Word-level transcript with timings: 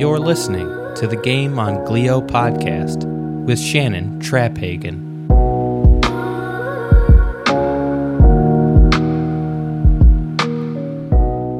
You're 0.00 0.18
listening 0.18 0.66
to 0.94 1.06
the 1.06 1.20
Game 1.22 1.58
on 1.58 1.74
Glio 1.84 2.26
podcast 2.26 3.04
with 3.44 3.60
Shannon 3.60 4.18
Traphagen. 4.18 5.26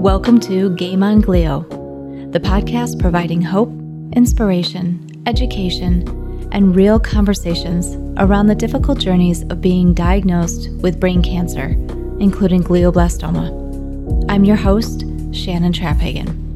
Welcome 0.01 0.41
to 0.41 0.75
Game 0.77 1.03
on 1.03 1.21
Glio, 1.21 1.69
the 2.33 2.41
podcast 2.41 2.99
providing 2.99 3.43
hope, 3.43 3.69
inspiration, 4.15 5.23
education, 5.27 6.49
and 6.51 6.75
real 6.75 6.99
conversations 6.99 7.95
around 8.17 8.47
the 8.47 8.55
difficult 8.55 8.99
journeys 8.99 9.43
of 9.51 9.61
being 9.61 9.93
diagnosed 9.93 10.71
with 10.77 10.99
brain 10.99 11.23
cancer, 11.23 11.77
including 12.19 12.65
glioblastoma. 12.65 14.31
I'm 14.31 14.45
your 14.45 14.57
host, 14.57 15.05
Shannon 15.31 15.75
Traphagen. 15.75 16.50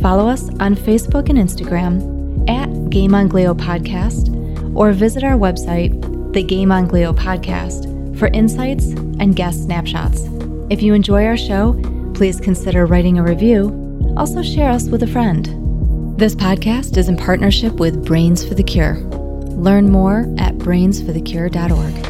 Follow 0.00 0.28
us 0.28 0.48
on 0.60 0.74
Facebook 0.74 1.28
and 1.28 1.38
Instagram 1.38 2.48
at 2.48 2.90
Game 2.90 3.14
on 3.14 3.28
Glio 3.28 3.54
Podcast 3.54 4.30
or 4.74 4.92
visit 4.92 5.22
our 5.22 5.36
website, 5.36 6.32
the 6.32 6.42
Game 6.42 6.72
on 6.72 6.88
Glio 6.88 7.14
Podcast, 7.14 8.18
for 8.18 8.28
insights 8.28 8.86
and 9.18 9.36
guest 9.36 9.64
snapshots. 9.64 10.22
If 10.70 10.82
you 10.82 10.94
enjoy 10.94 11.26
our 11.26 11.36
show, 11.36 11.74
please 12.14 12.40
consider 12.40 12.86
writing 12.86 13.18
a 13.18 13.22
review. 13.22 14.14
Also, 14.16 14.42
share 14.42 14.70
us 14.70 14.88
with 14.88 15.02
a 15.02 15.06
friend. 15.06 16.18
This 16.18 16.34
podcast 16.34 16.96
is 16.96 17.08
in 17.08 17.16
partnership 17.16 17.74
with 17.74 18.04
Brains 18.04 18.46
for 18.46 18.54
the 18.54 18.62
Cure. 18.62 18.96
Learn 18.96 19.90
more 19.90 20.20
at 20.38 20.56
brainsforthecure.org. 20.58 22.09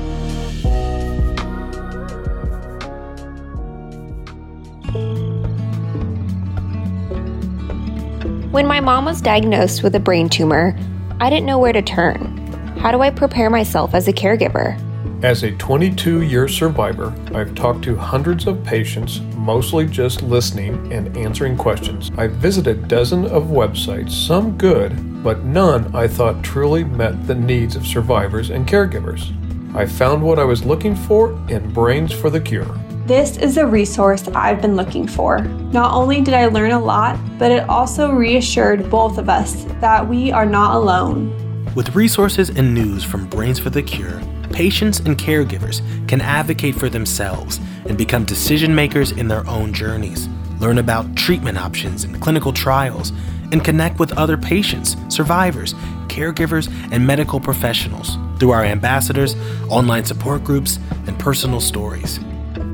When 8.61 8.67
my 8.67 8.81
mom 8.81 9.07
was 9.07 9.23
diagnosed 9.23 9.83
with 9.83 9.95
a 9.95 9.99
brain 9.99 10.29
tumor, 10.29 10.77
I 11.19 11.31
didn't 11.31 11.47
know 11.47 11.59
where 11.59 11.73
to 11.73 11.81
turn. 11.81 12.37
How 12.77 12.93
do 12.93 13.01
I 13.01 13.09
prepare 13.09 13.49
myself 13.49 13.95
as 13.95 14.07
a 14.07 14.13
caregiver? 14.13 14.79
As 15.25 15.45
a 15.45 15.53
22 15.53 16.21
year 16.21 16.47
survivor, 16.47 17.15
I've 17.35 17.55
talked 17.55 17.83
to 17.85 17.97
hundreds 17.97 18.47
of 18.47 18.63
patients, 18.63 19.21
mostly 19.35 19.87
just 19.87 20.21
listening 20.21 20.93
and 20.93 21.17
answering 21.17 21.57
questions. 21.57 22.11
I've 22.19 22.33
visited 22.33 22.87
dozens 22.87 23.31
of 23.31 23.45
websites, 23.45 24.11
some 24.11 24.59
good, 24.59 25.23
but 25.23 25.43
none 25.43 25.97
I 25.97 26.07
thought 26.07 26.45
truly 26.45 26.85
met 26.85 27.27
the 27.27 27.35
needs 27.35 27.77
of 27.77 27.87
survivors 27.87 28.51
and 28.51 28.69
caregivers. 28.69 29.35
I 29.75 29.87
found 29.87 30.23
what 30.23 30.39
I 30.39 30.45
was 30.45 30.67
looking 30.67 30.95
for 30.95 31.33
in 31.49 31.73
Brains 31.73 32.13
for 32.13 32.29
the 32.29 32.43
Cure. 32.43 32.79
This 33.11 33.39
is 33.39 33.57
a 33.57 33.67
resource 33.67 34.29
I've 34.37 34.63
been 34.63 34.77
looking 34.77 35.09
for. 35.09 35.41
Not 35.73 35.93
only 35.93 36.21
did 36.21 36.33
I 36.33 36.47
learn 36.47 36.71
a 36.71 36.79
lot, 36.79 37.19
but 37.41 37.51
it 37.51 37.69
also 37.69 38.13
reassured 38.13 38.89
both 38.89 39.19
of 39.19 39.29
us 39.29 39.65
that 39.81 40.09
we 40.09 40.31
are 40.31 40.47
not 40.47 40.77
alone. 40.77 41.35
With 41.75 41.97
resources 41.97 42.51
and 42.51 42.73
news 42.73 43.03
from 43.03 43.29
Brains 43.29 43.59
for 43.59 43.69
the 43.69 43.83
Cure, 43.83 44.23
patients 44.53 45.01
and 45.01 45.19
caregivers 45.19 45.81
can 46.07 46.21
advocate 46.21 46.77
for 46.77 46.89
themselves 46.89 47.59
and 47.87 47.99
become 47.99 48.25
decision 48.25 48.77
makers 48.77 49.11
in 49.11 49.27
their 49.27 49.45
own 49.49 49.73
journeys, 49.73 50.29
learn 50.61 50.79
about 50.79 51.17
treatment 51.17 51.59
options 51.59 52.05
and 52.05 52.23
clinical 52.23 52.53
trials, 52.53 53.11
and 53.51 53.65
connect 53.65 53.99
with 53.99 54.17
other 54.17 54.37
patients, 54.37 54.97
survivors, 55.09 55.75
caregivers, 56.07 56.69
and 56.93 57.05
medical 57.05 57.41
professionals 57.41 58.17
through 58.39 58.53
our 58.53 58.65
ambassadors, 58.65 59.35
online 59.69 60.05
support 60.05 60.45
groups, 60.45 60.79
and 61.09 61.19
personal 61.19 61.59
stories. 61.59 62.21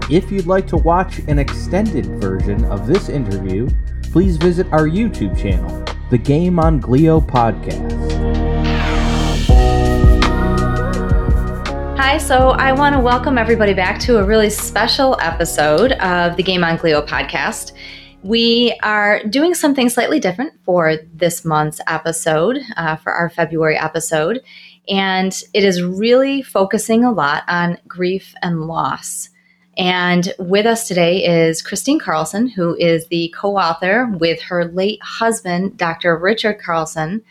If 0.08 0.30
you'd 0.30 0.46
like 0.46 0.68
to 0.68 0.76
watch 0.76 1.18
an 1.26 1.40
extended 1.40 2.06
version 2.20 2.64
of 2.66 2.86
this 2.86 3.08
interview, 3.08 3.68
please 4.12 4.36
visit 4.36 4.72
our 4.72 4.86
YouTube 4.86 5.36
channel, 5.36 5.84
the 6.10 6.18
Game 6.18 6.60
on 6.60 6.80
Glio 6.80 7.20
Podcast. 7.20 8.03
Hi, 12.06 12.18
so 12.18 12.50
I 12.50 12.72
want 12.72 12.94
to 12.94 13.00
welcome 13.00 13.38
everybody 13.38 13.72
back 13.72 13.98
to 14.00 14.18
a 14.18 14.24
really 14.24 14.50
special 14.50 15.16
episode 15.22 15.92
of 15.92 16.36
the 16.36 16.42
Game 16.42 16.62
on 16.62 16.76
Glio 16.76 17.04
podcast. 17.04 17.72
We 18.22 18.78
are 18.82 19.24
doing 19.24 19.54
something 19.54 19.88
slightly 19.88 20.20
different 20.20 20.52
for 20.64 20.96
this 21.14 21.46
month's 21.46 21.80
episode, 21.86 22.58
uh, 22.76 22.96
for 22.96 23.10
our 23.10 23.30
February 23.30 23.78
episode, 23.78 24.42
and 24.86 25.34
it 25.54 25.64
is 25.64 25.82
really 25.82 26.42
focusing 26.42 27.04
a 27.04 27.10
lot 27.10 27.42
on 27.48 27.78
grief 27.88 28.34
and 28.42 28.66
loss. 28.66 29.30
And 29.78 30.30
with 30.38 30.66
us 30.66 30.86
today 30.86 31.24
is 31.24 31.62
Kristine 31.62 31.98
Carlson, 31.98 32.48
who 32.48 32.76
is 32.76 33.06
the 33.06 33.34
co 33.34 33.56
author 33.56 34.10
with 34.18 34.42
her 34.42 34.66
late 34.66 35.02
husband, 35.02 35.78
Dr. 35.78 36.18
Richard 36.18 36.60
Carlson, 36.62 37.22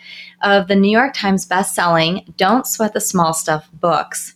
of 0.41 0.67
the 0.67 0.75
New 0.75 0.91
York 0.91 1.13
Times 1.13 1.45
best-selling 1.45 2.33
Don't 2.37 2.65
Sweat 2.65 2.93
the 2.93 2.99
Small 2.99 3.35
Stuff 3.35 3.69
books. 3.71 4.33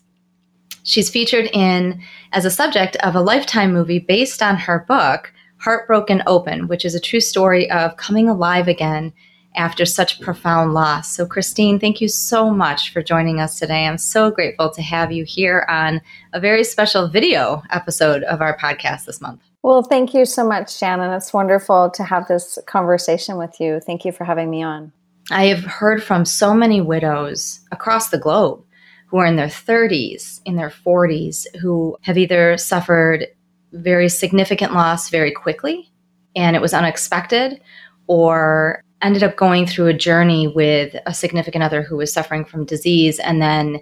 She's 0.87 1.09
featured 1.09 1.49
in 1.51 2.01
as 2.31 2.45
a 2.45 2.49
subject 2.49 2.95
of 3.03 3.13
a 3.13 3.21
lifetime 3.21 3.73
movie 3.73 3.99
based 3.99 4.41
on 4.41 4.55
her 4.55 4.85
book, 4.87 5.33
Heartbroken 5.57 6.23
Open, 6.25 6.69
which 6.69 6.85
is 6.85 6.95
a 6.95 6.99
true 7.01 7.19
story 7.19 7.69
of 7.69 7.97
coming 7.97 8.29
alive 8.29 8.69
again 8.69 9.11
after 9.57 9.85
such 9.85 10.21
profound 10.21 10.73
loss. 10.73 11.13
So, 11.13 11.25
Kristine, 11.25 11.77
thank 11.77 11.99
you 11.99 12.07
so 12.07 12.49
much 12.51 12.93
for 12.93 13.03
joining 13.03 13.41
us 13.41 13.59
today. 13.59 13.85
I'm 13.85 13.97
so 13.97 14.31
grateful 14.31 14.69
to 14.69 14.81
have 14.81 15.11
you 15.11 15.25
here 15.25 15.65
on 15.67 15.99
a 16.31 16.39
very 16.39 16.63
special 16.63 17.09
video 17.09 17.63
episode 17.69 18.23
of 18.23 18.39
our 18.39 18.57
podcast 18.57 19.03
this 19.03 19.19
month. 19.19 19.41
Well, 19.63 19.83
thank 19.83 20.13
you 20.13 20.23
so 20.23 20.47
much, 20.47 20.73
Shannon. 20.73 21.11
It's 21.11 21.33
wonderful 21.33 21.89
to 21.95 22.03
have 22.05 22.29
this 22.29 22.57
conversation 22.65 23.37
with 23.37 23.59
you. 23.59 23.81
Thank 23.81 24.05
you 24.05 24.13
for 24.13 24.23
having 24.23 24.49
me 24.49 24.63
on. 24.63 24.93
I 25.31 25.47
have 25.47 25.65
heard 25.65 26.01
from 26.01 26.23
so 26.23 26.53
many 26.53 26.79
widows 26.79 27.59
across 27.73 28.07
the 28.07 28.17
globe 28.17 28.63
who 29.07 29.17
are 29.17 29.25
in 29.25 29.35
their 29.35 29.47
30s, 29.47 30.41
in 30.45 30.55
their 30.55 30.69
40s, 30.69 31.45
who 31.59 31.97
have 32.01 32.17
either 32.17 32.57
suffered 32.57 33.27
very 33.73 34.09
significant 34.09 34.73
loss 34.73 35.09
very 35.09 35.31
quickly 35.31 35.91
and 36.35 36.55
it 36.55 36.61
was 36.61 36.73
unexpected, 36.73 37.59
or 38.05 38.83
ended 39.01 39.23
up 39.23 39.35
going 39.35 39.65
through 39.65 39.87
a 39.87 39.93
journey 39.93 40.47
with 40.47 40.95
a 41.05 41.13
significant 41.13 41.63
other 41.63 41.81
who 41.81 41.97
was 41.97 42.11
suffering 42.11 42.45
from 42.45 42.65
disease 42.65 43.19
and 43.19 43.41
then 43.41 43.79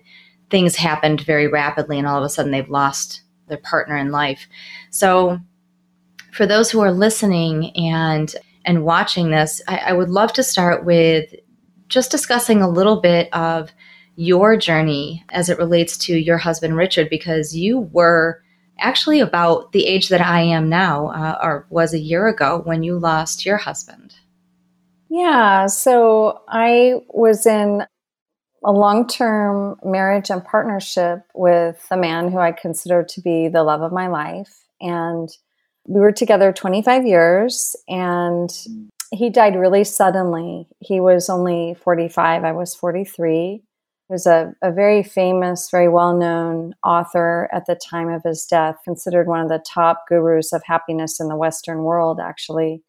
things 0.49 0.75
happened 0.75 1.21
very 1.21 1.47
rapidly 1.47 1.97
and 1.97 2.07
all 2.07 2.17
of 2.17 2.23
a 2.23 2.29
sudden 2.29 2.51
they've 2.51 2.69
lost 2.69 3.21
their 3.47 3.57
partner 3.57 3.95
in 3.97 4.11
life. 4.11 4.47
So 4.89 5.39
for 6.33 6.45
those 6.45 6.69
who 6.69 6.81
are 6.81 6.91
listening 6.91 7.75
and 7.77 8.35
and 8.65 8.83
watching 8.83 9.31
this 9.31 9.61
I, 9.67 9.77
I 9.77 9.93
would 9.93 10.09
love 10.09 10.33
to 10.33 10.43
start 10.43 10.83
with 10.85 11.33
just 11.87 12.11
discussing 12.11 12.61
a 12.61 12.69
little 12.69 12.99
bit 12.99 13.33
of 13.33 13.71
your 14.15 14.55
journey 14.57 15.23
as 15.29 15.49
it 15.49 15.57
relates 15.57 15.97
to 15.97 16.15
your 16.15 16.37
husband 16.37 16.75
richard 16.75 17.09
because 17.09 17.55
you 17.55 17.79
were 17.91 18.41
actually 18.79 19.19
about 19.19 19.71
the 19.71 19.85
age 19.85 20.09
that 20.09 20.21
i 20.21 20.41
am 20.41 20.69
now 20.69 21.07
uh, 21.07 21.37
or 21.41 21.67
was 21.69 21.93
a 21.93 21.99
year 21.99 22.27
ago 22.27 22.61
when 22.65 22.83
you 22.83 22.97
lost 22.97 23.45
your 23.45 23.57
husband 23.57 24.15
yeah. 25.09 25.67
So 25.67 26.41
I 26.49 26.95
was 27.07 27.45
in 27.45 27.85
a 28.65 28.71
long 28.71 29.07
term 29.07 29.77
marriage 29.83 30.29
and 30.29 30.43
partnership 30.43 31.21
with 31.33 31.85
a 31.89 31.95
man 31.95 32.31
who 32.31 32.39
I 32.39 32.51
consider 32.51 33.03
to 33.03 33.21
be 33.21 33.47
the 33.47 33.63
love 33.63 33.81
of 33.81 33.93
my 33.93 34.07
life. 34.07 34.65
And 34.81 35.29
we 35.87 36.01
were 36.01 36.11
together 36.11 36.51
25 36.51 37.05
years 37.05 37.75
and 37.87 38.49
he 39.11 39.29
died 39.29 39.55
really 39.55 39.83
suddenly. 39.83 40.67
He 40.79 40.99
was 40.99 41.29
only 41.29 41.75
45, 41.81 42.43
I 42.43 42.51
was 42.51 42.75
43. 42.75 43.63
He 44.07 44.13
was 44.13 44.27
a, 44.27 44.53
a 44.61 44.71
very 44.71 45.01
famous, 45.01 45.69
very 45.71 45.89
well 45.89 46.15
known 46.15 46.75
author 46.83 47.49
at 47.51 47.65
the 47.65 47.75
time 47.75 48.09
of 48.09 48.21
his 48.23 48.45
death, 48.45 48.77
considered 48.83 49.27
one 49.27 49.41
of 49.41 49.49
the 49.49 49.63
top 49.67 50.03
gurus 50.07 50.53
of 50.53 50.61
happiness 50.63 51.19
in 51.19 51.27
the 51.27 51.35
Western 51.35 51.83
world, 51.83 52.19
actually 52.19 52.83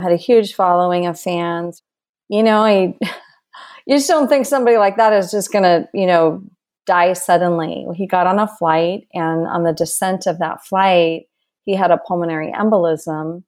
had 0.00 0.12
a 0.12 0.16
huge 0.16 0.54
following 0.54 1.06
of 1.06 1.18
fans. 1.18 1.82
You 2.28 2.42
know, 2.42 2.64
I 2.64 2.96
you 3.86 3.96
just 3.96 4.08
don't 4.08 4.28
think 4.28 4.46
somebody 4.46 4.78
like 4.78 4.96
that 4.96 5.12
is 5.12 5.30
just 5.30 5.52
going 5.52 5.64
to, 5.64 5.88
you 5.94 6.06
know, 6.06 6.42
die 6.86 7.12
suddenly. 7.12 7.86
He 7.94 8.06
got 8.06 8.26
on 8.26 8.38
a 8.38 8.48
flight 8.48 9.06
and 9.14 9.46
on 9.46 9.62
the 9.62 9.72
descent 9.72 10.26
of 10.26 10.38
that 10.38 10.64
flight, 10.64 11.26
he 11.64 11.76
had 11.76 11.92
a 11.92 11.98
pulmonary 11.98 12.52
embolism, 12.52 13.44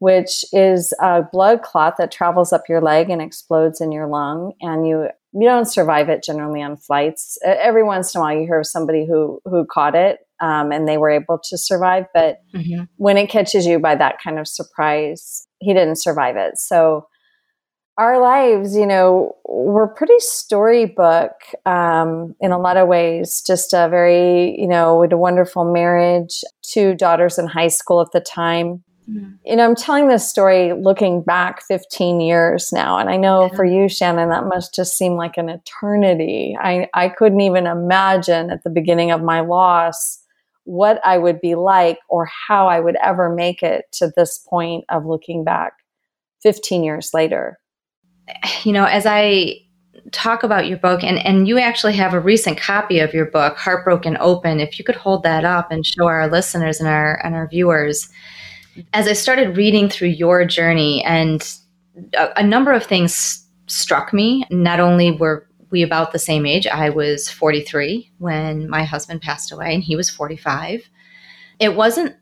which 0.00 0.44
is 0.52 0.92
a 1.00 1.22
blood 1.22 1.62
clot 1.62 1.96
that 1.98 2.10
travels 2.10 2.52
up 2.52 2.68
your 2.68 2.80
leg 2.80 3.10
and 3.10 3.22
explodes 3.22 3.80
in 3.80 3.92
your 3.92 4.08
lung 4.08 4.52
and 4.60 4.88
you 4.88 5.08
you 5.34 5.48
don't 5.48 5.66
survive 5.66 6.08
it 6.08 6.22
generally 6.22 6.62
on 6.62 6.76
flights. 6.76 7.36
Every 7.44 7.82
once 7.82 8.14
in 8.14 8.20
a 8.20 8.22
while 8.22 8.34
you 8.34 8.46
hear 8.46 8.60
of 8.60 8.66
somebody 8.66 9.06
who 9.06 9.40
who 9.44 9.66
caught 9.66 9.94
it 9.94 10.20
um, 10.40 10.70
and 10.72 10.86
they 10.86 10.96
were 10.96 11.10
able 11.10 11.40
to 11.50 11.58
survive. 11.58 12.06
But 12.14 12.38
mm-hmm. 12.54 12.84
when 12.96 13.16
it 13.16 13.28
catches 13.28 13.66
you 13.66 13.78
by 13.78 13.96
that 13.96 14.16
kind 14.22 14.38
of 14.38 14.46
surprise, 14.46 15.46
he 15.58 15.72
didn't 15.74 15.96
survive 15.96 16.36
it. 16.36 16.58
So 16.58 17.08
our 17.96 18.20
lives, 18.20 18.76
you 18.76 18.86
know, 18.86 19.36
were 19.44 19.88
pretty 19.88 20.18
storybook 20.18 21.32
um, 21.64 22.34
in 22.40 22.50
a 22.50 22.58
lot 22.58 22.76
of 22.76 22.88
ways. 22.88 23.42
Just 23.46 23.72
a 23.72 23.88
very, 23.88 24.58
you 24.58 24.66
know, 24.66 24.98
with 24.98 25.12
a 25.12 25.16
wonderful 25.16 25.72
marriage, 25.72 26.42
two 26.62 26.94
daughters 26.94 27.38
in 27.38 27.46
high 27.46 27.68
school 27.68 28.00
at 28.00 28.12
the 28.12 28.20
time. 28.20 28.82
Mm-hmm. 29.08 29.34
You 29.44 29.56
know, 29.56 29.64
I'm 29.64 29.76
telling 29.76 30.08
this 30.08 30.28
story 30.28 30.72
looking 30.72 31.22
back 31.22 31.62
15 31.62 32.20
years 32.20 32.72
now. 32.72 32.98
And 32.98 33.10
I 33.10 33.16
know 33.16 33.50
for 33.54 33.64
you, 33.64 33.88
Shannon, 33.88 34.30
that 34.30 34.46
must 34.46 34.74
just 34.74 34.96
seem 34.96 35.14
like 35.14 35.36
an 35.36 35.48
eternity. 35.48 36.56
I, 36.58 36.88
I 36.94 37.10
couldn't 37.10 37.42
even 37.42 37.66
imagine 37.66 38.50
at 38.50 38.64
the 38.64 38.70
beginning 38.70 39.10
of 39.10 39.22
my 39.22 39.40
loss 39.40 40.20
what 40.64 41.00
I 41.04 41.18
would 41.18 41.40
be 41.42 41.54
like 41.54 41.98
or 42.08 42.26
how 42.48 42.68
I 42.68 42.80
would 42.80 42.96
ever 43.02 43.34
make 43.34 43.62
it 43.62 43.84
to 43.92 44.10
this 44.16 44.38
point 44.38 44.84
of 44.88 45.04
looking 45.04 45.44
back 45.44 45.74
15 46.42 46.82
years 46.82 47.12
later 47.12 47.58
you 48.62 48.72
know, 48.72 48.84
as 48.84 49.06
I 49.06 49.60
talk 50.12 50.42
about 50.42 50.66
your 50.66 50.78
book, 50.78 51.02
and, 51.02 51.18
and 51.18 51.48
you 51.48 51.58
actually 51.58 51.94
have 51.94 52.14
a 52.14 52.20
recent 52.20 52.58
copy 52.58 53.00
of 53.00 53.14
your 53.14 53.26
book, 53.26 53.56
Heartbroken 53.56 54.16
Open, 54.20 54.60
if 54.60 54.78
you 54.78 54.84
could 54.84 54.96
hold 54.96 55.22
that 55.22 55.44
up 55.44 55.70
and 55.70 55.84
show 55.84 56.06
our 56.06 56.28
listeners 56.30 56.80
and 56.80 56.88
our 56.88 57.20
and 57.24 57.34
our 57.34 57.48
viewers. 57.48 58.08
As 58.92 59.06
I 59.06 59.12
started 59.12 59.56
reading 59.56 59.88
through 59.88 60.08
your 60.08 60.44
journey, 60.44 61.04
and 61.04 61.56
a, 62.16 62.40
a 62.40 62.42
number 62.42 62.72
of 62.72 62.84
things 62.84 63.44
struck 63.66 64.12
me. 64.12 64.44
Not 64.50 64.80
only 64.80 65.12
were 65.12 65.48
we 65.70 65.82
about 65.82 66.12
the 66.12 66.18
same 66.18 66.46
age, 66.46 66.66
I 66.66 66.90
was 66.90 67.30
43 67.30 68.10
when 68.18 68.68
my 68.68 68.84
husband 68.84 69.22
passed 69.22 69.52
away, 69.52 69.74
and 69.74 69.82
he 69.82 69.96
was 69.96 70.10
45. 70.10 70.88
It 71.58 71.74
wasn't 71.76 72.16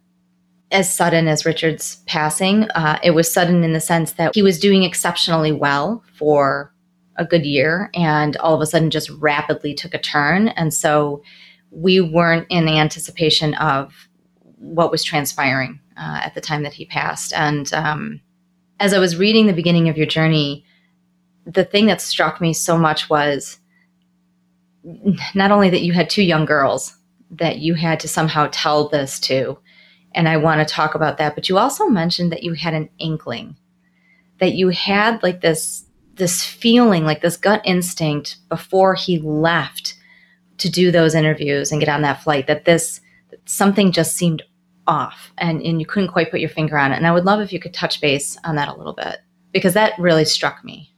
as 0.71 0.95
sudden 0.95 1.29
as 1.29 1.45
Richard's 1.45 1.97
passing. 2.07 2.65
Uh, 2.71 2.99
it 3.03 3.11
was 3.11 3.31
sudden 3.31 3.63
in 3.63 3.73
the 3.73 3.81
sense 3.81 4.13
that 4.13 4.35
he 4.35 4.43
was 4.43 4.59
doing 4.59 4.85
exceptionally 4.85 5.53
well 5.53 6.03
for 6.15 6.73
a 7.17 7.27
good 7.27 7.45
year 7.45 7.91
and 7.93 8.39
all 8.39 8.55
of 8.55 8.63
a 8.63 8.67
sudden 8.67 8.91
just 8.91 9.11
rapidly 9.11 9.75
took 9.75 9.93
a 9.93 9.99
turn. 9.99 10.49
And 10.49 10.73
so 10.73 11.23
we 11.71 12.01
weren't 12.01 12.47
in 12.49 12.69
anticipation 12.69 13.53
of 13.55 14.09
what 14.57 14.91
was 14.91 15.05
transpiring 15.05 15.79
uh, 15.97 16.21
at 16.23 16.35
the 16.35 16.41
time 16.41 16.63
that 16.63 16.73
he 16.73 16.85
passed. 16.85 17.33
And 17.33 17.73
um, 17.73 18.21
as 18.81 18.93
I 18.93 18.99
was 18.99 19.17
reading 19.17 19.47
the 19.47 19.53
beginning 19.53 19.89
of 19.89 19.97
your 19.97 20.07
journey, 20.07 20.65
the 21.45 21.65
thing 21.65 21.87
that 21.87 22.01
struck 22.01 22.41
me 22.41 22.53
so 22.53 22.79
much 22.79 23.11
was 23.11 23.59
not 25.35 25.51
only 25.51 25.71
that 25.71 25.83
you 25.83 25.93
had 25.93 26.11
two 26.11 26.23
young 26.23 26.45
girls 26.45 26.97
that 27.31 27.59
you 27.59 27.75
had 27.75 28.01
to 28.01 28.09
somehow 28.09 28.49
tell 28.53 28.89
this 28.89 29.19
to, 29.21 29.59
and 30.15 30.29
I 30.29 30.37
want 30.37 30.67
to 30.67 30.75
talk 30.75 30.95
about 30.95 31.19
that. 31.19 31.35
But 31.35 31.49
you 31.49 31.59
also 31.59 31.87
mentioned 31.87 32.33
that 32.33 32.43
you 32.43 32.53
had 32.53 32.75
an 32.75 32.91
inkling, 32.99 33.57
that 34.39 34.53
you 34.53 34.69
had 34.69 35.23
like 35.23 35.41
this 35.41 35.85
this 36.15 36.45
feeling, 36.45 37.05
like 37.05 37.23
this 37.23 37.39
gut 37.39 37.63
instinct 37.65 38.37
before 38.51 38.95
he 38.95 39.19
left 39.19 39.95
to 40.59 40.69
do 40.69 40.91
those 40.91 41.15
interviews 41.15 41.73
and 41.73 41.81
get 41.81 41.89
on 41.89 42.03
that 42.03 42.23
flight 42.23 42.47
that 42.47 42.67
this 42.67 43.01
something 43.47 43.93
just 43.93 44.15
seemed 44.15 44.43
off 44.87 45.33
and, 45.39 45.63
and 45.63 45.81
you 45.81 45.87
couldn't 45.87 46.11
quite 46.13 46.31
put 46.31 46.41
your 46.41 46.49
finger 46.49 46.79
on 46.79 46.93
it. 46.93 46.97
And 46.97 47.07
I 47.07 47.13
would 47.13 47.25
love 47.25 47.41
if 47.41 47.53
you 47.53 47.61
could 47.61 47.75
touch 47.75 48.01
base 48.01 48.37
on 48.45 48.57
that 48.57 48.69
a 48.69 48.75
little 48.75 48.93
bit 48.93 49.19
because 49.53 49.75
that 49.75 49.99
really 49.99 50.25
struck 50.25 50.65
me. 50.65 50.93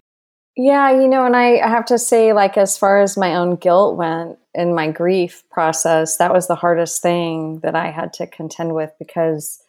Yeah, 0.56 0.92
you 0.92 1.08
know, 1.08 1.26
and 1.26 1.34
I 1.34 1.66
have 1.66 1.84
to 1.86 1.98
say, 1.98 2.32
like, 2.32 2.56
as 2.56 2.78
far 2.78 3.00
as 3.00 3.16
my 3.16 3.34
own 3.34 3.56
guilt 3.56 3.96
went 3.96 4.38
in 4.54 4.72
my 4.72 4.88
grief 4.88 5.42
process, 5.50 6.18
that 6.18 6.32
was 6.32 6.46
the 6.46 6.54
hardest 6.54 7.02
thing 7.02 7.58
that 7.64 7.74
I 7.74 7.90
had 7.90 8.12
to 8.14 8.26
contend 8.28 8.72
with 8.72 8.92
because 8.98 9.60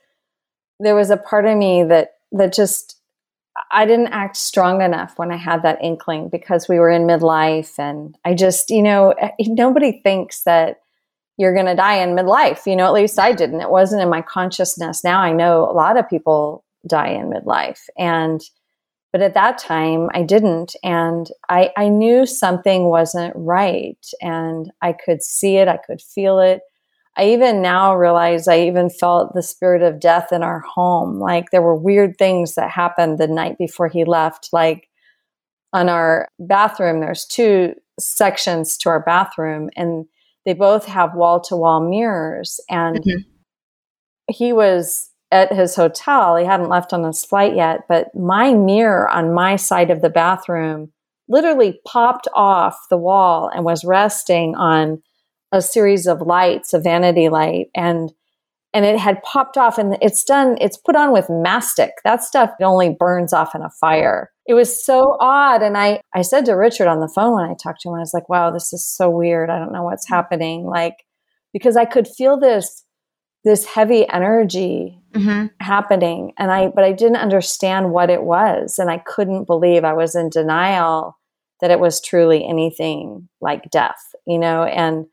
there 0.80 0.96
was 0.96 1.10
a 1.10 1.18
part 1.18 1.46
of 1.46 1.58
me 1.58 1.84
that 1.86 2.12
that 2.34 2.54
just 2.54 3.00
I 3.72 3.86
didn't 3.86 4.10
act 4.10 4.38
strong 4.38 4.82
enough 4.82 5.18
when 5.18 5.32
I 5.32 5.38
had 5.38 5.64
that 5.64 5.82
inkling 5.82 6.30
because 6.30 6.68
we 6.68 6.78
were 6.78 6.92
in 6.92 7.08
midlife, 7.08 7.80
and 7.80 8.16
I 8.24 8.36
just, 8.36 8.70
you 8.70 8.84
know, 8.84 9.12
eh, 9.12 9.32
nobody 9.48 10.02
thinks 10.04 10.44
that 10.44 10.82
you're 11.38 11.54
going 11.54 11.66
to 11.66 11.76
die 11.76 11.96
in 11.96 12.16
midlife. 12.16 12.66
You 12.66 12.76
know, 12.76 12.86
at 12.86 12.94
least 12.94 13.20
I 13.20 13.34
didn't. 13.34 13.62
It 13.62 13.70
wasn't 13.70 14.02
in 14.02 14.10
my 14.10 14.22
consciousness. 14.22 15.04
Now 15.04 15.20
I 15.22 15.32
know 15.32 15.70
a 15.70 15.74
lot 15.74 15.98
of 15.98 16.10
people 16.10 16.64
die 16.88 17.10
in 17.10 17.30
midlife, 17.30 17.82
and 17.98 18.42
but 19.16 19.22
at 19.22 19.34
that 19.36 19.58
time, 19.58 20.10
I 20.14 20.24
didn't. 20.24 20.76
And 20.84 21.32
I, 21.48 21.72
I 21.78 21.88
knew 21.88 22.26
something 22.26 22.90
wasn't 22.90 23.32
right. 23.34 24.06
And 24.22 24.70
I 24.82 24.92
could 24.92 25.24
see 25.24 25.56
it, 25.56 25.70
I 25.70 25.78
could 25.78 26.02
feel 26.02 26.40
it. 26.40 26.60
I 27.16 27.30
even 27.30 27.62
now 27.62 27.96
realize 27.96 28.50
I 28.50 28.60
even 28.64 28.90
felt 28.90 29.34
the 29.34 29.42
spirit 29.42 29.82
of 29.82 30.02
death 30.02 30.34
in 30.34 30.44
our 30.44 30.60
home. 30.60 31.18
Like 31.18 31.52
there 31.52 31.62
were 31.62 31.78
weird 31.78 32.18
things 32.18 32.56
that 32.56 32.70
happened 32.70 33.18
the 33.18 33.28
night 33.28 33.58
before 33.58 33.88
he 33.88 34.04
left. 34.04 34.50
Like 34.52 34.90
on 35.72 35.88
our 35.88 36.28
bathroom, 36.38 37.00
there's 37.00 37.26
two 37.26 37.74
sections 37.98 38.78
to 38.80 38.90
our 38.90 39.00
bathroom, 39.00 39.70
and 39.78 40.08
they 40.46 40.54
both 40.54 40.86
have 40.86 41.16
wall 41.16 41.40
to 41.42 41.56
wall 41.56 41.82
mirrors. 41.82 42.60
And 42.70 43.00
mm-hmm. 43.00 43.30
he 44.30 44.54
was 44.54 45.10
at 45.32 45.52
his 45.52 45.76
hotel. 45.76 46.38
He 46.38 46.46
hadn't 46.46 46.70
left 46.70 46.94
on 46.94 47.04
his 47.04 47.26
flight 47.26 47.56
yet, 47.56 47.82
but 47.90 48.14
my 48.16 48.54
mirror 48.54 49.10
on 49.10 49.34
my 49.34 49.56
side 49.56 49.90
of 49.90 50.02
the 50.02 50.10
bathroom 50.10 50.92
literally 51.28 51.80
popped 51.88 52.28
off 52.34 52.78
the 52.90 52.98
wall 52.98 53.50
and 53.54 53.66
was 53.66 53.84
resting 53.84 54.56
on 54.56 55.02
a 55.52 55.62
series 55.62 56.06
of 56.06 56.22
lights, 56.22 56.74
a 56.74 56.80
vanity 56.80 57.30
light, 57.30 57.68
and 57.76 58.12
and 58.74 58.84
it 58.86 59.00
had 59.00 59.24
popped 59.24 59.58
off 59.58 59.78
and 59.78 59.98
it's 60.02 60.24
done 60.26 60.58
it's 60.60 60.76
put 60.76 60.98
on 60.98 61.14
with 61.14 61.30
mastic 61.30 61.92
that 62.04 62.22
stuff 62.22 62.52
only 62.62 62.94
burns 63.00 63.32
off 63.32 63.56
in 63.56 63.62
a 63.62 63.70
fire 63.70 64.30
it 64.48 64.54
was 64.54 64.84
so 64.86 65.18
odd 65.20 65.62
and 65.62 65.78
i 65.78 66.00
i 66.14 66.22
said 66.22 66.46
to 66.46 66.54
richard 66.54 66.88
on 66.88 67.00
the 67.00 67.08
phone 67.08 67.34
when 67.34 67.50
i 67.50 67.54
talked 67.62 67.82
to 67.82 67.90
him 67.90 67.96
i 67.96 68.00
was 68.00 68.14
like 68.14 68.30
wow 68.30 68.52
this 68.52 68.74
is 68.74 68.86
so 68.86 69.10
weird. 69.10 69.50
I 69.50 69.60
don't 69.60 69.72
know 69.72 69.84
what's 69.84 70.08
happening 70.08 70.66
like 70.66 71.06
because 71.54 71.76
i 71.76 71.86
could 71.86 72.08
feel 72.08 72.40
this 72.40 72.84
this 73.44 73.66
heavy 73.66 74.08
energy 74.10 75.00
mm-hmm. 75.14 75.48
happening 75.60 76.34
and 76.38 76.52
i 76.52 76.68
but 76.68 76.84
i 76.84 76.92
didn't 76.92 77.18
understand 77.18 77.92
what 77.92 78.10
it 78.10 78.24
was 78.24 78.80
and 78.80 78.90
i 78.90 78.98
couldn't 78.98 79.46
believe 79.46 79.84
i 79.84 79.94
was 79.94 80.16
in 80.16 80.30
denial 80.30 81.18
that 81.62 81.72
it 81.72 81.80
was 81.80 82.02
truly 82.02 82.46
anything 82.46 83.28
like 83.42 83.70
death 83.72 84.14
you 84.28 84.38
know? 84.40 84.64
And 84.64 85.06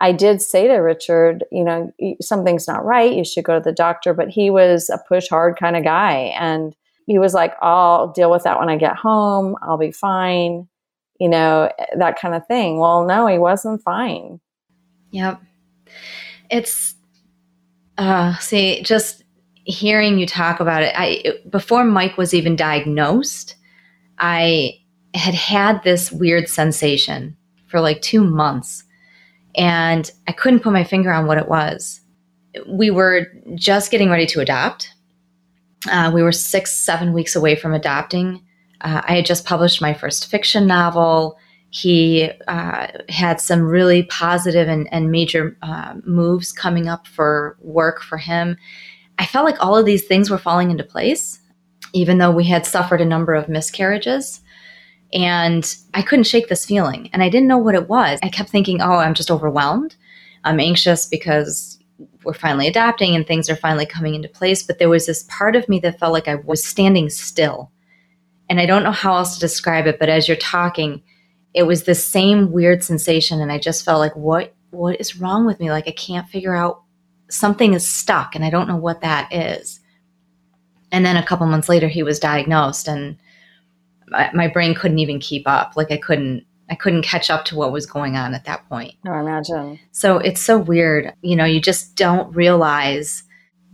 i 0.00 0.12
did 0.12 0.40
say 0.42 0.68
to 0.68 0.74
richard 0.74 1.44
you 1.50 1.64
know 1.64 1.92
something's 2.20 2.68
not 2.68 2.84
right. 2.84 3.16
You 3.16 3.24
should 3.24 3.44
go 3.44 3.58
to 3.58 3.64
the 3.64 3.72
doctor 3.72 4.14
but 4.14 4.28
he 4.28 4.50
was 4.50 4.90
a 4.90 5.00
push 5.08 5.28
hard 5.28 5.58
kind 5.58 5.76
of 5.76 5.84
guy 5.84 6.34
and 6.38 6.74
he 7.08 7.18
was 7.18 7.34
like 7.34 7.54
i'll 7.60 8.12
deal 8.12 8.30
with 8.30 8.44
that 8.44 8.58
when 8.60 8.68
i 8.68 8.76
get 8.76 8.94
home 8.94 9.56
i'll 9.62 9.76
be 9.76 9.90
fine 9.90 10.68
you 11.18 11.28
know 11.28 11.70
that 11.96 12.18
kind 12.20 12.34
of 12.34 12.46
thing 12.46 12.78
well 12.78 13.04
no 13.04 13.26
he 13.26 13.38
wasn't 13.38 13.82
fine 13.82 14.40
yep 15.10 15.40
it's 16.50 16.94
uh, 17.98 18.36
see, 18.38 18.80
just 18.82 19.24
hearing 19.64 20.18
you 20.18 20.26
talk 20.26 20.60
about 20.60 20.82
it, 20.82 20.94
I 20.96 21.34
before 21.50 21.84
Mike 21.84 22.16
was 22.16 22.32
even 22.32 22.56
diagnosed, 22.56 23.56
I 24.18 24.78
had 25.14 25.34
had 25.34 25.82
this 25.82 26.12
weird 26.12 26.48
sensation 26.48 27.36
for 27.66 27.80
like 27.80 28.00
two 28.00 28.22
months, 28.22 28.84
and 29.56 30.10
I 30.28 30.32
couldn't 30.32 30.60
put 30.60 30.72
my 30.72 30.84
finger 30.84 31.12
on 31.12 31.26
what 31.26 31.38
it 31.38 31.48
was. 31.48 32.00
We 32.68 32.90
were 32.90 33.26
just 33.56 33.90
getting 33.90 34.10
ready 34.10 34.26
to 34.26 34.40
adopt. 34.40 34.94
Uh, 35.90 36.10
we 36.12 36.22
were 36.22 36.32
six, 36.32 36.72
seven 36.72 37.12
weeks 37.12 37.36
away 37.36 37.54
from 37.54 37.74
adopting. 37.74 38.42
Uh, 38.80 39.02
I 39.04 39.16
had 39.16 39.26
just 39.26 39.44
published 39.44 39.80
my 39.80 39.94
first 39.94 40.26
fiction 40.26 40.66
novel. 40.66 41.38
He 41.70 42.30
uh, 42.48 42.88
had 43.08 43.40
some 43.40 43.62
really 43.62 44.04
positive 44.04 44.68
and, 44.68 44.88
and 44.92 45.10
major 45.10 45.56
uh, 45.62 45.94
moves 46.04 46.52
coming 46.52 46.88
up 46.88 47.06
for 47.06 47.56
work 47.60 48.02
for 48.02 48.18
him. 48.18 48.56
I 49.18 49.26
felt 49.26 49.44
like 49.44 49.62
all 49.62 49.76
of 49.76 49.84
these 49.84 50.06
things 50.06 50.30
were 50.30 50.38
falling 50.38 50.70
into 50.70 50.84
place, 50.84 51.40
even 51.92 52.18
though 52.18 52.30
we 52.30 52.44
had 52.44 52.66
suffered 52.66 53.00
a 53.00 53.06
number 53.06 53.34
of 53.34 53.48
miscarriages. 53.48 54.40
And 55.12 55.74
I 55.94 56.02
couldn't 56.02 56.24
shake 56.24 56.48
this 56.48 56.66
feeling. 56.66 57.10
And 57.12 57.22
I 57.22 57.28
didn't 57.28 57.48
know 57.48 57.58
what 57.58 57.74
it 57.74 57.88
was. 57.88 58.18
I 58.22 58.28
kept 58.28 58.50
thinking, 58.50 58.80
oh, 58.80 58.96
I'm 58.96 59.14
just 59.14 59.30
overwhelmed. 59.30 59.96
I'm 60.44 60.60
anxious 60.60 61.06
because 61.06 61.77
we're 62.24 62.34
finally 62.34 62.66
adapting 62.66 63.14
and 63.14 63.26
things 63.26 63.48
are 63.48 63.56
finally 63.56 63.86
coming 63.86 64.14
into 64.14 64.28
place. 64.28 64.62
But 64.62 64.78
there 64.78 64.88
was 64.88 65.06
this 65.06 65.24
part 65.28 65.56
of 65.56 65.68
me 65.68 65.78
that 65.80 65.98
felt 65.98 66.12
like 66.12 66.28
I 66.28 66.36
was 66.36 66.64
standing 66.64 67.10
still. 67.10 67.70
And 68.50 68.60
I 68.60 68.66
don't 68.66 68.82
know 68.82 68.92
how 68.92 69.16
else 69.16 69.34
to 69.34 69.40
describe 69.40 69.86
it, 69.86 69.98
but 69.98 70.08
as 70.08 70.26
you're 70.26 70.36
talking, 70.36 71.02
it 71.54 71.66
was 71.66 71.84
the 71.84 71.94
same 71.94 72.52
weird 72.52 72.82
sensation 72.82 73.40
and 73.40 73.50
i 73.50 73.58
just 73.58 73.84
felt 73.84 73.98
like 73.98 74.14
what 74.14 74.54
what 74.70 75.00
is 75.00 75.16
wrong 75.16 75.46
with 75.46 75.58
me 75.60 75.70
like 75.70 75.88
i 75.88 75.92
can't 75.92 76.28
figure 76.28 76.54
out 76.54 76.82
something 77.28 77.74
is 77.74 77.88
stuck 77.88 78.34
and 78.34 78.44
i 78.44 78.50
don't 78.50 78.68
know 78.68 78.76
what 78.76 79.00
that 79.00 79.32
is 79.32 79.80
and 80.92 81.04
then 81.04 81.16
a 81.16 81.26
couple 81.26 81.46
months 81.46 81.68
later 81.68 81.88
he 81.88 82.02
was 82.02 82.18
diagnosed 82.18 82.88
and 82.88 83.16
my, 84.08 84.30
my 84.32 84.48
brain 84.48 84.74
couldn't 84.74 84.98
even 84.98 85.18
keep 85.18 85.46
up 85.46 85.72
like 85.76 85.90
i 85.90 85.96
couldn't 85.96 86.44
i 86.70 86.74
couldn't 86.74 87.02
catch 87.02 87.30
up 87.30 87.44
to 87.46 87.56
what 87.56 87.72
was 87.72 87.86
going 87.86 88.16
on 88.16 88.34
at 88.34 88.44
that 88.44 88.68
point. 88.68 88.94
Oh, 89.06 89.12
i 89.12 89.20
imagine. 89.20 89.78
So 89.92 90.18
it's 90.18 90.40
so 90.40 90.58
weird. 90.58 91.12
You 91.22 91.36
know 91.36 91.44
you 91.44 91.60
just 91.60 91.96
don't 91.96 92.34
realize 92.34 93.22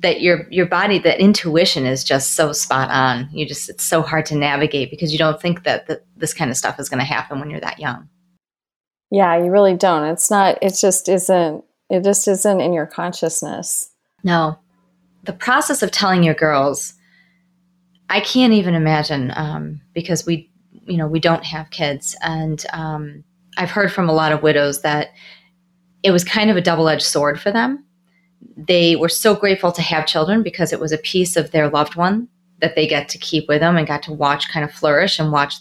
that 0.01 0.21
your 0.21 0.47
your 0.51 0.67
body 0.67 0.99
that 1.01 1.21
intuition 1.21 1.87
is 1.87 2.05
just 2.05 2.35
so 2.35 2.53
spot 2.53 2.91
on. 2.91 3.29
You 3.33 3.47
just 3.47 3.69
it's 3.69 3.85
so 3.85 4.03
hard 4.03 4.27
to 4.27 4.37
navigate 4.37 4.91
because 4.91 5.13
you 5.13 5.19
don't 5.19 5.41
think 5.41 5.65
that, 5.65 5.87
that 5.87 6.05
this 6.17 6.35
kind 6.35 6.51
of 6.51 6.57
stuff 6.57 6.79
is 6.79 6.89
going 6.89 7.01
to 7.01 7.05
happen 7.05 7.41
when 7.41 7.51
you're 7.51 7.61
that 7.61 7.79
young. 7.79 8.09
Yeah 9.11 9.37
you 9.37 9.51
really 9.51 9.77
don't. 9.77 10.05
It's 10.05 10.31
not 10.31 10.59
it 10.63 10.75
just 10.75 11.09
isn't 11.09 11.65
it 11.91 12.05
just 12.05 12.29
isn't 12.29 12.61
in 12.61 12.73
your 12.73 12.87
consciousness. 12.87 13.91
No. 14.23 14.59
The 15.25 15.33
process 15.33 15.83
of 15.83 15.91
telling 15.91 16.23
your 16.23 16.35
girls 16.35 16.95
i 18.11 18.21
can't 18.21 18.53
even 18.53 18.75
imagine 18.75 19.33
um, 19.35 19.81
because 19.95 20.27
we 20.27 20.51
you 20.87 20.97
know 20.97 21.07
we 21.07 21.21
don't 21.21 21.45
have 21.45 21.71
kids 21.71 22.17
and 22.23 22.67
um, 22.73 23.25
i've 23.57 23.71
heard 23.71 23.93
from 23.93 24.09
a 24.09 24.14
lot 24.14 24.33
of 24.33 24.43
widows 24.43 24.83
that 24.83 25.09
it 26.03 26.11
was 26.11 26.25
kind 26.25 26.50
of 26.50 26.57
a 26.57 26.62
double-edged 26.62 27.03
sword 27.03 27.41
for 27.41 27.50
them 27.50 27.85
they 28.57 28.97
were 28.97 29.09
so 29.09 29.35
grateful 29.35 29.73
to 29.73 29.83
have 29.83 30.07
children 30.07 30.43
because 30.43 30.73
it 30.73 30.81
was 30.81 30.93
a 30.93 30.99
piece 30.99 31.37
of 31.37 31.50
their 31.50 31.69
loved 31.69 31.97
one 31.97 32.29
that 32.61 32.76
they 32.76 32.87
get 32.87 33.09
to 33.11 33.19
keep 33.19 33.49
with 33.49 33.61
them 33.61 33.76
and 33.76 33.87
got 33.87 34.03
to 34.03 34.12
watch 34.12 34.49
kind 34.49 34.64
of 34.64 34.73
flourish 34.73 35.19
and 35.19 35.33
watch 35.33 35.57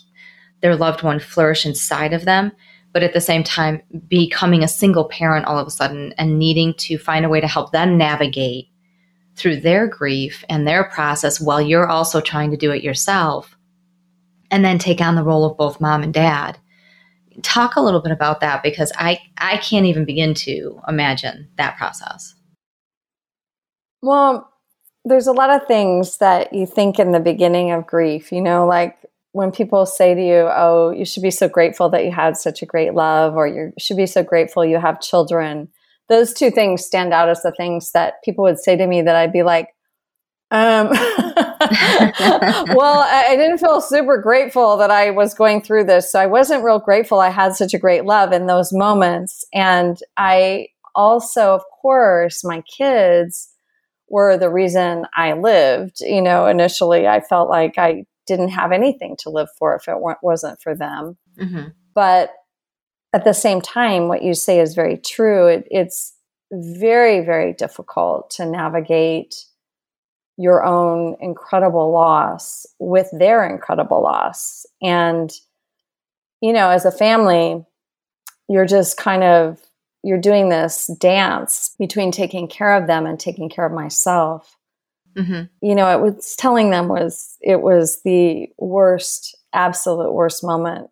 their 0.62 0.76
loved 0.76 1.04
one 1.04 1.20
flourish 1.20 1.66
inside 1.66 2.14
of 2.14 2.26
them. 2.26 2.52
But 2.92 3.04
at 3.04 3.14
the 3.14 3.22
same 3.22 3.44
time, 3.44 3.82
becoming 4.08 4.64
a 4.64 4.68
single 4.68 5.06
parent 5.06 5.46
all 5.46 5.58
of 5.58 5.68
a 5.68 5.72
sudden 5.72 6.14
and 6.18 6.38
needing 6.38 6.74
to 6.76 6.98
find 6.98 7.26
a 7.26 7.30
way 7.30 7.42
to 7.42 7.48
help 7.48 7.72
them 7.72 7.98
navigate 7.98 8.68
through 9.36 9.58
their 9.62 9.88
grief 9.88 10.46
and 10.48 10.68
their 10.68 10.84
process 10.84 11.42
while 11.42 11.62
you're 11.62 11.90
also 11.90 12.22
trying 12.22 12.52
to 12.52 12.58
do 12.58 12.72
it 12.72 12.84
yourself 12.84 13.53
and 14.54 14.64
then 14.64 14.78
take 14.78 15.02
on 15.02 15.16
the 15.16 15.24
role 15.24 15.46
of 15.46 15.58
both 15.58 15.82
mom 15.82 16.04
and 16.04 16.14
dad 16.14 16.58
talk 17.42 17.76
a 17.76 17.82
little 17.82 18.02
bit 18.02 18.12
about 18.12 18.40
that 18.42 18.62
because 18.62 18.92
i 18.98 19.20
i 19.38 19.58
can't 19.58 19.86
even 19.86 20.06
begin 20.06 20.34
to 20.34 20.80
imagine 20.88 21.50
that 21.58 21.78
process 21.78 22.36
well, 24.04 24.52
there's 25.06 25.28
a 25.28 25.32
lot 25.32 25.50
of 25.50 25.66
things 25.66 26.18
that 26.18 26.52
you 26.54 26.66
think 26.66 27.00
in 27.00 27.14
the 27.14 27.22
beginning 27.22 27.72
of 27.72 27.88
grief, 27.88 28.34
you 28.34 28.42
know, 28.42 28.68
like 28.68 28.98
when 29.32 29.50
people 29.50 29.86
say 29.86 30.14
to 30.14 30.22
you, 30.22 30.50
Oh, 30.52 30.92
you 30.92 31.06
should 31.06 31.24
be 31.24 31.32
so 31.32 31.48
grateful 31.48 31.90
that 31.90 32.04
you 32.04 32.12
had 32.12 32.36
such 32.36 32.62
a 32.62 32.66
great 32.66 32.94
love, 32.94 33.36
or 33.36 33.48
you 33.48 33.72
should 33.80 33.96
be 33.96 34.06
so 34.06 34.22
grateful 34.22 34.66
you 34.66 34.78
have 34.78 35.00
children. 35.00 35.70
Those 36.10 36.34
two 36.34 36.52
things 36.52 36.86
stand 36.86 37.14
out 37.14 37.30
as 37.30 37.44
the 37.44 37.54
things 37.54 37.94
that 37.94 38.22
people 38.26 38.44
would 38.44 38.60
say 38.60 38.76
to 38.76 38.86
me 38.86 39.02
that 39.02 39.16
I'd 39.16 39.32
be 39.32 39.44
like, 39.44 39.70
um, 40.54 40.90
well, 42.76 43.00
I, 43.00 43.36
didn't 43.36 43.58
feel 43.58 43.82
super 43.82 44.18
grateful 44.18 44.78
that 44.78 44.92
I 44.92 45.10
was 45.10 45.34
going 45.34 45.62
through 45.62 45.86
this. 45.86 46.12
So 46.12 46.20
I 46.20 46.28
wasn't 46.28 46.64
real 46.64 46.80
grateful 46.80 47.20
I 47.20 47.30
had 47.30 47.56
such 47.56 47.74
a 47.74 47.80
great 47.80 48.06
love 48.06 48.32
in 48.32 48.46
those 48.46 48.72
moments. 48.72 49.44
And 49.54 49.98
I 50.16 50.68
also, 50.96 51.56
of 51.56 51.64
course, 51.82 52.44
my 52.44 52.62
kids, 52.62 53.50
were 54.14 54.38
the 54.38 54.50
reason 54.50 55.08
I 55.16 55.34
lived. 55.34 56.00
You 56.02 56.22
know, 56.22 56.46
initially 56.46 57.08
I 57.08 57.20
felt 57.20 57.50
like 57.50 57.80
I 57.80 58.06
didn't 58.28 58.50
have 58.50 58.72
anything 58.72 59.16
to 59.20 59.32
live 59.32 59.50
for 59.58 59.76
if 59.76 59.88
it 59.88 59.98
wasn't 60.22 60.62
for 60.62 60.76
them. 60.76 61.18
Mm-hmm. 61.40 61.70
But 61.96 62.30
at 63.12 63.24
the 63.24 63.34
same 63.34 63.60
time, 63.60 64.08
what 64.08 64.22
you 64.22 64.36
say 64.36 64.60
is 64.60 64.76
very 64.76 64.98
true. 64.98 65.48
It, 65.48 65.68
it's 65.72 66.14
very, 66.52 67.22
very 67.22 67.54
difficult 67.54 68.30
to 68.32 68.46
navigate 68.46 69.34
your 70.38 70.64
own 70.64 71.16
incredible 71.20 71.92
loss 71.92 72.66
with 72.80 73.10
their 73.12 73.48
incredible 73.48 74.02
loss. 74.02 74.66
And, 74.82 75.32
you 76.42 76.54
know, 76.54 76.70
as 76.70 76.86
a 76.86 76.92
family, 76.92 77.66
you're 78.50 78.66
just 78.66 78.98
kind 78.98 79.24
of 79.24 79.60
you're 80.04 80.20
doing 80.20 80.50
this 80.50 80.88
dance 81.00 81.76
between 81.80 82.12
taking 82.12 82.48
care 82.48 82.76
of 82.76 82.88
them 82.88 83.06
and 83.06 83.20
taking 83.20 83.50
care 83.50 83.66
of 83.66 83.72
myself. 83.72 84.58
Mm-hmm. 85.18 85.44
You 85.66 85.76
know, 85.76 85.88
it 85.90 86.02
was 86.02 86.36
telling 86.36 86.72
them 86.72 86.90
was 86.90 87.38
it 87.42 87.62
was 87.62 88.02
the 88.04 88.50
worst, 88.58 89.38
absolute 89.54 90.12
worst 90.12 90.44
moment 90.44 90.90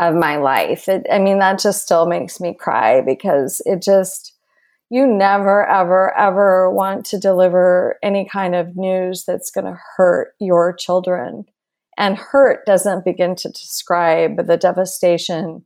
of 0.00 0.14
my 0.14 0.36
life. 0.36 0.88
It, 0.88 1.06
I 1.12 1.18
mean, 1.18 1.38
that 1.38 1.60
just 1.60 1.84
still 1.84 2.06
makes 2.06 2.40
me 2.40 2.54
cry 2.54 3.02
because 3.02 3.62
it 3.66 3.82
just 3.82 4.29
you 4.90 5.06
never, 5.06 5.66
ever, 5.68 6.16
ever 6.18 6.68
want 6.70 7.06
to 7.06 7.18
deliver 7.18 7.96
any 8.02 8.28
kind 8.28 8.56
of 8.56 8.76
news 8.76 9.24
that's 9.24 9.50
going 9.50 9.66
to 9.66 9.78
hurt 9.96 10.34
your 10.40 10.72
children. 10.72 11.44
And 11.96 12.16
hurt 12.16 12.66
doesn't 12.66 13.04
begin 13.04 13.36
to 13.36 13.48
describe 13.48 14.46
the 14.46 14.56
devastation 14.56 15.64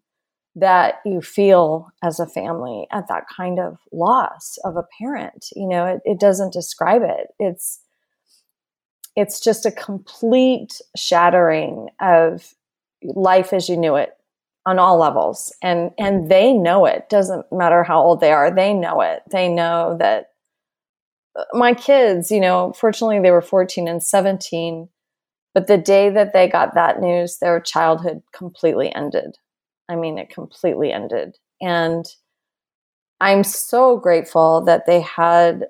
that 0.56 0.96
you 1.04 1.20
feel 1.20 1.88
as 2.02 2.20
a 2.20 2.26
family 2.26 2.86
at 2.92 3.08
that 3.08 3.24
kind 3.34 3.58
of 3.58 3.78
loss 3.92 4.58
of 4.64 4.76
a 4.76 4.86
parent. 4.98 5.46
You 5.56 5.68
know 5.68 5.86
it, 5.86 6.00
it 6.04 6.20
doesn't 6.20 6.52
describe 6.52 7.02
it. 7.02 7.28
It's 7.38 7.80
it's 9.16 9.40
just 9.40 9.66
a 9.66 9.72
complete 9.72 10.80
shattering 10.96 11.88
of 12.00 12.54
life 13.02 13.52
as 13.52 13.68
you 13.68 13.76
knew 13.76 13.96
it 13.96 14.16
on 14.66 14.78
all 14.78 14.98
levels. 14.98 15.52
And 15.62 15.90
and 15.98 16.30
they 16.30 16.52
know 16.52 16.86
it. 16.86 17.08
Doesn't 17.08 17.46
matter 17.52 17.82
how 17.84 18.02
old 18.02 18.20
they 18.20 18.32
are. 18.32 18.54
They 18.54 18.72
know 18.74 19.00
it. 19.00 19.22
They 19.30 19.48
know 19.48 19.96
that 19.98 20.26
uh, 21.36 21.44
my 21.52 21.74
kids 21.74 22.30
you 22.30 22.40
know 22.40 22.72
fortunately 22.78 23.20
they 23.20 23.30
were 23.30 23.42
14 23.42 23.88
and 23.88 24.02
17 24.02 24.88
but 25.54 25.68
the 25.68 25.78
day 25.78 26.10
that 26.10 26.32
they 26.32 26.48
got 26.48 26.74
that 26.74 27.00
news 27.00 27.38
their 27.38 27.60
childhood 27.60 28.22
completely 28.32 28.92
ended. 28.94 29.38
I 29.88 29.94
mean, 29.94 30.18
it 30.18 30.28
completely 30.28 30.92
ended. 30.92 31.38
And 31.62 32.04
I'm 33.20 33.44
so 33.44 33.96
grateful 33.96 34.64
that 34.64 34.86
they 34.86 35.00
had 35.00 35.66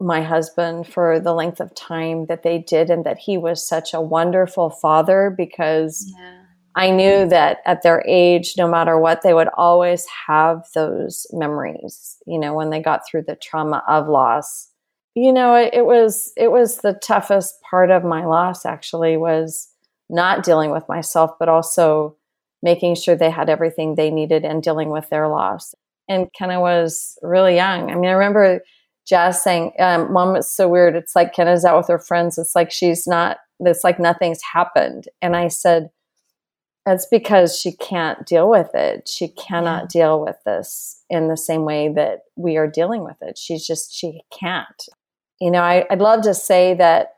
my 0.00 0.22
husband 0.22 0.86
for 0.86 1.20
the 1.20 1.34
length 1.34 1.60
of 1.60 1.74
time 1.74 2.26
that 2.26 2.44
they 2.44 2.58
did 2.58 2.90
and 2.90 3.04
that 3.04 3.18
he 3.18 3.36
was 3.36 3.66
such 3.66 3.92
a 3.92 4.00
wonderful 4.00 4.70
father 4.70 5.34
because 5.36 6.12
yeah. 6.16 6.41
I 6.74 6.90
knew 6.90 7.28
that 7.28 7.58
at 7.66 7.82
their 7.82 8.02
age, 8.06 8.54
no 8.56 8.66
matter 8.66 8.98
what, 8.98 9.22
they 9.22 9.34
would 9.34 9.48
always 9.56 10.06
have 10.26 10.66
those 10.74 11.26
memories, 11.32 12.16
you 12.26 12.38
know, 12.38 12.54
when 12.54 12.70
they 12.70 12.80
got 12.80 13.06
through 13.06 13.24
the 13.26 13.36
trauma 13.36 13.82
of 13.88 14.08
loss. 14.08 14.68
You 15.14 15.32
know, 15.32 15.54
it, 15.54 15.74
it 15.74 15.84
was 15.84 16.32
it 16.36 16.50
was 16.50 16.78
the 16.78 16.94
toughest 16.94 17.60
part 17.68 17.90
of 17.90 18.04
my 18.04 18.24
loss 18.24 18.64
actually 18.64 19.18
was 19.18 19.68
not 20.08 20.42
dealing 20.42 20.70
with 20.70 20.88
myself, 20.88 21.32
but 21.38 21.50
also 21.50 22.16
making 22.62 22.94
sure 22.94 23.16
they 23.16 23.30
had 23.30 23.50
everything 23.50 23.94
they 23.94 24.10
needed 24.10 24.44
and 24.44 24.62
dealing 24.62 24.90
with 24.90 25.10
their 25.10 25.28
loss. 25.28 25.74
And 26.08 26.32
Kenna 26.32 26.60
was 26.60 27.18
really 27.22 27.56
young. 27.56 27.90
I 27.90 27.94
mean, 27.94 28.06
I 28.06 28.12
remember 28.12 28.62
Jazz 29.06 29.42
saying, 29.42 29.72
um, 29.78 30.12
Mom, 30.12 30.36
it's 30.36 30.54
so 30.54 30.68
weird. 30.68 30.94
It's 30.94 31.16
like 31.16 31.34
Kenna's 31.34 31.64
out 31.64 31.76
with 31.76 31.88
her 31.88 31.98
friends. 31.98 32.38
It's 32.38 32.54
like 32.54 32.70
she's 32.70 33.06
not, 33.06 33.38
it's 33.60 33.84
like 33.84 33.98
nothing's 33.98 34.40
happened. 34.52 35.08
And 35.20 35.34
I 35.34 35.48
said, 35.48 35.90
that's 36.84 37.06
because 37.06 37.58
she 37.58 37.72
can't 37.72 38.26
deal 38.26 38.50
with 38.50 38.74
it. 38.74 39.08
She 39.08 39.28
cannot 39.28 39.94
yeah. 39.94 40.02
deal 40.02 40.20
with 40.20 40.36
this 40.44 41.02
in 41.08 41.28
the 41.28 41.36
same 41.36 41.64
way 41.64 41.92
that 41.94 42.22
we 42.36 42.56
are 42.56 42.66
dealing 42.66 43.04
with 43.04 43.16
it. 43.22 43.38
She's 43.38 43.66
just, 43.66 43.94
she 43.94 44.22
can't. 44.32 44.82
You 45.40 45.50
know, 45.50 45.60
I, 45.60 45.86
I'd 45.90 46.00
love 46.00 46.22
to 46.22 46.34
say 46.34 46.74
that 46.74 47.14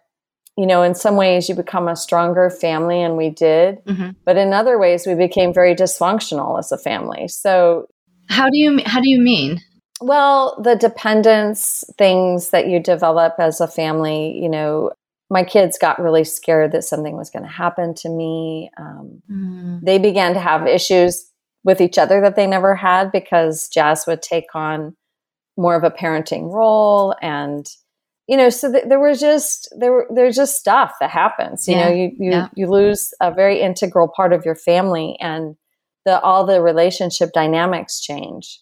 you 0.56 0.66
know, 0.66 0.82
in 0.82 0.94
some 0.94 1.16
ways 1.16 1.48
you 1.48 1.54
become 1.54 1.88
a 1.88 1.96
stronger 1.96 2.48
family, 2.48 3.02
and 3.02 3.16
we 3.16 3.30
did. 3.30 3.84
Mm-hmm. 3.86 4.10
But 4.24 4.36
in 4.36 4.52
other 4.52 4.78
ways, 4.78 5.06
we 5.06 5.14
became 5.14 5.52
very 5.52 5.74
dysfunctional 5.74 6.58
as 6.58 6.70
a 6.70 6.78
family. 6.78 7.28
So, 7.28 7.88
how 8.28 8.48
do 8.48 8.56
you 8.56 8.80
how 8.86 9.00
do 9.00 9.10
you 9.10 9.20
mean? 9.20 9.60
Well, 10.00 10.60
the 10.62 10.76
dependence 10.76 11.84
things 11.98 12.50
that 12.50 12.68
you 12.68 12.80
develop 12.80 13.34
as 13.38 13.60
a 13.60 13.68
family, 13.68 14.38
you 14.40 14.48
know, 14.48 14.92
my 15.34 15.42
kids 15.42 15.78
got 15.78 16.00
really 16.00 16.22
scared 16.22 16.70
that 16.70 16.84
something 16.84 17.16
was 17.16 17.28
going 17.28 17.42
to 17.42 17.50
happen 17.50 17.92
to 17.92 18.08
me. 18.08 18.70
Um, 18.78 19.20
mm. 19.28 19.80
They 19.82 19.98
began 19.98 20.32
to 20.34 20.38
have 20.38 20.68
issues 20.68 21.28
with 21.64 21.80
each 21.80 21.98
other 21.98 22.20
that 22.20 22.36
they 22.36 22.46
never 22.46 22.76
had 22.76 23.10
because 23.10 23.66
Jazz 23.68 24.04
would 24.06 24.22
take 24.22 24.54
on 24.54 24.94
more 25.56 25.74
of 25.74 25.82
a 25.82 25.90
parenting 25.90 26.52
role 26.52 27.16
and 27.20 27.66
you 28.28 28.36
know 28.36 28.48
so 28.48 28.70
th- 28.70 28.84
there 28.88 29.00
was 29.00 29.20
just 29.20 29.68
there 29.78 29.92
were 29.92 30.06
there's 30.12 30.34
just 30.34 30.56
stuff 30.56 30.94
that 30.98 31.10
happens 31.10 31.68
you 31.68 31.76
yeah. 31.76 31.84
know 31.84 31.94
you 31.94 32.10
you, 32.18 32.30
yeah. 32.32 32.48
you 32.56 32.66
lose 32.66 33.14
a 33.20 33.32
very 33.32 33.60
integral 33.60 34.08
part 34.08 34.32
of 34.32 34.44
your 34.44 34.56
family 34.56 35.16
and 35.20 35.54
the 36.04 36.20
all 36.22 36.44
the 36.44 36.60
relationship 36.60 37.30
dynamics 37.32 38.00
change 38.00 38.58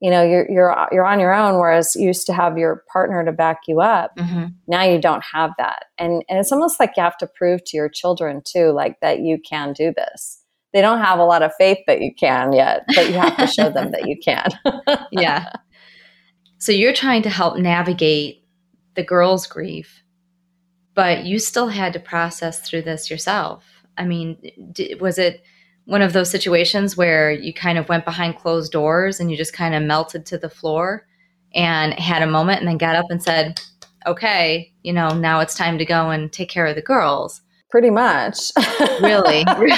you 0.00 0.10
know 0.10 0.22
you're 0.22 0.50
you're 0.50 0.88
you're 0.92 1.06
on 1.06 1.20
your 1.20 1.34
own 1.34 1.58
whereas 1.58 1.94
you 1.94 2.06
used 2.06 2.26
to 2.26 2.32
have 2.32 2.56
your 2.58 2.84
partner 2.92 3.24
to 3.24 3.32
back 3.32 3.60
you 3.68 3.80
up. 3.80 4.16
Mm-hmm. 4.16 4.46
now 4.66 4.82
you 4.82 5.00
don't 5.00 5.24
have 5.24 5.52
that. 5.58 5.86
And 5.98 6.24
and 6.28 6.38
it's 6.38 6.52
almost 6.52 6.80
like 6.80 6.92
you 6.96 7.02
have 7.02 7.18
to 7.18 7.26
prove 7.26 7.62
to 7.66 7.76
your 7.76 7.88
children 7.88 8.42
too 8.44 8.70
like 8.72 8.98
that 9.00 9.20
you 9.20 9.38
can 9.48 9.72
do 9.72 9.92
this. 9.94 10.42
They 10.72 10.80
don't 10.80 11.00
have 11.00 11.18
a 11.18 11.24
lot 11.24 11.42
of 11.42 11.52
faith 11.58 11.78
that 11.86 12.00
you 12.00 12.14
can 12.14 12.52
yet 12.52 12.84
but 12.94 13.08
you 13.08 13.14
have 13.14 13.36
to 13.36 13.46
show 13.46 13.70
them 13.70 13.90
that 13.92 14.08
you 14.08 14.16
can. 14.18 14.48
Yeah. 15.12 15.52
So 16.58 16.72
you're 16.72 16.92
trying 16.92 17.22
to 17.22 17.30
help 17.30 17.56
navigate 17.56 18.44
the 18.94 19.02
girl's 19.02 19.46
grief, 19.46 20.02
but 20.94 21.24
you 21.24 21.38
still 21.38 21.68
had 21.68 21.94
to 21.94 22.00
process 22.00 22.60
through 22.60 22.82
this 22.82 23.10
yourself. 23.10 23.64
I 23.96 24.04
mean, 24.04 24.36
was 25.00 25.18
it 25.18 25.42
one 25.90 26.02
of 26.02 26.12
those 26.12 26.30
situations 26.30 26.96
where 26.96 27.32
you 27.32 27.52
kind 27.52 27.76
of 27.76 27.88
went 27.88 28.04
behind 28.04 28.36
closed 28.36 28.70
doors 28.70 29.18
and 29.18 29.28
you 29.28 29.36
just 29.36 29.52
kind 29.52 29.74
of 29.74 29.82
melted 29.82 30.24
to 30.24 30.38
the 30.38 30.48
floor 30.48 31.04
and 31.52 31.92
had 31.94 32.22
a 32.22 32.28
moment 32.28 32.60
and 32.60 32.68
then 32.68 32.78
got 32.78 32.94
up 32.94 33.06
and 33.10 33.20
said, 33.20 33.60
okay, 34.06 34.72
you 34.84 34.92
know, 34.92 35.08
now 35.08 35.40
it's 35.40 35.56
time 35.56 35.78
to 35.78 35.84
go 35.84 36.10
and 36.10 36.32
take 36.32 36.48
care 36.48 36.66
of 36.66 36.76
the 36.76 36.80
girls. 36.80 37.40
Pretty 37.70 37.90
much. 37.90 38.52
Really? 39.00 39.44
I 39.46 39.58
mean, 39.58 39.70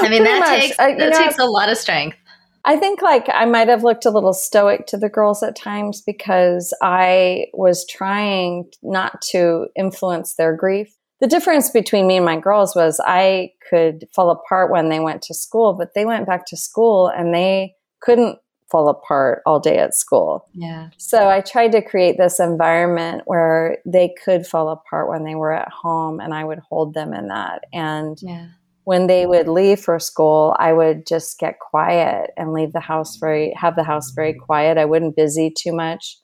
Pretty 0.00 0.24
that 0.24 0.40
much. 0.40 0.60
takes 0.60 0.76
that 0.76 0.98
know, 0.98 1.10
takes 1.10 1.38
a 1.38 1.46
lot 1.46 1.70
of 1.70 1.78
strength. 1.78 2.18
I 2.66 2.76
think 2.76 3.00
like 3.00 3.28
I 3.32 3.46
might 3.46 3.68
have 3.68 3.84
looked 3.84 4.04
a 4.04 4.10
little 4.10 4.34
stoic 4.34 4.86
to 4.88 4.98
the 4.98 5.08
girls 5.08 5.42
at 5.42 5.56
times 5.56 6.02
because 6.02 6.76
I 6.82 7.46
was 7.54 7.86
trying 7.86 8.70
not 8.82 9.22
to 9.30 9.68
influence 9.76 10.34
their 10.34 10.54
grief. 10.54 10.94
The 11.24 11.28
difference 11.28 11.70
between 11.70 12.06
me 12.06 12.16
and 12.16 12.26
my 12.26 12.38
girls 12.38 12.76
was 12.76 13.00
I 13.02 13.52
could 13.70 14.06
fall 14.14 14.28
apart 14.28 14.70
when 14.70 14.90
they 14.90 15.00
went 15.00 15.22
to 15.22 15.32
school, 15.32 15.72
but 15.72 15.94
they 15.94 16.04
went 16.04 16.26
back 16.26 16.44
to 16.48 16.56
school 16.58 17.06
and 17.08 17.32
they 17.32 17.76
couldn't 18.02 18.40
fall 18.70 18.90
apart 18.90 19.40
all 19.46 19.58
day 19.58 19.78
at 19.78 19.94
school. 19.94 20.46
Yeah. 20.52 20.90
So 20.98 21.30
I 21.30 21.40
tried 21.40 21.72
to 21.72 21.80
create 21.80 22.18
this 22.18 22.40
environment 22.40 23.22
where 23.24 23.78
they 23.86 24.14
could 24.22 24.46
fall 24.46 24.68
apart 24.68 25.08
when 25.08 25.24
they 25.24 25.34
were 25.34 25.54
at 25.54 25.70
home 25.70 26.20
and 26.20 26.34
I 26.34 26.44
would 26.44 26.58
hold 26.58 26.92
them 26.92 27.14
in 27.14 27.28
that. 27.28 27.62
And 27.72 28.18
Yeah. 28.20 28.48
when 28.82 29.06
they 29.06 29.24
would 29.24 29.48
leave 29.48 29.80
for 29.80 29.98
school, 29.98 30.54
I 30.58 30.74
would 30.74 31.06
just 31.06 31.38
get 31.38 31.58
quiet 31.58 32.32
and 32.36 32.52
leave 32.52 32.74
the 32.74 32.80
house 32.80 33.16
very, 33.16 33.54
have 33.56 33.76
the 33.76 33.82
house 33.82 34.10
very 34.10 34.34
quiet. 34.34 34.76
I 34.76 34.84
wouldn't 34.84 35.16
busy 35.16 35.50
too 35.50 35.72
much. 35.72 36.18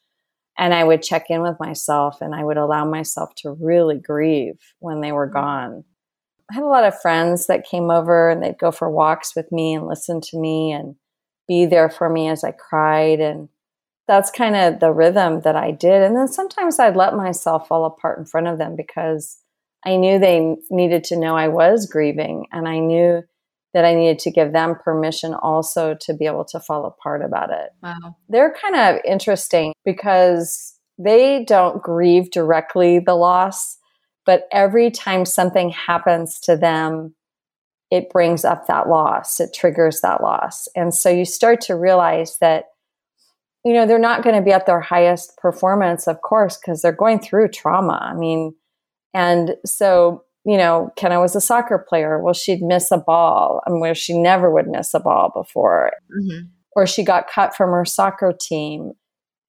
And 0.60 0.74
I 0.74 0.84
would 0.84 1.02
check 1.02 1.30
in 1.30 1.40
with 1.40 1.58
myself 1.58 2.20
and 2.20 2.34
I 2.34 2.44
would 2.44 2.58
allow 2.58 2.84
myself 2.84 3.34
to 3.38 3.56
really 3.58 3.98
grieve 3.98 4.60
when 4.78 5.00
they 5.00 5.10
were 5.10 5.26
mm-hmm. 5.26 5.38
gone. 5.38 5.84
I 6.50 6.54
had 6.54 6.64
a 6.64 6.66
lot 6.66 6.84
of 6.84 7.00
friends 7.00 7.46
that 7.46 7.66
came 7.66 7.90
over 7.90 8.28
and 8.28 8.42
they'd 8.42 8.58
go 8.58 8.70
for 8.70 8.90
walks 8.90 9.34
with 9.34 9.50
me 9.50 9.72
and 9.72 9.86
listen 9.86 10.20
to 10.20 10.38
me 10.38 10.72
and 10.72 10.96
be 11.48 11.64
there 11.64 11.88
for 11.88 12.10
me 12.10 12.28
as 12.28 12.44
I 12.44 12.52
cried. 12.52 13.20
And 13.20 13.48
that's 14.06 14.30
kind 14.30 14.54
of 14.54 14.80
the 14.80 14.92
rhythm 14.92 15.40
that 15.42 15.56
I 15.56 15.70
did. 15.70 16.02
And 16.02 16.14
then 16.14 16.28
sometimes 16.28 16.78
I'd 16.78 16.96
let 16.96 17.14
myself 17.14 17.66
fall 17.66 17.86
apart 17.86 18.18
in 18.18 18.26
front 18.26 18.48
of 18.48 18.58
them 18.58 18.76
because 18.76 19.38
I 19.86 19.96
knew 19.96 20.18
they 20.18 20.56
needed 20.70 21.04
to 21.04 21.16
know 21.16 21.36
I 21.36 21.48
was 21.48 21.86
grieving, 21.86 22.46
and 22.52 22.68
I 22.68 22.80
knew 22.80 23.22
that 23.72 23.84
I 23.84 23.94
needed 23.94 24.18
to 24.20 24.30
give 24.30 24.52
them 24.52 24.74
permission 24.74 25.34
also 25.34 25.96
to 26.00 26.14
be 26.14 26.26
able 26.26 26.44
to 26.46 26.60
fall 26.60 26.86
apart 26.86 27.22
about 27.22 27.50
it. 27.50 27.70
Wow. 27.82 28.16
They're 28.28 28.54
kind 28.54 28.76
of 28.76 29.00
interesting 29.04 29.74
because 29.84 30.74
they 30.98 31.44
don't 31.44 31.82
grieve 31.82 32.30
directly 32.30 32.98
the 32.98 33.14
loss, 33.14 33.78
but 34.26 34.48
every 34.52 34.90
time 34.90 35.24
something 35.24 35.70
happens 35.70 36.40
to 36.40 36.56
them, 36.56 37.14
it 37.90 38.10
brings 38.10 38.44
up 38.44 38.66
that 38.66 38.88
loss, 38.88 39.40
it 39.40 39.54
triggers 39.54 40.00
that 40.00 40.22
loss. 40.22 40.68
And 40.76 40.94
so 40.94 41.08
you 41.08 41.24
start 41.24 41.60
to 41.62 41.74
realize 41.74 42.38
that 42.38 42.66
you 43.64 43.74
know 43.74 43.84
they're 43.84 43.98
not 43.98 44.24
going 44.24 44.36
to 44.36 44.42
be 44.42 44.52
at 44.52 44.64
their 44.64 44.80
highest 44.80 45.36
performance 45.36 46.06
of 46.06 46.22
course 46.22 46.56
because 46.56 46.80
they're 46.80 46.92
going 46.92 47.18
through 47.18 47.46
trauma 47.46 47.98
i 48.10 48.14
mean 48.14 48.54
and 49.14 49.56
so, 49.64 50.24
you 50.44 50.56
know, 50.56 50.90
Kenna 50.96 51.20
was 51.20 51.36
a 51.36 51.40
soccer 51.40 51.84
player. 51.88 52.22
Well, 52.22 52.34
she'd 52.34 52.62
miss 52.62 52.90
a 52.90 52.98
ball, 52.98 53.60
I 53.66 53.70
and 53.70 53.80
where 53.80 53.94
she 53.94 54.16
never 54.18 54.50
would 54.50 54.66
miss 54.68 54.94
a 54.94 55.00
ball 55.00 55.30
before, 55.34 55.92
hmm 56.12 56.40
or 56.76 56.86
she 56.86 57.02
got 57.02 57.28
cut 57.28 57.52
from 57.56 57.70
her 57.70 57.84
soccer 57.84 58.32
team. 58.32 58.92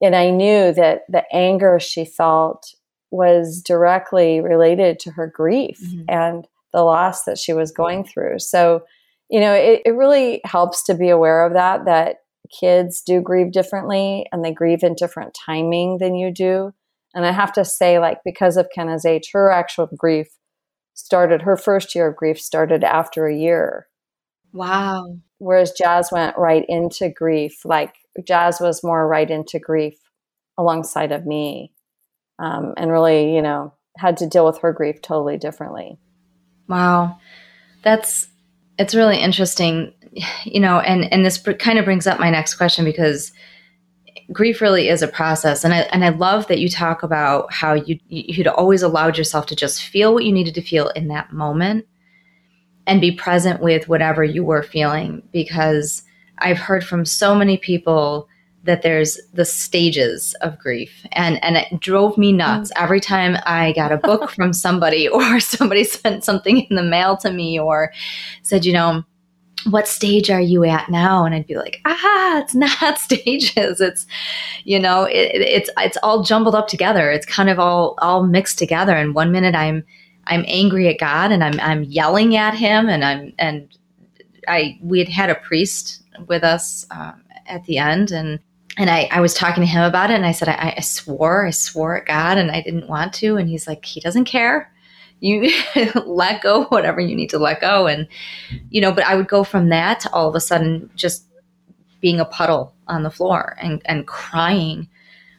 And 0.01 0.15
I 0.15 0.31
knew 0.31 0.73
that 0.73 1.01
the 1.07 1.23
anger 1.31 1.79
she 1.79 2.03
felt 2.03 2.73
was 3.11 3.61
directly 3.61 4.41
related 4.41 4.97
to 5.01 5.11
her 5.11 5.27
grief 5.27 5.79
Mhm. 5.79 6.05
and 6.09 6.47
the 6.73 6.81
loss 6.81 7.25
that 7.25 7.37
she 7.37 7.53
was 7.53 7.71
going 7.71 8.05
through. 8.05 8.39
So, 8.39 8.81
you 9.29 9.39
know, 9.39 9.53
it, 9.53 9.83
it 9.85 9.91
really 9.91 10.41
helps 10.45 10.81
to 10.85 10.95
be 10.95 11.09
aware 11.09 11.45
of 11.45 11.53
that, 11.53 11.85
that 11.85 12.17
kids 12.59 13.03
do 13.03 13.21
grieve 13.21 13.51
differently 13.51 14.25
and 14.31 14.43
they 14.43 14.51
grieve 14.51 14.81
in 14.81 14.95
different 14.95 15.37
timing 15.45 15.99
than 15.99 16.15
you 16.15 16.31
do. 16.33 16.73
And 17.13 17.23
I 17.23 17.31
have 17.31 17.53
to 17.53 17.63
say, 17.63 17.99
like, 17.99 18.17
because 18.25 18.57
of 18.57 18.69
Kenna's 18.73 19.05
age, 19.05 19.29
her 19.33 19.51
actual 19.51 19.87
grief 19.95 20.27
started, 21.03 21.41
her 21.41 21.57
first 21.57 21.95
year 21.95 22.07
of 22.07 22.15
grief 22.15 22.39
started 22.39 22.83
after 22.83 23.27
a 23.27 23.35
year. 23.35 23.87
Wow. 24.53 25.17
Whereas 25.37 25.71
Jazz 25.71 26.09
went 26.11 26.37
right 26.37 26.65
into 26.67 27.09
grief. 27.09 27.65
Like, 27.65 27.95
Jazz 28.25 28.59
was 28.59 28.83
more 28.83 29.07
right 29.07 29.29
into 29.29 29.59
grief 29.59 29.97
alongside 30.57 31.11
of 31.11 31.25
me 31.25 31.73
um, 32.39 32.73
and 32.77 32.91
really, 32.91 33.35
you 33.35 33.41
know, 33.41 33.73
had 33.97 34.17
to 34.17 34.27
deal 34.27 34.45
with 34.45 34.59
her 34.59 34.73
grief 34.73 35.01
totally 35.01 35.37
differently. 35.37 35.97
Wow. 36.67 37.17
That's 37.83 38.27
it's 38.77 38.95
really 38.95 39.17
interesting, 39.17 39.93
you 40.43 40.59
know, 40.59 40.79
and 40.79 41.11
and 41.11 41.25
this 41.25 41.37
kind 41.59 41.77
of 41.77 41.85
brings 41.85 42.07
up 42.07 42.19
my 42.19 42.29
next 42.29 42.55
question 42.55 42.85
because 42.85 43.31
grief 44.31 44.61
really 44.61 44.89
is 44.89 45.01
a 45.01 45.07
process. 45.07 45.63
And 45.63 45.73
I 45.73 45.79
and 45.91 46.03
I 46.05 46.09
love 46.09 46.47
that 46.47 46.59
you 46.59 46.69
talk 46.69 47.03
about 47.03 47.51
how 47.53 47.73
you 47.73 47.99
you'd 48.07 48.47
always 48.47 48.81
allowed 48.81 49.17
yourself 49.17 49.45
to 49.47 49.55
just 49.55 49.83
feel 49.83 50.13
what 50.13 50.25
you 50.25 50.31
needed 50.31 50.55
to 50.55 50.61
feel 50.61 50.89
in 50.89 51.07
that 51.09 51.33
moment 51.33 51.85
and 52.87 53.01
be 53.01 53.11
present 53.11 53.61
with 53.61 53.87
whatever 53.87 54.23
you 54.23 54.43
were 54.43 54.63
feeling 54.63 55.21
because 55.31 56.03
I've 56.39 56.57
heard 56.57 56.83
from 56.83 57.05
so 57.05 57.35
many 57.35 57.57
people 57.57 58.27
that 58.63 58.83
there's 58.83 59.19
the 59.33 59.45
stages 59.45 60.35
of 60.41 60.57
grief. 60.59 61.05
And 61.11 61.43
and 61.43 61.57
it 61.57 61.79
drove 61.79 62.17
me 62.17 62.31
nuts. 62.31 62.71
Mm. 62.71 62.83
Every 62.83 62.99
time 62.99 63.37
I 63.45 63.73
got 63.73 63.91
a 63.91 63.97
book 63.97 64.29
from 64.35 64.53
somebody 64.53 65.07
or 65.09 65.39
somebody 65.39 65.83
sent 65.83 66.23
something 66.23 66.61
in 66.69 66.75
the 66.75 66.83
mail 66.83 67.17
to 67.17 67.31
me 67.31 67.59
or 67.59 67.91
said 68.43 68.65
you 68.65 68.73
know 68.73 69.03
what 69.69 69.87
stage 69.87 70.29
are 70.29 70.41
you 70.41 70.63
at 70.65 70.89
now? 70.89 71.23
And 71.25 71.35
I'd 71.35 71.47
be 71.47 71.55
like 71.55 71.81
ah 71.85 72.39
it's 72.39 72.55
not 72.81 72.97
stages. 72.97 73.79
It's 73.81 74.05
you 74.63 74.79
know 74.79 75.03
it, 75.03 75.31
it- 75.35 75.41
it's 75.41 75.69
it's 75.77 75.97
all 76.03 76.23
jumbled 76.23 76.55
up 76.55 76.67
together. 76.67 77.11
It's 77.11 77.25
kind 77.25 77.49
of 77.49 77.59
all 77.59 77.95
all 77.99 78.23
mixed 78.25 78.57
together. 78.57 78.95
And 78.95 79.13
one 79.15 79.31
minute 79.31 79.55
I'm 79.55 79.83
I'm 80.27 80.45
angry 80.47 80.87
at 80.87 80.99
God 80.99 81.31
and 81.31 81.43
I'm 81.43 81.59
I'm 81.59 81.83
yelling 81.83 82.35
at 82.35 82.53
him 82.53 82.89
and 82.89 83.03
I'm 83.03 83.33
and 83.39 83.67
I 84.47 84.79
we 84.81 84.99
had 84.99 85.09
had 85.09 85.29
a 85.29 85.35
priest 85.35 86.03
with 86.27 86.43
us 86.43 86.85
um, 86.91 87.21
at 87.47 87.63
the 87.65 87.77
end 87.77 88.11
and 88.11 88.39
and 88.77 88.89
I, 88.89 89.09
I 89.11 89.19
was 89.19 89.33
talking 89.33 89.61
to 89.61 89.67
him 89.69 89.83
about 89.83 90.11
it 90.11 90.15
and 90.15 90.25
I 90.25 90.31
said 90.31 90.47
I, 90.47 90.73
I 90.77 90.81
swore 90.81 91.45
I 91.45 91.49
swore 91.51 91.97
at 91.97 92.05
God 92.05 92.37
and 92.37 92.51
I 92.51 92.61
didn't 92.61 92.87
want 92.87 93.13
to. 93.15 93.35
And 93.37 93.49
he's 93.49 93.67
like 93.67 93.83
he 93.85 93.99
doesn't 93.99 94.25
care 94.25 94.70
you 95.21 95.51
let 96.05 96.41
go 96.41 96.65
whatever 96.65 96.99
you 96.99 97.15
need 97.15 97.29
to 97.29 97.39
let 97.39 97.61
go 97.61 97.87
and 97.87 98.07
you 98.69 98.81
know 98.81 98.91
but 98.91 99.05
I 99.05 99.15
would 99.15 99.27
go 99.27 99.43
from 99.43 99.69
that 99.69 100.01
to 100.01 100.13
all 100.13 100.27
of 100.27 100.35
a 100.35 100.41
sudden 100.41 100.89
just 100.95 101.25
being 102.01 102.19
a 102.19 102.25
puddle 102.25 102.73
on 102.87 103.03
the 103.03 103.11
floor 103.11 103.55
and 103.61 103.81
and 103.85 104.05
crying 104.05 104.89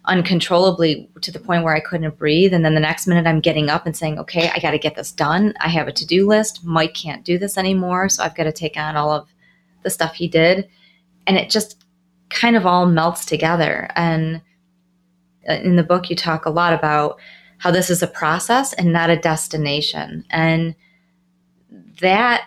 uncontrollably 0.07 1.09
to 1.21 1.31
the 1.31 1.39
point 1.39 1.63
where 1.63 1.75
I 1.75 1.81
couldn't 1.81 2.19
breathe. 2.19 2.53
And 2.53 2.65
then 2.65 2.75
the 2.75 2.81
next 2.81 3.07
minute, 3.07 3.27
I'm 3.27 3.41
getting 3.41 3.69
up 3.69 3.87
and 3.87 3.97
saying, 3.97 4.19
okay, 4.19 4.51
I 4.53 4.59
got 4.59 4.73
to 4.73 4.79
get 4.79 4.97
this 4.97 5.13
done. 5.13 5.55
I 5.61 5.69
have 5.69 5.87
a 5.87 5.93
to 5.93 6.07
do 6.07 6.27
list. 6.27 6.65
Mike 6.65 6.95
can't 6.95 7.25
do 7.25 7.39
this 7.39 7.57
anymore. 7.57 8.09
So 8.09 8.23
I've 8.23 8.35
got 8.35 8.45
to 8.45 8.53
take 8.53 8.77
on 8.77 8.97
all 8.97 9.13
of 9.13 9.29
the 9.85 9.91
stuff 9.91 10.15
he 10.15 10.27
did. 10.27 10.69
And 11.27 11.37
it 11.37 11.51
just 11.51 11.85
kind 12.31 12.57
of 12.57 12.67
all 12.67 12.87
melts 12.87 13.25
together. 13.25 13.89
And 13.95 14.43
uh, 15.49 15.55
in 15.55 15.77
the 15.77 15.85
book, 15.85 16.11
you 16.11 16.17
talk 16.17 16.47
a 16.47 16.51
lot 16.51 16.73
about 16.73 17.21
how 17.63 17.71
this 17.71 17.91
is 17.91 18.03
a 18.03 18.09
process 18.09 18.73
and 18.73 18.93
not 18.93 19.09
a 19.09 19.17
destination. 19.17 20.25
And 20.31 20.75
that 22.01 22.45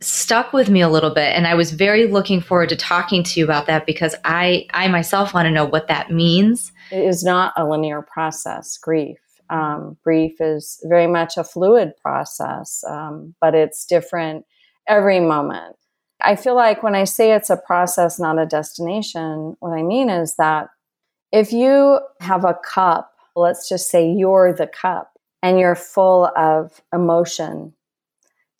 stuck 0.00 0.52
with 0.52 0.68
me 0.68 0.80
a 0.80 0.88
little 0.88 1.14
bit 1.14 1.32
and 1.36 1.46
i 1.46 1.54
was 1.54 1.70
very 1.70 2.08
looking 2.08 2.40
forward 2.40 2.68
to 2.68 2.74
talking 2.74 3.22
to 3.22 3.38
you 3.38 3.44
about 3.44 3.66
that 3.66 3.86
because 3.86 4.16
i 4.24 4.66
i 4.74 4.88
myself 4.88 5.32
want 5.32 5.46
to 5.46 5.50
know 5.50 5.64
what 5.64 5.86
that 5.86 6.10
means 6.10 6.72
It 6.92 7.04
is 7.06 7.24
not 7.24 7.54
a 7.56 7.66
linear 7.66 8.02
process, 8.02 8.76
grief. 8.76 9.18
Um, 9.48 9.96
grief 10.04 10.40
is 10.40 10.78
very 10.84 11.06
much 11.06 11.38
a 11.38 11.44
fluid 11.44 11.92
process, 12.02 12.84
um, 12.88 13.34
but 13.40 13.54
it's 13.54 13.86
different 13.86 14.44
every 14.86 15.18
moment. 15.18 15.76
I 16.20 16.36
feel 16.36 16.54
like 16.54 16.82
when 16.82 16.94
I 16.94 17.04
say 17.04 17.32
it's 17.32 17.50
a 17.50 17.56
process, 17.56 18.18
not 18.18 18.38
a 18.38 18.46
destination, 18.46 19.56
what 19.60 19.72
I 19.72 19.82
mean 19.82 20.10
is 20.10 20.36
that 20.36 20.68
if 21.32 21.52
you 21.52 22.00
have 22.20 22.44
a 22.44 22.58
cup, 22.62 23.11
let's 23.34 23.68
just 23.68 23.90
say 23.90 24.10
you're 24.10 24.52
the 24.52 24.66
cup 24.66 25.12
and 25.42 25.58
you're 25.58 25.74
full 25.74 26.30
of 26.36 26.80
emotion, 26.92 27.74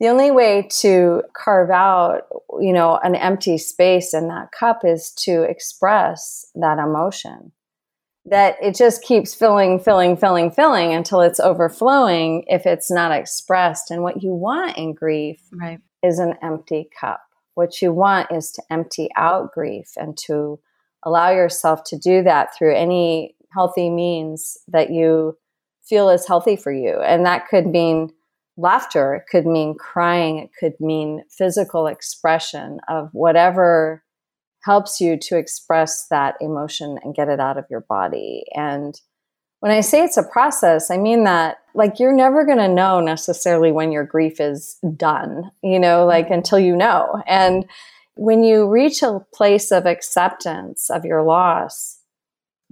the 0.00 0.08
only 0.08 0.30
way 0.30 0.66
to 0.80 1.22
carve 1.32 1.70
out, 1.70 2.22
you 2.60 2.72
know, 2.72 2.98
an 3.04 3.14
empty 3.14 3.58
space 3.58 4.14
in 4.14 4.28
that 4.28 4.50
cup 4.50 4.80
is 4.84 5.12
to 5.12 5.42
express 5.42 6.46
that 6.54 6.78
emotion 6.78 7.52
that 8.24 8.56
it 8.62 8.74
just 8.76 9.02
keeps 9.02 9.34
filling, 9.34 9.80
filling, 9.80 10.16
filling, 10.16 10.50
filling 10.50 10.92
until 10.92 11.20
it's 11.20 11.40
overflowing 11.40 12.44
if 12.46 12.66
it's 12.66 12.90
not 12.90 13.10
expressed. 13.10 13.90
And 13.90 14.02
what 14.02 14.22
you 14.22 14.32
want 14.32 14.76
in 14.76 14.94
grief 14.94 15.40
right 15.52 15.80
is 16.02 16.18
an 16.18 16.34
empty 16.42 16.88
cup. 16.98 17.22
What 17.54 17.82
you 17.82 17.92
want 17.92 18.30
is 18.32 18.52
to 18.52 18.62
empty 18.70 19.08
out 19.16 19.52
grief 19.52 19.92
and 19.96 20.16
to 20.18 20.58
allow 21.02 21.30
yourself 21.30 21.84
to 21.84 21.98
do 21.98 22.22
that 22.22 22.56
through 22.56 22.74
any 22.76 23.34
healthy 23.52 23.90
means 23.90 24.56
that 24.68 24.90
you 24.90 25.36
feel 25.82 26.08
is 26.08 26.26
healthy 26.26 26.56
for 26.56 26.72
you. 26.72 27.00
And 27.00 27.26
that 27.26 27.48
could 27.48 27.66
mean 27.66 28.10
laughter, 28.56 29.14
it 29.14 29.24
could 29.30 29.46
mean 29.46 29.74
crying, 29.74 30.38
it 30.38 30.50
could 30.58 30.74
mean 30.78 31.24
physical 31.30 31.86
expression 31.86 32.80
of 32.88 33.08
whatever 33.12 34.02
helps 34.64 35.00
you 35.00 35.18
to 35.18 35.36
express 35.36 36.06
that 36.08 36.36
emotion 36.40 36.98
and 37.02 37.14
get 37.14 37.28
it 37.28 37.40
out 37.40 37.58
of 37.58 37.64
your 37.68 37.80
body. 37.88 38.44
And 38.54 39.00
when 39.60 39.72
I 39.72 39.80
say 39.80 40.02
it's 40.02 40.16
a 40.16 40.22
process, 40.22 40.90
I 40.90 40.98
mean 40.98 41.24
that 41.24 41.58
like 41.74 41.98
you're 41.98 42.14
never 42.14 42.44
going 42.44 42.58
to 42.58 42.68
know 42.68 43.00
necessarily 43.00 43.72
when 43.72 43.92
your 43.92 44.04
grief 44.04 44.40
is 44.40 44.76
done, 44.96 45.50
you 45.62 45.78
know, 45.78 46.04
like 46.04 46.26
mm-hmm. 46.26 46.34
until 46.34 46.58
you 46.58 46.76
know. 46.76 47.22
And 47.26 47.64
when 48.14 48.44
you 48.44 48.68
reach 48.68 49.02
a 49.02 49.20
place 49.32 49.70
of 49.70 49.86
acceptance 49.86 50.90
of 50.90 51.04
your 51.04 51.22
loss, 51.22 51.98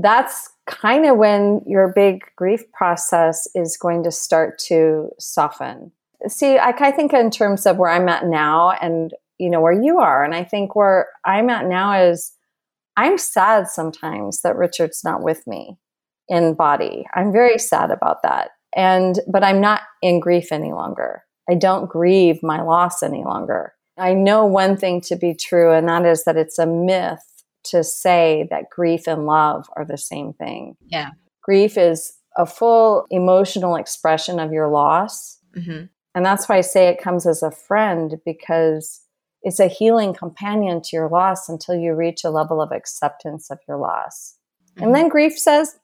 that's 0.03 0.51
kind 0.67 1.07
of 1.07 1.17
when 1.17 1.63
your 1.67 1.93
big 1.95 2.23
grief 2.37 2.71
process 2.73 3.49
is 3.55 3.77
going 3.77 4.05
to 4.05 4.11
start 4.11 4.59
to 4.59 5.11
soften. 5.19 5.93
See, 6.29 6.59
I, 6.59 6.71
I 6.71 6.91
think 6.91 7.13
in 7.13 7.31
terms 7.31 7.67
of 7.67 7.77
where 7.77 7.91
I'm 7.91 8.09
at 8.09 8.27
now 8.27 8.73
and 8.73 9.13
you 9.41 9.49
know 9.49 9.61
where 9.61 9.73
you 9.73 9.99
are 9.99 10.23
and 10.23 10.35
i 10.35 10.45
think 10.45 10.77
where 10.77 11.09
i'm 11.25 11.49
at 11.49 11.67
now 11.67 11.93
is 11.99 12.33
i'm 12.97 13.17
sad 13.17 13.67
sometimes 13.67 14.43
that 14.43 14.55
richard's 14.55 15.03
not 15.03 15.23
with 15.23 15.47
me 15.47 15.79
in 16.29 16.55
body. 16.55 17.07
I'm 17.13 17.33
very 17.33 17.59
sad 17.59 17.91
about 17.91 18.23
that. 18.23 18.51
And 18.77 19.19
but 19.27 19.43
i'm 19.43 19.61
not 19.61 19.81
in 20.03 20.21
grief 20.21 20.53
any 20.53 20.73
longer. 20.73 21.25
I 21.49 21.55
don't 21.55 21.89
grieve 21.89 22.41
my 22.43 22.63
loss 22.63 23.03
any 23.03 23.25
longer. 23.25 23.75
I 23.99 24.15
know 24.15 24.45
one 24.45 24.77
thing 24.77 25.01
to 25.03 25.17
be 25.17 25.35
true 25.35 25.73
and 25.73 25.89
that 25.89 26.07
is 26.07 26.25
that 26.25 26.37
it's 26.37 26.59
a 26.59 26.67
myth 26.67 27.25
to 27.65 27.83
say 27.85 28.47
that 28.51 28.71
grief 28.71 29.07
and 29.07 29.27
love 29.27 29.69
are 29.77 29.85
the 29.85 29.99
same 29.99 30.33
thing 30.33 30.77
yeah 30.87 31.11
grief 31.43 31.77
is 31.77 32.13
a 32.37 32.47
full 32.47 33.07
emotional 33.11 33.77
expression 33.77 34.39
of 34.39 34.53
your 34.53 34.69
loss 34.69 35.39
mm-hmm. 35.57 35.85
and 36.15 36.25
that's 36.25 36.49
why 36.49 36.59
i 36.59 36.61
say 36.61 36.89
it 36.89 37.03
comes 37.03 37.27
as 37.27 37.43
a 37.43 37.51
friend 37.51 38.17
because 38.25 39.03
it's 39.43 39.61
a 39.61 39.69
healing 39.69 40.15
companion 40.15 40.83
to 40.83 40.91
your 40.93 41.09
loss 41.09 41.49
until 41.49 41.75
you 41.75 41.95
reach 41.95 42.25
a 42.25 42.31
level 42.31 42.61
of 42.61 42.73
acceptance 42.73 43.51
of 43.51 43.59
your 43.67 43.79
loss. 43.79 44.37
Mm-hmm. 44.73 44.85
And 44.85 44.95
then 44.95 45.09
grief 45.09 45.39
says, 45.39 45.77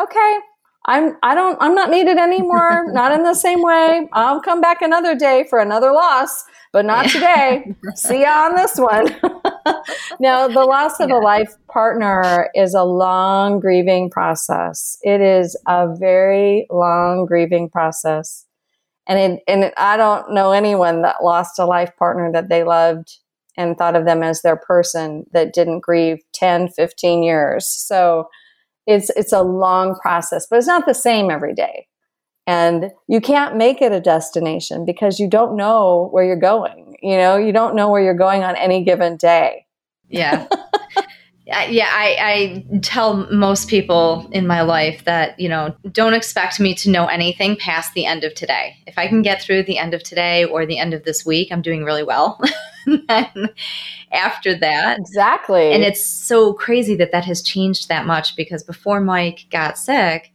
okay, 0.00 0.38
I'm 0.86 1.16
I 1.22 1.34
don't 1.34 1.56
I'm 1.60 1.74
not 1.74 1.90
needed 1.90 2.18
anymore, 2.18 2.84
not 2.92 3.12
in 3.12 3.22
the 3.22 3.34
same 3.34 3.62
way. 3.62 4.08
I'll 4.12 4.40
come 4.40 4.60
back 4.60 4.82
another 4.82 5.14
day 5.14 5.46
for 5.48 5.58
another 5.58 5.92
loss, 5.92 6.44
but 6.72 6.84
not 6.84 7.08
today. 7.08 7.74
See 7.94 8.20
you 8.20 8.26
on 8.26 8.54
this 8.54 8.76
one. 8.76 9.06
now, 10.20 10.48
the 10.48 10.64
loss 10.64 11.00
of 11.00 11.08
yeah. 11.08 11.18
a 11.18 11.20
life 11.20 11.54
partner 11.68 12.50
is 12.54 12.74
a 12.74 12.84
long 12.84 13.60
grieving 13.60 14.10
process. 14.10 14.98
It 15.02 15.20
is 15.20 15.58
a 15.66 15.94
very 15.98 16.66
long 16.70 17.26
grieving 17.26 17.70
process 17.70 18.46
and 19.06 19.18
it, 19.18 19.42
and 19.46 19.64
it, 19.64 19.74
I 19.76 19.96
don't 19.96 20.32
know 20.32 20.52
anyone 20.52 21.02
that 21.02 21.22
lost 21.22 21.58
a 21.58 21.66
life 21.66 21.94
partner 21.96 22.32
that 22.32 22.48
they 22.48 22.64
loved 22.64 23.18
and 23.56 23.76
thought 23.76 23.96
of 23.96 24.04
them 24.04 24.22
as 24.22 24.42
their 24.42 24.56
person 24.56 25.24
that 25.32 25.52
didn't 25.52 25.80
grieve 25.80 26.18
10, 26.32 26.68
15 26.68 27.22
years. 27.22 27.68
So 27.68 28.28
it's 28.86 29.10
it's 29.10 29.32
a 29.32 29.42
long 29.42 29.94
process, 29.96 30.46
but 30.48 30.56
it's 30.58 30.66
not 30.66 30.86
the 30.86 30.94
same 30.94 31.30
every 31.30 31.54
day. 31.54 31.86
And 32.46 32.90
you 33.08 33.20
can't 33.20 33.56
make 33.56 33.80
it 33.80 33.92
a 33.92 34.00
destination 34.00 34.84
because 34.84 35.18
you 35.18 35.28
don't 35.28 35.56
know 35.56 36.08
where 36.12 36.24
you're 36.24 36.36
going. 36.36 36.96
You 37.02 37.16
know, 37.16 37.36
you 37.36 37.52
don't 37.52 37.74
know 37.74 37.90
where 37.90 38.02
you're 38.02 38.14
going 38.14 38.42
on 38.42 38.54
any 38.56 38.84
given 38.84 39.16
day. 39.16 39.66
Yeah. 40.08 40.46
yeah, 41.46 41.90
I, 41.92 42.64
I, 42.72 42.78
tell 42.80 43.30
most 43.30 43.68
people 43.68 44.28
in 44.32 44.46
my 44.46 44.62
life 44.62 45.04
that, 45.04 45.38
you 45.38 45.48
know, 45.48 45.74
don't 45.92 46.14
expect 46.14 46.58
me 46.58 46.74
to 46.76 46.90
know 46.90 47.06
anything 47.06 47.56
past 47.56 47.92
the 47.92 48.06
end 48.06 48.24
of 48.24 48.34
today. 48.34 48.76
If 48.86 48.96
I 48.96 49.08
can 49.08 49.20
get 49.20 49.42
through 49.42 49.64
the 49.64 49.76
end 49.76 49.92
of 49.92 50.02
today 50.02 50.44
or 50.44 50.64
the 50.64 50.78
end 50.78 50.94
of 50.94 51.04
this 51.04 51.26
week, 51.26 51.48
I'm 51.50 51.60
doing 51.60 51.84
really 51.84 52.02
well. 52.02 52.40
and 53.08 53.50
after 54.10 54.54
that. 54.54 54.98
Exactly. 54.98 55.72
And 55.72 55.82
it's 55.82 56.04
so 56.04 56.54
crazy 56.54 56.94
that 56.96 57.12
that 57.12 57.26
has 57.26 57.42
changed 57.42 57.88
that 57.88 58.06
much 58.06 58.36
because 58.36 58.62
before 58.62 59.00
Mike 59.00 59.46
got 59.50 59.76
sick, 59.76 60.32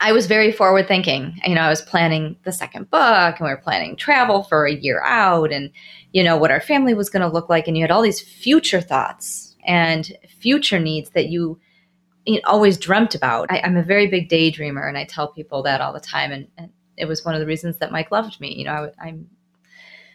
I 0.00 0.12
was 0.12 0.26
very 0.26 0.50
forward 0.50 0.88
thinking. 0.88 1.38
You 1.44 1.54
know, 1.54 1.60
I 1.60 1.68
was 1.68 1.82
planning 1.82 2.36
the 2.42 2.52
second 2.52 2.90
book 2.90 3.38
and 3.38 3.40
we 3.40 3.50
were 3.50 3.56
planning 3.56 3.94
travel 3.94 4.42
for 4.42 4.66
a 4.66 4.74
year 4.74 5.00
out 5.04 5.52
and, 5.52 5.70
you 6.12 6.24
know, 6.24 6.36
what 6.36 6.50
our 6.50 6.60
family 6.60 6.94
was 6.94 7.10
going 7.10 7.22
to 7.22 7.32
look 7.32 7.48
like. 7.48 7.68
And 7.68 7.76
you 7.76 7.84
had 7.84 7.90
all 7.92 8.02
these 8.02 8.20
future 8.20 8.80
thoughts 8.80 9.49
and 9.66 10.12
future 10.28 10.78
needs 10.78 11.10
that 11.10 11.28
you, 11.28 11.60
always 12.44 12.78
dreamt 12.78 13.14
about. 13.14 13.50
I, 13.50 13.58
am 13.58 13.76
a 13.76 13.82
very 13.82 14.06
big 14.06 14.28
daydreamer, 14.28 14.88
and 14.88 14.96
I 14.96 15.04
tell 15.04 15.32
people 15.32 15.62
that 15.64 15.80
all 15.80 15.92
the 15.92 16.00
time. 16.00 16.32
And, 16.32 16.48
and, 16.56 16.70
it 16.96 17.08
was 17.08 17.24
one 17.24 17.34
of 17.34 17.40
the 17.40 17.46
reasons 17.46 17.78
that 17.78 17.92
Mike 17.92 18.10
loved 18.10 18.38
me. 18.40 18.54
You 18.54 18.66
know, 18.66 18.92
I, 19.00 19.08
am 19.08 19.26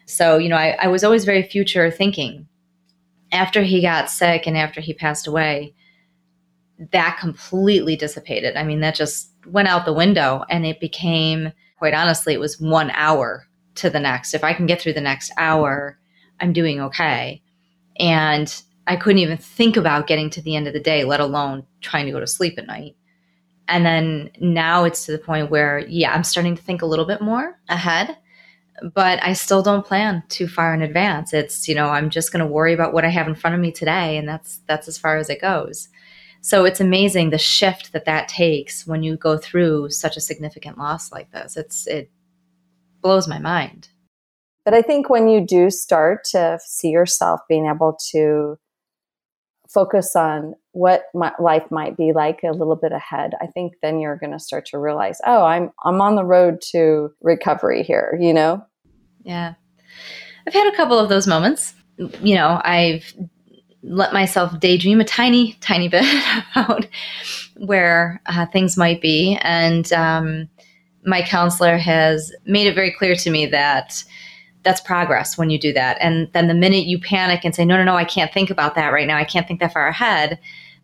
so 0.06 0.38
you 0.38 0.50
know 0.50 0.56
I, 0.56 0.78
I 0.80 0.88
was 0.88 1.04
always 1.04 1.26
very 1.26 1.42
future 1.44 1.90
thinking. 1.90 2.48
After 3.32 3.64
he 3.64 3.82
got 3.82 4.12
sick 4.12 4.46
and 4.46 4.56
after 4.56 4.80
he 4.80 4.94
passed 4.94 5.26
away, 5.26 5.74
that 6.92 7.18
completely 7.20 7.96
dissipated. 7.96 8.56
I 8.56 8.64
mean, 8.64 8.82
that 8.82 8.96
just 8.96 9.32
went 9.48 9.68
out 9.68 9.86
the 9.86 9.94
window, 9.94 10.46
and 10.50 10.66
it 10.66 10.80
became 10.80 11.52
quite 11.78 11.94
honestly, 11.94 12.34
it 12.34 12.40
was 12.40 12.60
one 12.60 12.92
hour 12.92 13.48
to 13.76 13.90
the 13.90 14.00
next. 14.00 14.34
If 14.34 14.44
I 14.44 14.54
can 14.54 14.66
get 14.66 14.82
through 14.82 14.94
the 14.94 15.02
next 15.02 15.32
hour, 15.38 16.00
I'm 16.40 16.54
doing 16.54 16.82
okay. 16.82 17.42
And 18.00 18.62
I 18.88 18.96
couldn't 18.96 19.20
even 19.20 19.38
think 19.38 19.78
about 19.78 20.08
getting 20.08 20.30
to 20.32 20.42
the 20.42 20.56
end 20.56 20.68
of 20.68 20.74
the 20.74 20.80
day, 20.80 21.04
let 21.04 21.20
alone 21.20 21.66
trying 21.82 22.06
to 22.06 22.12
go 22.12 22.20
to 22.20 22.28
sleep 22.28 22.58
at 22.58 22.68
night. 22.68 22.96
And 23.68 23.86
then 23.86 24.30
now 24.40 24.84
it's 24.84 25.06
to 25.06 25.12
the 25.12 25.18
point 25.18 25.50
where, 25.50 25.80
yeah, 25.80 26.14
I'm 26.14 26.24
starting 26.24 26.56
to 26.56 26.62
think 26.62 26.82
a 26.82 26.86
little 26.86 27.06
bit 27.06 27.22
more 27.22 27.60
ahead, 27.68 28.16
but 28.94 29.24
I 29.24 29.34
still 29.34 29.64
don't 29.64 29.86
plan 29.86 30.22
too 30.30 30.48
far 30.48 30.74
in 30.74 30.84
advance. 30.84 31.34
It's, 31.34 31.68
you 31.68 31.74
know, 31.74 31.88
I'm 31.88 32.12
just 32.12 32.32
going 32.32 32.46
to 32.46 32.52
worry 32.52 32.74
about 32.74 32.94
what 32.94 33.06
I 33.06 33.10
have 33.10 33.28
in 33.28 33.34
front 33.34 33.56
of 33.56 33.62
me 33.62 33.72
today. 33.72 34.18
And 34.18 34.30
that's, 34.30 34.60
that's 34.68 34.88
as 34.88 35.00
far 35.00 35.18
as 35.18 35.30
it 35.32 35.42
goes. 35.42 35.90
So 36.42 36.64
it's 36.64 36.80
amazing 36.80 37.32
the 37.32 37.40
shift 37.40 37.92
that 37.94 38.06
that 38.06 38.28
takes 38.28 38.86
when 38.86 39.02
you 39.02 39.18
go 39.18 39.36
through 39.36 39.90
such 39.90 40.16
a 40.16 40.22
significant 40.22 40.78
loss 40.78 41.12
like 41.12 41.32
this. 41.32 41.58
It's, 41.58 41.88
it 41.88 42.12
blows 43.02 43.28
my 43.28 43.40
mind. 43.40 43.90
But 44.64 44.76
I 44.76 44.84
think 44.84 45.10
when 45.10 45.28
you 45.28 45.42
do 45.42 45.72
start 45.72 46.24
to 46.32 46.60
see 46.64 46.90
yourself 46.90 47.40
being 47.50 47.66
able 47.66 47.98
to 48.12 48.60
focus 49.76 50.16
on 50.16 50.56
what 50.72 51.04
my 51.14 51.32
life 51.40 51.70
might 51.70 51.96
be 51.96 52.14
like 52.14 52.40
a 52.44 52.52
little 52.52 52.76
bit 52.76 52.92
ahead 52.92 53.34
i 53.42 53.46
think 53.46 53.74
then 53.84 54.00
you're 54.00 54.18
going 54.18 54.32
to 54.32 54.40
start 54.40 54.66
to 54.66 54.80
realize 54.80 55.20
oh 55.28 55.44
i'm 55.44 55.72
i'm 55.84 56.02
on 56.02 56.16
the 56.16 56.26
road 56.26 56.62
to 56.62 57.10
recovery 57.22 57.84
here 57.84 58.18
you 58.20 58.34
know? 58.34 58.66
Yeah. 59.24 59.56
I've 60.48 60.54
had 60.54 60.72
a 60.72 60.76
couple 60.76 61.00
of 61.00 61.10
those 61.10 61.28
moments. 61.28 61.74
You 61.98 62.36
know 62.36 62.62
i've 62.64 63.14
let 63.86 64.14
myself 64.14 64.60
daydream 64.60 65.00
a 65.00 65.06
tiny 65.06 65.54
tiny 65.62 65.88
bit 65.96 66.06
about 66.56 66.88
where 67.58 68.22
uh, 68.26 68.46
things 68.48 68.78
might 68.78 69.02
be. 69.02 69.38
And 69.42 69.92
um, 69.94 70.50
my 71.06 71.22
counselor 71.22 71.78
has 71.78 72.34
made 72.46 72.68
it 72.68 72.76
very 72.76 72.92
clear 72.92 73.16
to 73.16 73.30
me 73.30 73.46
that 73.48 74.04
that's 74.66 74.82
progress 74.82 75.38
when 75.38 75.50
you 75.50 75.58
do 75.58 75.72
that. 75.72 75.98
And 76.02 76.30
then 76.34 76.50
the 76.50 76.54
minute 76.54 76.86
you 76.86 77.00
panic 77.00 77.46
and 77.46 77.56
say, 77.56 77.64
no, 77.64 77.78
no, 77.78 77.84
no, 77.84 77.96
I 77.96 78.04
can't 78.04 78.34
think 78.34 78.50
about 78.50 78.76
that 78.76 78.92
right 78.92 79.08
now. 79.08 79.18
I 79.18 79.24
can't 79.24 79.48
think 79.48 79.62
that 79.62 79.72
far 79.72 79.88
ahead. 79.88 80.40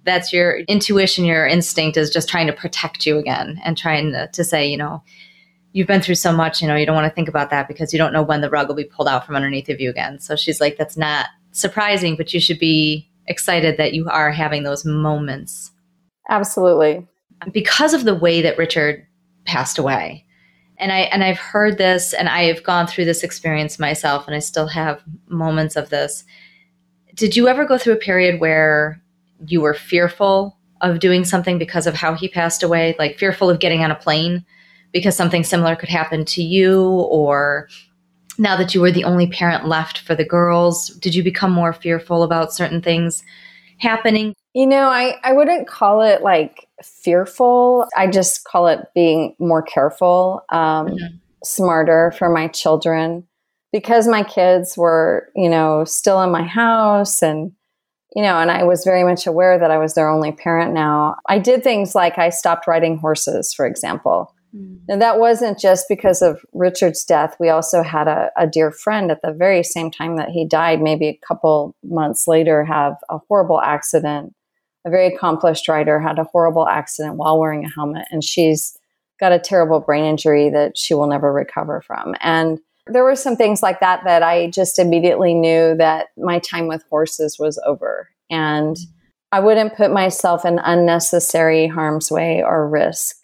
That's 0.06 0.32
your 0.32 0.60
intuition, 0.62 1.26
your 1.26 1.46
instinct 1.46 1.98
is 1.98 2.10
just 2.10 2.30
trying 2.30 2.48
to 2.48 2.54
protect 2.54 3.06
you 3.06 3.18
again 3.18 3.60
and 3.66 3.78
trying 3.78 4.14
to, 4.14 4.28
to 4.28 4.44
say, 4.44 4.66
you 4.66 4.78
know, 4.78 5.04
you've 5.74 5.88
been 5.88 6.02
through 6.02 6.16
so 6.16 6.32
much, 6.32 6.62
you 6.62 6.68
know, 6.68 6.76
you 6.76 6.86
don't 6.86 6.96
want 6.96 7.10
to 7.10 7.16
think 7.16 7.28
about 7.28 7.50
that 7.50 7.68
because 7.68 7.92
you 7.92 8.00
don't 8.00 8.14
know 8.14 8.24
when 8.24 8.42
the 8.42 8.50
rug 8.50 8.68
will 8.68 8.76
be 8.76 8.84
pulled 8.84 9.08
out 9.08 9.26
from 9.26 9.36
underneath 9.36 9.70
of 9.70 9.82
you 9.82 9.90
again. 9.90 10.20
So 10.20 10.36
she's 10.36 10.62
like, 10.62 10.78
that's 10.78 10.98
not 10.98 11.28
surprising, 11.52 12.16
but 12.16 12.34
you 12.34 12.40
should 12.40 12.60
be 12.60 13.10
excited 13.28 13.78
that 13.78 13.94
you 13.94 14.08
are 14.10 14.32
having 14.32 14.64
those 14.64 14.86
moments. 14.86 15.72
Absolutely. 16.30 17.08
Because 17.52 17.94
of 17.94 18.06
the 18.06 18.16
way 18.16 18.42
that 18.42 18.58
Richard 18.58 19.06
passed 19.46 19.78
away, 19.78 20.26
and 20.82 20.92
I 20.92 21.02
and 21.02 21.24
I've 21.24 21.38
heard 21.38 21.78
this 21.78 22.12
and 22.14 22.28
I 22.28 22.44
have 22.44 22.64
gone 22.64 22.88
through 22.88 23.06
this 23.06 23.24
experience 23.24 23.80
myself 23.80 24.26
and 24.28 24.36
I 24.36 24.40
still 24.40 24.68
have 24.68 25.02
moments 25.28 25.76
of 25.76 25.90
this. 25.90 26.26
Did 27.14 27.36
you 27.36 27.48
ever 27.48 27.66
go 27.66 27.78
through 27.78 27.94
a 27.94 27.98
period 27.98 28.42
where 28.42 29.02
you 29.46 29.62
were 29.62 29.76
fearful 29.76 30.58
of 30.82 31.00
doing 31.00 31.24
something 31.24 31.60
because 31.60 31.86
of 31.86 31.94
how 31.94 32.16
he 32.16 32.28
passed 32.28 32.64
away, 32.64 32.96
like 32.98 33.20
fearful 33.20 33.50
of 33.50 33.60
getting 33.60 33.84
on 33.84 33.92
a 33.92 33.96
plane 33.96 34.44
because 34.92 35.16
something 35.16 35.44
similar 35.44 35.76
could 35.76 35.90
happen 35.90 36.26
to 36.26 36.44
you 36.44 36.82
or 36.84 37.70
now 38.38 38.58
that 38.58 38.74
you 38.74 38.82
were 38.82 38.92
the 38.92 39.04
only 39.04 39.28
parent 39.28 39.68
left 39.68 40.00
for 40.00 40.16
the 40.16 40.26
girls, 40.26 40.88
did 40.88 41.14
you 41.14 41.24
become 41.24 41.52
more 41.52 41.74
fearful 41.74 42.24
about 42.24 42.54
certain 42.54 42.82
things 42.82 43.24
happening? 43.78 44.36
You 44.54 44.68
know, 44.68 44.90
I, 44.90 45.18
I 45.24 45.34
wouldn't 45.34 45.68
call 45.68 46.02
it 46.02 46.22
like 46.22 46.68
fearful. 46.84 47.88
I 47.96 48.08
just 48.08 48.44
call 48.44 48.68
it 48.68 48.88
being 48.94 49.36
more 49.40 49.62
careful, 49.62 50.44
um, 50.50 50.88
mm-hmm. 50.88 51.16
smarter 51.44 52.14
for 52.18 52.30
my 52.30 52.48
children. 52.48 53.28
Because 53.72 54.06
my 54.06 54.24
kids 54.24 54.78
were, 54.78 55.30
you 55.34 55.50
know, 55.50 55.86
still 55.86 56.22
in 56.22 56.30
my 56.30 56.44
house 56.44 57.22
and, 57.22 57.54
you 58.14 58.22
know, 58.22 58.38
and 58.38 58.52
I 58.52 58.64
was 58.64 58.84
very 58.84 59.06
much 59.06 59.26
aware 59.26 59.58
that 59.58 59.72
I 59.72 59.78
was 59.78 59.94
their 59.94 60.10
only 60.10 60.34
parent 60.34 60.74
now. 60.74 61.16
I 61.30 61.40
did 61.40 61.64
things 61.64 61.96
like 61.96 62.18
I 62.18 62.30
stopped 62.30 62.68
riding 62.68 62.98
horses, 62.98 63.54
for 63.54 63.66
example. 63.66 64.36
Mm. 64.56 64.80
And 64.90 65.02
that 65.02 65.20
wasn't 65.20 65.60
just 65.60 65.86
because 65.88 66.22
of 66.22 66.44
Richard's 66.54 67.04
death. 67.04 67.36
We 67.40 67.50
also 67.50 67.84
had 67.84 68.08
a, 68.08 68.32
a, 68.36 68.48
dear 68.48 68.72
friend 68.72 69.12
at 69.12 69.22
the 69.22 69.32
very 69.32 69.64
same 69.64 69.92
time 69.92 70.18
that 70.18 70.30
he 70.30 70.46
died, 70.46 70.82
maybe 70.82 71.08
a 71.08 71.20
couple 71.26 71.76
months 71.84 72.28
later, 72.28 72.66
have 72.66 72.98
a 73.10 73.20
horrible 73.30 73.62
accident. 73.62 74.36
A 74.86 74.90
very 74.90 75.08
accomplished 75.08 75.68
writer 75.68 76.00
had 76.00 76.20
a 76.20 76.24
horrible 76.24 76.68
accident 76.68 77.16
while 77.16 77.40
wearing 77.40 77.66
a 77.66 77.70
helmet, 77.70 78.06
and 78.12 78.24
she's 78.24 78.78
got 79.20 79.32
a 79.32 79.40
terrible 79.40 79.80
brain 79.80 80.04
injury 80.04 80.50
that 80.50 80.78
she 80.78 80.94
will 80.94 81.08
never 81.08 81.32
recover 81.32 81.82
from. 81.82 82.16
And 82.22 82.60
there 82.88 83.04
were 83.04 83.16
some 83.16 83.36
things 83.36 83.62
like 83.62 83.80
that 83.80 84.04
that 84.06 84.24
I 84.24 84.50
just 84.50 84.80
immediately 84.80 85.34
knew 85.34 85.76
that 85.78 86.08
my 86.18 86.40
time 86.40 86.68
with 86.68 86.84
horses 86.90 87.38
was 87.38 87.62
over. 87.66 88.10
And 88.32 88.76
I 89.32 89.40
wouldn't 89.40 89.76
put 89.76 89.92
myself 89.92 90.46
in 90.46 90.60
unnecessary 90.60 91.68
harm's 91.68 92.10
way 92.10 92.42
or 92.44 92.68
risk 92.68 93.22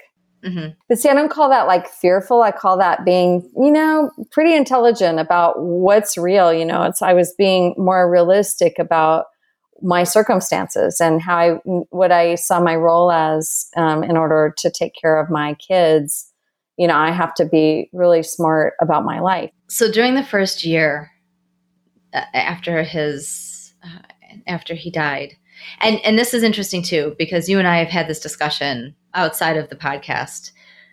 Mm-hmm. 0.47 0.69
But 0.87 0.99
see, 0.99 1.09
I 1.09 1.13
don't 1.13 1.31
call 1.31 1.49
that 1.49 1.67
like 1.67 1.87
fearful. 1.87 2.41
I 2.41 2.51
call 2.51 2.77
that 2.77 3.05
being, 3.05 3.49
you 3.55 3.71
know, 3.71 4.11
pretty 4.31 4.53
intelligent 4.53 5.19
about 5.19 5.61
what's 5.61 6.17
real. 6.17 6.53
You 6.53 6.65
know, 6.65 6.83
it's 6.83 7.01
I 7.01 7.13
was 7.13 7.33
being 7.37 7.73
more 7.77 8.09
realistic 8.09 8.77
about 8.79 9.25
my 9.81 10.03
circumstances 10.03 10.99
and 10.99 11.21
how 11.21 11.37
I 11.37 11.49
what 11.89 12.11
I 12.11 12.35
saw 12.35 12.59
my 12.59 12.75
role 12.75 13.11
as 13.11 13.67
um, 13.75 14.03
in 14.03 14.17
order 14.17 14.53
to 14.57 14.69
take 14.69 14.93
care 14.99 15.17
of 15.19 15.29
my 15.29 15.55
kids. 15.55 16.31
You 16.77 16.87
know, 16.87 16.95
I 16.95 17.11
have 17.11 17.33
to 17.35 17.45
be 17.45 17.89
really 17.91 18.21
smart 18.21 18.75
about 18.81 19.03
my 19.03 19.19
life. 19.19 19.51
So 19.67 19.91
during 19.91 20.15
the 20.15 20.23
first 20.23 20.63
year 20.63 21.11
uh, 22.13 22.21
after 22.33 22.83
his 22.83 23.73
uh, 23.83 23.99
after 24.45 24.73
he 24.73 24.91
died, 24.91 25.35
and 25.81 25.99
and 26.01 26.17
this 26.17 26.33
is 26.33 26.43
interesting 26.43 26.83
too 26.83 27.15
because 27.17 27.49
you 27.49 27.59
and 27.59 27.67
I 27.67 27.77
have 27.77 27.89
had 27.89 28.07
this 28.07 28.19
discussion 28.19 28.95
outside 29.13 29.57
of 29.57 29.69
the 29.69 29.75
podcast 29.75 30.51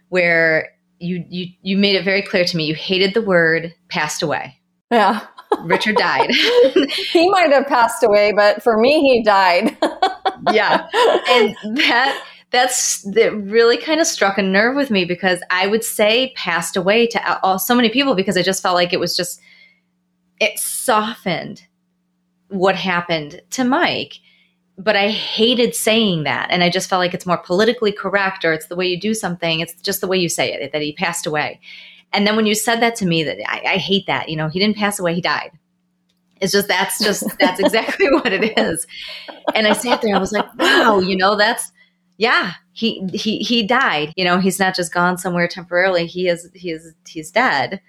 where 0.08 0.70
you 0.98 1.24
you 1.28 1.46
you 1.62 1.76
made 1.76 1.96
it 1.96 2.04
very 2.04 2.22
clear 2.22 2.44
to 2.44 2.56
me 2.56 2.64
you 2.64 2.74
hated 2.74 3.14
the 3.14 3.22
word 3.22 3.74
passed 3.88 4.22
away. 4.22 4.58
Yeah. 4.90 5.20
Richard 5.62 5.96
died. 5.96 6.30
he 7.12 7.28
might 7.30 7.52
have 7.52 7.66
passed 7.66 8.02
away, 8.02 8.32
but 8.32 8.62
for 8.62 8.78
me 8.78 9.00
he 9.00 9.22
died. 9.22 9.76
yeah. 10.52 10.88
And 11.28 11.56
that 11.78 12.22
that's 12.50 13.02
that 13.02 13.32
really 13.36 13.76
kind 13.76 14.00
of 14.00 14.06
struck 14.06 14.38
a 14.38 14.42
nerve 14.42 14.76
with 14.76 14.90
me 14.90 15.04
because 15.04 15.40
I 15.50 15.66
would 15.66 15.84
say 15.84 16.32
passed 16.36 16.76
away 16.76 17.06
to 17.08 17.40
all, 17.42 17.58
so 17.58 17.74
many 17.74 17.90
people 17.90 18.14
because 18.14 18.36
I 18.36 18.42
just 18.42 18.62
felt 18.62 18.74
like 18.74 18.92
it 18.92 19.00
was 19.00 19.16
just 19.16 19.40
it 20.40 20.58
softened 20.58 21.66
what 22.48 22.76
happened 22.76 23.40
to 23.50 23.64
Mike 23.64 24.20
but 24.76 24.96
I 24.96 25.08
hated 25.08 25.74
saying 25.74 26.24
that. 26.24 26.48
And 26.50 26.64
I 26.64 26.70
just 26.70 26.88
felt 26.88 26.98
like 26.98 27.14
it's 27.14 27.26
more 27.26 27.38
politically 27.38 27.92
correct 27.92 28.44
or 28.44 28.52
it's 28.52 28.66
the 28.66 28.76
way 28.76 28.86
you 28.86 28.98
do 28.98 29.14
something. 29.14 29.60
It's 29.60 29.74
just 29.80 30.00
the 30.00 30.08
way 30.08 30.18
you 30.18 30.28
say 30.28 30.52
it, 30.52 30.72
that 30.72 30.82
he 30.82 30.92
passed 30.92 31.26
away. 31.26 31.60
And 32.14 32.26
then 32.26 32.36
when 32.36 32.46
you 32.46 32.54
said 32.54 32.80
that 32.80 32.94
to 32.96 33.06
me, 33.06 33.24
that 33.24 33.38
I, 33.50 33.74
I 33.74 33.76
hate 33.76 34.06
that, 34.06 34.28
you 34.28 34.36
know, 34.36 34.48
he 34.48 34.60
didn't 34.60 34.76
pass 34.76 34.98
away, 34.98 35.14
he 35.14 35.20
died. 35.20 35.50
It's 36.40 36.52
just, 36.52 36.68
that's 36.68 37.02
just, 37.02 37.24
that's 37.38 37.60
exactly 37.60 38.06
what 38.10 38.32
it 38.32 38.56
is. 38.56 38.86
And 39.54 39.66
I 39.66 39.72
sat 39.72 40.00
there, 40.00 40.14
I 40.14 40.18
was 40.18 40.32
like, 40.32 40.46
wow, 40.56 41.00
you 41.00 41.16
know, 41.16 41.36
that's, 41.36 41.72
yeah, 42.16 42.52
he, 42.72 43.04
he, 43.12 43.38
he 43.38 43.66
died, 43.66 44.12
you 44.16 44.24
know, 44.24 44.38
he's 44.38 44.60
not 44.60 44.76
just 44.76 44.94
gone 44.94 45.18
somewhere 45.18 45.48
temporarily. 45.48 46.06
He 46.06 46.28
is, 46.28 46.48
he 46.54 46.70
is, 46.70 46.94
he's 47.06 47.30
dead. 47.30 47.80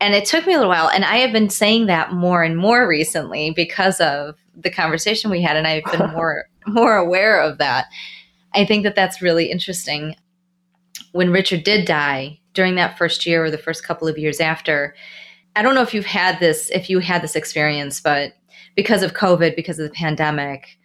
And 0.00 0.14
it 0.14 0.24
took 0.24 0.46
me 0.46 0.52
a 0.52 0.56
little 0.56 0.70
while. 0.70 0.88
And 0.88 1.04
I 1.04 1.18
have 1.18 1.32
been 1.32 1.48
saying 1.48 1.86
that 1.86 2.12
more 2.12 2.42
and 2.42 2.56
more 2.56 2.86
recently 2.88 3.52
because 3.52 4.00
of 4.00 4.34
the 4.54 4.70
conversation 4.70 5.30
we 5.30 5.40
had. 5.40 5.56
And 5.56 5.66
I've 5.66 5.84
been 5.84 6.10
more, 6.12 6.46
more 6.66 6.96
aware 6.96 7.40
of 7.40 7.58
that. 7.58 7.86
I 8.52 8.66
think 8.66 8.82
that 8.82 8.96
that's 8.96 9.22
really 9.22 9.50
interesting. 9.50 10.16
When 11.12 11.30
Richard 11.30 11.62
did 11.62 11.86
die 11.86 12.40
during 12.54 12.74
that 12.76 12.98
first 12.98 13.26
year 13.26 13.44
or 13.44 13.50
the 13.50 13.58
first 13.58 13.84
couple 13.84 14.08
of 14.08 14.18
years 14.18 14.40
after, 14.40 14.94
I 15.56 15.62
don't 15.62 15.74
know 15.74 15.82
if 15.82 15.94
you've 15.94 16.06
had 16.06 16.40
this, 16.40 16.70
if 16.70 16.88
you 16.88 16.98
had 16.98 17.22
this 17.22 17.36
experience, 17.36 18.00
but 18.00 18.32
because 18.74 19.02
of 19.02 19.14
COVID, 19.14 19.56
because 19.56 19.78
of 19.78 19.88
the 19.88 19.94
pandemic, 19.94 20.78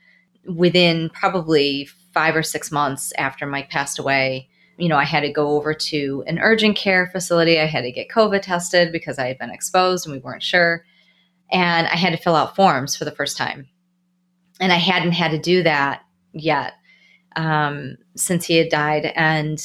within 0.46 1.10
probably 1.10 1.88
five 2.14 2.36
or 2.36 2.44
six 2.44 2.72
months 2.72 3.14
after 3.18 3.46
Mike 3.46 3.70
passed 3.70 4.00
away, 4.00 4.50
you 4.78 4.88
know, 4.90 4.98
I 4.98 5.06
had 5.06 5.22
to 5.22 5.32
go 5.32 5.50
over 5.52 5.74
to 5.74 6.24
an 6.28 6.40
urgent 6.40 6.78
care 6.78 7.08
facility. 7.08 7.60
I 7.60 7.66
had 7.66 7.82
to 7.82 7.92
get 7.92 8.10
COVID 8.10 8.42
tested 8.42 8.92
because 8.92 9.18
I 9.18 9.28
had 9.28 9.38
been 9.38 9.50
exposed 9.50 10.06
and 10.06 10.14
we 10.14 10.20
weren't 10.20 10.44
sure. 10.44 10.86
And 11.52 11.88
I 11.88 11.96
had 11.96 12.12
to 12.12 12.22
fill 12.22 12.36
out 12.36 12.56
forms 12.56 12.96
for 12.96 13.06
the 13.06 13.12
first 13.12 13.38
time. 13.38 13.68
And 14.60 14.72
I 14.72 14.78
hadn't 14.78 15.14
had 15.14 15.32
to 15.32 15.40
do 15.40 15.64
that 15.64 16.02
yet 16.34 16.74
um, 17.36 17.98
since 18.16 18.46
he 18.46 18.58
had 18.58 18.70
died. 18.70 19.12
And 19.16 19.64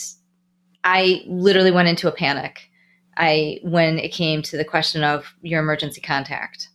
I 0.84 1.22
literally 1.26 1.70
went 1.70 1.88
into 1.88 2.08
a 2.08 2.12
panic. 2.12 2.70
I 3.16 3.60
when 3.62 3.98
it 3.98 4.12
came 4.12 4.42
to 4.42 4.56
the 4.56 4.64
question 4.64 5.04
of 5.04 5.34
your 5.42 5.60
emergency 5.60 6.00
contact. 6.00 6.68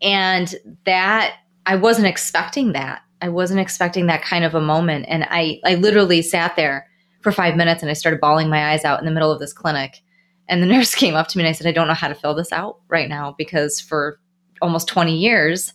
And 0.00 0.54
that 0.84 1.36
I 1.66 1.76
wasn't 1.76 2.08
expecting 2.08 2.72
that. 2.72 3.02
I 3.20 3.28
wasn't 3.28 3.60
expecting 3.60 4.06
that 4.06 4.24
kind 4.24 4.44
of 4.44 4.54
a 4.54 4.60
moment. 4.60 5.06
And 5.08 5.26
I 5.30 5.60
I 5.64 5.76
literally 5.76 6.22
sat 6.22 6.56
there 6.56 6.88
for 7.20 7.32
five 7.32 7.56
minutes 7.56 7.82
and 7.82 7.90
I 7.90 7.94
started 7.94 8.20
bawling 8.20 8.48
my 8.48 8.72
eyes 8.72 8.84
out 8.84 8.98
in 8.98 9.04
the 9.04 9.12
middle 9.12 9.30
of 9.30 9.40
this 9.40 9.52
clinic. 9.52 10.00
And 10.48 10.62
the 10.62 10.66
nurse 10.74 10.94
came 10.94 11.14
up 11.14 11.28
to 11.28 11.38
me 11.38 11.44
and 11.44 11.48
I 11.48 11.52
said, 11.52 11.66
I 11.66 11.72
don't 11.72 11.88
know 11.88 11.94
how 11.94 12.08
to 12.08 12.14
fill 12.14 12.34
this 12.34 12.52
out 12.52 12.80
right 12.88 13.08
now 13.08 13.34
because 13.38 13.80
for 13.80 14.18
almost 14.60 14.88
20 14.88 15.16
years, 15.16 15.72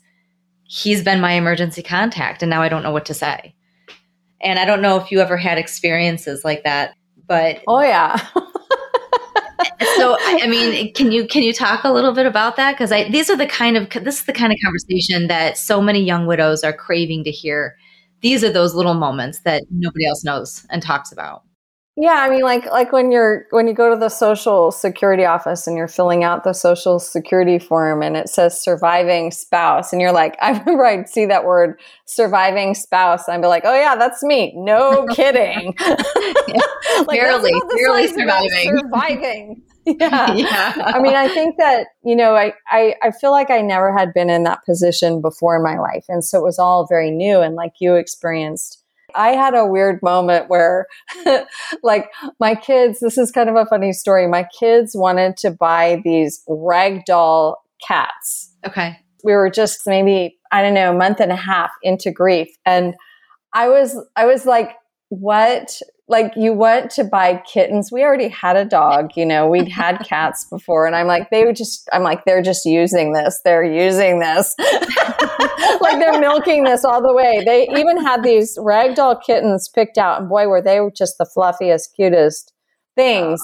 he's 0.64 1.04
been 1.04 1.22
my 1.22 1.34
emergency 1.34 1.82
contact 1.82 2.44
and 2.44 2.50
now 2.50 2.62
I 2.62 2.70
don't 2.70 2.84
know 2.84 2.92
what 2.92 3.06
to 3.06 3.14
say. 3.14 3.56
And 4.42 4.60
I 4.60 4.66
don't 4.66 4.82
know 4.82 4.98
if 4.98 5.12
you 5.12 5.20
ever 5.20 5.38
had 5.38 5.58
experiences 5.58 6.44
like 6.44 6.64
that, 6.64 6.96
but 7.28 7.62
Oh 7.68 7.82
yeah. 7.82 8.18
so 9.96 10.16
I 10.20 10.48
mean, 10.48 10.94
can 10.94 11.12
you 11.12 11.28
can 11.28 11.44
you 11.44 11.54
talk 11.54 11.84
a 11.84 11.92
little 11.92 12.14
bit 12.14 12.26
about 12.26 12.56
that 12.58 12.74
because 12.74 12.92
I 12.92 13.10
these 13.10 13.30
are 13.30 13.36
the 13.36 13.48
kind 13.48 13.78
of 13.78 13.90
this 14.04 14.20
is 14.20 14.26
the 14.26 14.34
kind 14.34 14.52
of 14.52 14.60
conversation 14.64 15.28
that 15.28 15.58
so 15.58 15.82
many 15.82 16.04
young 16.04 16.26
widows 16.26 16.64
are 16.64 16.74
craving 16.74 17.24
to 17.26 17.32
hear 17.32 17.78
these 18.22 18.44
are 18.44 18.52
those 18.52 18.74
little 18.74 18.96
moments 18.96 19.42
that 19.42 19.64
nobody 19.70 20.06
else 20.08 20.24
knows 20.24 20.66
and 20.70 20.82
talks 20.82 21.12
about. 21.12 21.44
Yeah, 22.00 22.18
I 22.20 22.30
mean 22.30 22.44
like 22.44 22.68
like 22.68 22.92
when 22.92 23.12
you're 23.12 23.48
when 23.50 23.68
you 23.68 23.74
go 23.74 23.90
to 23.90 24.00
the 24.00 24.10
social 24.10 24.72
security 24.72 25.26
office 25.26 25.66
and 25.66 25.76
you're 25.76 25.88
filling 25.88 26.24
out 26.24 26.44
the 26.44 26.54
social 26.54 27.00
security 27.00 27.58
form 27.58 28.04
and 28.04 28.16
it 28.16 28.30
says 28.30 28.62
surviving 28.62 29.32
spouse 29.32 29.92
and 29.92 30.00
you're 30.00 30.12
like 30.12 30.38
I 30.42 30.52
remember 30.52 30.86
I'd 30.86 31.10
see 31.10 31.26
that 31.26 31.44
word 31.44 31.80
surviving 32.06 32.76
spouse 32.76 33.28
and 33.28 33.36
I'd 33.36 33.42
be 33.42 33.48
like, 33.48 33.64
"Oh 33.66 33.76
yeah, 33.76 33.96
that's 33.96 34.22
me." 34.22 34.54
No 34.56 35.08
kidding. 35.12 35.74
like, 37.08 37.20
barely, 37.20 37.54
barely 37.76 38.08
surviving. 38.08 38.78
Surviving. 38.78 39.64
yeah. 39.88 40.34
yeah. 40.34 40.74
I 40.78 41.00
mean, 41.00 41.16
I 41.16 41.30
think 41.30 41.58
that, 41.58 41.88
you 42.04 42.16
know, 42.16 42.36
I, 42.36 42.54
I, 42.70 42.96
I 43.02 43.12
feel 43.12 43.32
like 43.32 43.50
I 43.50 43.62
never 43.62 43.98
had 43.98 44.14
been 44.14 44.30
in 44.30 44.44
that 44.44 44.66
position 44.66 45.22
before 45.22 45.56
in 45.56 45.64
my 45.64 45.80
life. 45.80 46.06
And 46.10 46.26
so 46.26 46.40
it 46.40 46.44
was 46.44 46.60
all 46.60 46.86
very 46.88 47.10
new. 47.10 47.40
And 47.40 47.56
like 47.56 47.74
you 47.80 47.96
experienced, 47.96 48.84
I 49.16 49.30
had 49.30 49.54
a 49.56 49.66
weird 49.66 50.02
moment 50.04 50.50
where, 50.50 50.88
like, 51.84 52.10
my 52.40 52.56
kids, 52.56 53.00
this 53.00 53.18
is 53.18 53.32
kind 53.32 53.50
of 53.50 53.56
a 53.56 53.66
funny 53.66 53.94
story. 53.94 54.28
My 54.28 54.48
kids 54.60 54.92
wanted 54.96 55.38
to 55.38 55.52
buy 55.52 56.02
these 56.04 56.44
ragdoll 56.48 57.56
cats. 57.86 58.54
Okay. 58.66 58.98
We 59.24 59.34
were 59.34 59.50
just 59.50 59.82
maybe, 59.86 60.38
I 60.52 60.62
don't 60.62 60.74
know, 60.74 60.92
a 60.92 60.98
month 60.98 61.20
and 61.20 61.32
a 61.32 61.38
half 61.38 61.72
into 61.82 62.12
grief. 62.12 62.50
And 62.66 62.96
I 63.54 63.70
was, 63.70 63.98
I 64.16 64.26
was 64.26 64.46
like, 64.46 64.76
what 65.10 65.80
like 66.10 66.34
you 66.38 66.54
went 66.54 66.90
to 66.92 67.04
buy 67.04 67.42
kittens. 67.52 67.92
We 67.92 68.04
already 68.04 68.30
had 68.30 68.56
a 68.56 68.64
dog, 68.64 69.12
you 69.16 69.26
know, 69.26 69.48
we'd 69.48 69.68
had 69.68 69.98
cats 70.06 70.46
before. 70.46 70.88
And 70.88 70.96
I'm 70.96 71.08
like, 71.08 71.30
they 71.30 71.44
would 71.44 71.56
just, 71.56 71.88
I'm 71.92 72.04
like, 72.04 72.24
they're 72.26 72.42
just 72.42 72.66
using 72.66 73.14
this. 73.14 73.42
They're 73.44 73.64
using 73.64 74.20
this. 74.20 74.56
like 74.60 76.00
they're 76.00 76.20
milking 76.20 76.64
this 76.64 76.86
all 76.86 77.02
the 77.02 77.14
way. 77.14 77.44
They 77.46 77.68
even 77.78 78.02
had 78.02 78.24
these 78.24 78.58
ragdoll 78.58 79.22
kittens 79.22 79.70
picked 79.70 79.98
out. 79.98 80.22
And 80.22 80.30
boy, 80.30 80.48
were 80.48 80.62
they 80.62 80.80
just 80.96 81.18
the 81.18 81.26
fluffiest, 81.26 81.94
cutest 81.96 82.54
things, 82.96 83.42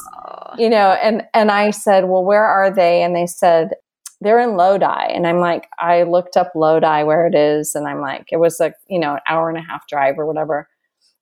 you 0.57 0.69
know. 0.69 0.91
And, 1.03 1.23
and 1.33 1.51
I 1.51 1.71
said, 1.71 2.05
well, 2.05 2.23
where 2.23 2.45
are 2.45 2.73
they? 2.73 3.03
And 3.03 3.15
they 3.15 3.27
said, 3.27 3.71
they're 4.21 4.39
in 4.39 4.55
Lodi. 4.55 5.11
And 5.13 5.27
I'm 5.27 5.39
like, 5.39 5.67
I 5.79 6.03
looked 6.03 6.37
up 6.37 6.53
Lodi 6.55 7.03
where 7.03 7.27
it 7.27 7.35
is. 7.35 7.75
And 7.75 7.87
I'm 7.87 7.99
like, 7.99 8.27
it 8.31 8.37
was 8.37 8.57
like, 8.57 8.73
you 8.87 8.99
know, 8.99 9.15
an 9.15 9.19
hour 9.27 9.49
and 9.49 9.57
a 9.57 9.61
half 9.61 9.85
drive 9.87 10.17
or 10.17 10.25
whatever. 10.25 10.69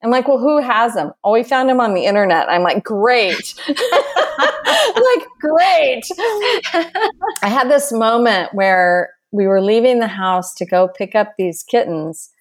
I'm 0.03 0.09
like, 0.09 0.27
well, 0.27 0.39
who 0.39 0.59
has 0.61 0.95
him? 0.95 1.11
Oh, 1.23 1.33
we 1.33 1.43
found 1.43 1.69
him 1.69 1.79
on 1.79 1.93
the 1.93 2.05
internet. 2.05 2.49
I'm 2.49 2.63
like, 2.63 2.83
great. 2.83 3.53
like, 3.67 5.27
great. 5.39 6.03
I 7.43 7.49
had 7.49 7.69
this 7.69 7.91
moment 7.91 8.53
where 8.53 9.11
we 9.31 9.47
were 9.47 9.61
leaving 9.61 9.99
the 9.99 10.07
house 10.07 10.53
to 10.55 10.65
go 10.65 10.87
pick 10.87 11.13
up 11.15 11.33
these 11.37 11.63
kittens. 11.63 12.31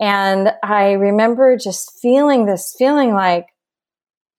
And 0.00 0.52
I 0.62 0.92
remember 0.92 1.56
just 1.56 1.98
feeling 2.02 2.46
this 2.46 2.74
feeling 2.76 3.14
like 3.14 3.46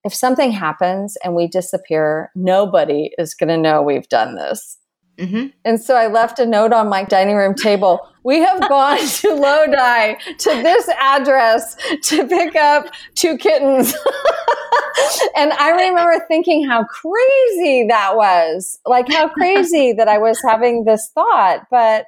if 0.04 0.14
something 0.14 0.52
happens 0.52 1.16
and 1.24 1.34
we 1.34 1.48
disappear, 1.48 2.30
nobody 2.34 3.10
is 3.18 3.34
going 3.34 3.48
to 3.48 3.56
know 3.56 3.82
we've 3.82 4.08
done 4.08 4.36
this. 4.36 4.78
Mm-hmm. 5.18 5.48
And 5.64 5.80
so 5.80 5.96
I 5.96 6.06
left 6.06 6.38
a 6.38 6.46
note 6.46 6.72
on 6.72 6.88
my 6.88 7.02
dining 7.02 7.36
room 7.36 7.54
table. 7.54 8.00
We 8.22 8.38
have 8.38 8.60
gone 8.68 8.98
to 9.06 9.34
Lodi 9.34 10.14
to 10.14 10.50
this 10.62 10.88
address 10.98 11.76
to 12.04 12.26
pick 12.26 12.54
up 12.54 12.86
two 13.14 13.36
kittens. 13.36 13.92
and 15.36 15.52
I 15.54 15.70
remember 15.70 16.24
thinking 16.28 16.66
how 16.68 16.84
crazy 16.84 17.86
that 17.88 18.16
was. 18.16 18.78
Like 18.86 19.10
how 19.10 19.28
crazy 19.28 19.92
that 19.92 20.08
I 20.08 20.18
was 20.18 20.40
having 20.46 20.84
this 20.84 21.10
thought, 21.14 21.66
but 21.70 22.06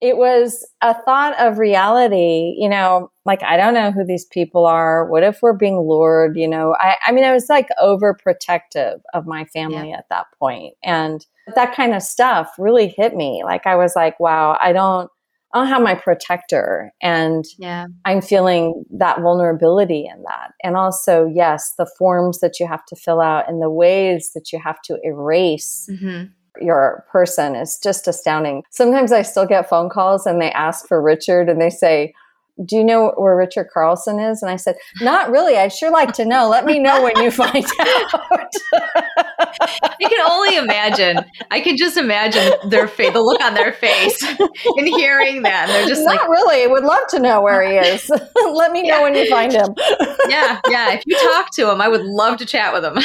it 0.00 0.16
was 0.16 0.66
a 0.82 0.94
thought 1.04 1.38
of 1.40 1.58
reality, 1.58 2.54
you 2.58 2.68
know, 2.68 3.10
like 3.24 3.42
I 3.42 3.56
don't 3.56 3.74
know 3.74 3.90
who 3.90 4.04
these 4.04 4.26
people 4.26 4.66
are. 4.66 5.08
What 5.08 5.22
if 5.22 5.40
we're 5.40 5.56
being 5.56 5.78
lured, 5.78 6.36
you 6.36 6.48
know? 6.48 6.76
I 6.78 6.96
I 7.06 7.12
mean 7.12 7.24
I 7.24 7.32
was 7.32 7.48
like 7.48 7.68
overprotective 7.82 9.00
of 9.14 9.26
my 9.26 9.44
family 9.46 9.90
yeah. 9.90 9.98
at 9.98 10.08
that 10.10 10.26
point. 10.38 10.74
And 10.82 11.24
that 11.54 11.74
kind 11.74 11.94
of 11.94 12.02
stuff 12.02 12.50
really 12.58 12.88
hit 12.88 13.14
me. 13.14 13.42
Like 13.44 13.66
I 13.66 13.76
was 13.76 13.94
like, 13.96 14.18
wow, 14.20 14.58
I 14.60 14.72
don't 14.72 15.10
I 15.54 15.58
don't 15.58 15.68
have 15.68 15.82
my 15.82 15.94
protector. 15.94 16.92
And 17.00 17.44
yeah. 17.58 17.86
I'm 18.04 18.20
feeling 18.20 18.84
that 18.90 19.20
vulnerability 19.20 20.10
in 20.12 20.24
that. 20.24 20.50
And 20.64 20.76
also, 20.76 21.30
yes, 21.32 21.74
the 21.78 21.88
forms 21.96 22.40
that 22.40 22.58
you 22.58 22.66
have 22.66 22.84
to 22.86 22.96
fill 22.96 23.20
out 23.20 23.48
and 23.48 23.62
the 23.62 23.70
ways 23.70 24.32
that 24.34 24.52
you 24.52 24.58
have 24.58 24.82
to 24.86 24.98
erase 25.04 25.88
mm-hmm. 25.88 26.24
Your 26.60 27.04
person 27.10 27.54
is 27.54 27.78
just 27.82 28.06
astounding. 28.08 28.62
Sometimes 28.70 29.12
I 29.12 29.22
still 29.22 29.46
get 29.46 29.68
phone 29.68 29.88
calls 29.88 30.26
and 30.26 30.40
they 30.40 30.50
ask 30.52 30.86
for 30.86 31.02
Richard 31.02 31.48
and 31.48 31.60
they 31.60 31.70
say, 31.70 32.12
do 32.64 32.76
you 32.76 32.84
know 32.84 33.12
where 33.16 33.36
Richard 33.36 33.68
Carlson 33.72 34.20
is? 34.20 34.40
And 34.40 34.50
I 34.50 34.56
said, 34.56 34.76
not 35.00 35.30
really. 35.30 35.56
I 35.56 35.68
sure 35.68 35.90
like 35.90 36.12
to 36.14 36.24
know. 36.24 36.48
Let 36.48 36.64
me 36.64 36.78
know 36.78 37.02
when 37.02 37.16
you 37.18 37.30
find 37.32 37.64
out. 37.80 38.50
I 38.72 39.96
can 39.98 40.30
only 40.30 40.56
imagine. 40.56 41.18
I 41.50 41.60
can 41.60 41.76
just 41.76 41.96
imagine 41.96 42.52
their 42.68 42.86
face, 42.86 43.12
the 43.12 43.20
look 43.20 43.42
on 43.42 43.54
their 43.54 43.72
face 43.72 44.22
in 44.76 44.86
hearing 44.86 45.42
that. 45.42 45.68
And 45.68 45.70
they're 45.70 45.88
just 45.88 46.04
not 46.04 46.16
like, 46.16 46.28
really. 46.28 46.66
Would 46.68 46.84
love 46.84 47.06
to 47.10 47.18
know 47.18 47.40
where 47.40 47.60
he 47.66 47.74
is. 47.76 48.08
Let 48.36 48.70
me 48.70 48.82
know 48.88 49.02
when 49.02 49.16
you 49.16 49.28
find 49.28 49.52
him. 49.52 49.74
yeah. 50.28 50.60
Yeah. 50.68 50.92
If 50.92 51.02
you 51.06 51.18
talk 51.18 51.50
to 51.56 51.70
him, 51.72 51.80
I 51.80 51.88
would 51.88 52.02
love 52.04 52.38
to 52.38 52.46
chat 52.46 52.72
with 52.72 52.84
him. 52.84 52.98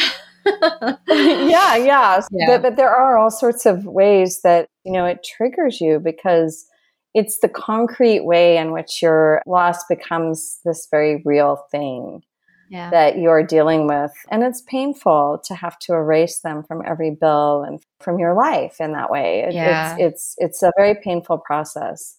yeah. 1.07 1.75
Yeah. 1.75 2.21
yeah. 2.31 2.45
But, 2.47 2.62
but 2.62 2.75
there 2.75 2.89
are 2.89 3.17
all 3.17 3.31
sorts 3.31 3.65
of 3.65 3.85
ways 3.85 4.41
that, 4.43 4.67
you 4.83 4.91
know, 4.91 5.05
it 5.05 5.23
triggers 5.23 5.79
you 5.81 5.99
because 5.99 6.65
it's 7.13 7.39
the 7.39 7.49
concrete 7.49 8.25
way 8.25 8.57
in 8.57 8.71
which 8.71 9.01
your 9.01 9.41
loss 9.47 9.83
becomes 9.88 10.59
this 10.63 10.88
very 10.91 11.21
real 11.25 11.65
thing 11.71 12.21
yeah. 12.69 12.89
that 12.91 13.17
you're 13.17 13.43
dealing 13.43 13.88
with. 13.88 14.12
And 14.29 14.43
it's 14.43 14.62
painful 14.62 15.41
to 15.45 15.55
have 15.55 15.77
to 15.79 15.93
erase 15.93 16.39
them 16.39 16.63
from 16.63 16.83
every 16.85 17.12
bill 17.12 17.63
and 17.63 17.81
from 17.99 18.19
your 18.19 18.35
life 18.35 18.75
in 18.79 18.93
that 18.93 19.09
way. 19.09 19.41
It, 19.41 19.53
yeah. 19.53 19.95
It's, 19.97 20.01
it's, 20.01 20.35
it's 20.38 20.63
a 20.63 20.71
very 20.77 20.95
painful 20.95 21.39
process. 21.39 22.17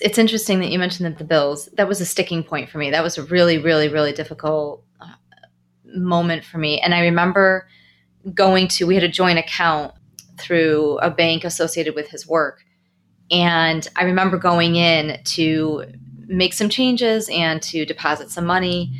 It's 0.00 0.18
interesting 0.18 0.60
that 0.60 0.70
you 0.70 0.78
mentioned 0.78 1.06
that 1.06 1.18
the 1.18 1.24
bills, 1.24 1.68
that 1.76 1.88
was 1.88 2.00
a 2.00 2.06
sticking 2.06 2.44
point 2.44 2.70
for 2.70 2.78
me. 2.78 2.90
That 2.90 3.02
was 3.02 3.18
a 3.18 3.24
really, 3.24 3.58
really, 3.58 3.88
really 3.88 4.12
difficult 4.12 4.84
moment 5.94 6.44
for 6.44 6.58
me. 6.58 6.80
And 6.80 6.94
I 6.94 7.00
remember 7.00 7.68
going 8.34 8.68
to, 8.68 8.86
we 8.86 8.94
had 8.94 9.04
a 9.04 9.08
joint 9.08 9.38
account 9.38 9.94
through 10.38 10.98
a 10.98 11.10
bank 11.10 11.44
associated 11.44 11.94
with 11.94 12.08
his 12.08 12.26
work. 12.26 12.64
And 13.30 13.86
I 13.96 14.04
remember 14.04 14.38
going 14.38 14.76
in 14.76 15.20
to 15.22 15.84
make 16.26 16.52
some 16.52 16.68
changes 16.68 17.28
and 17.30 17.62
to 17.62 17.84
deposit 17.84 18.30
some 18.30 18.46
money. 18.46 18.92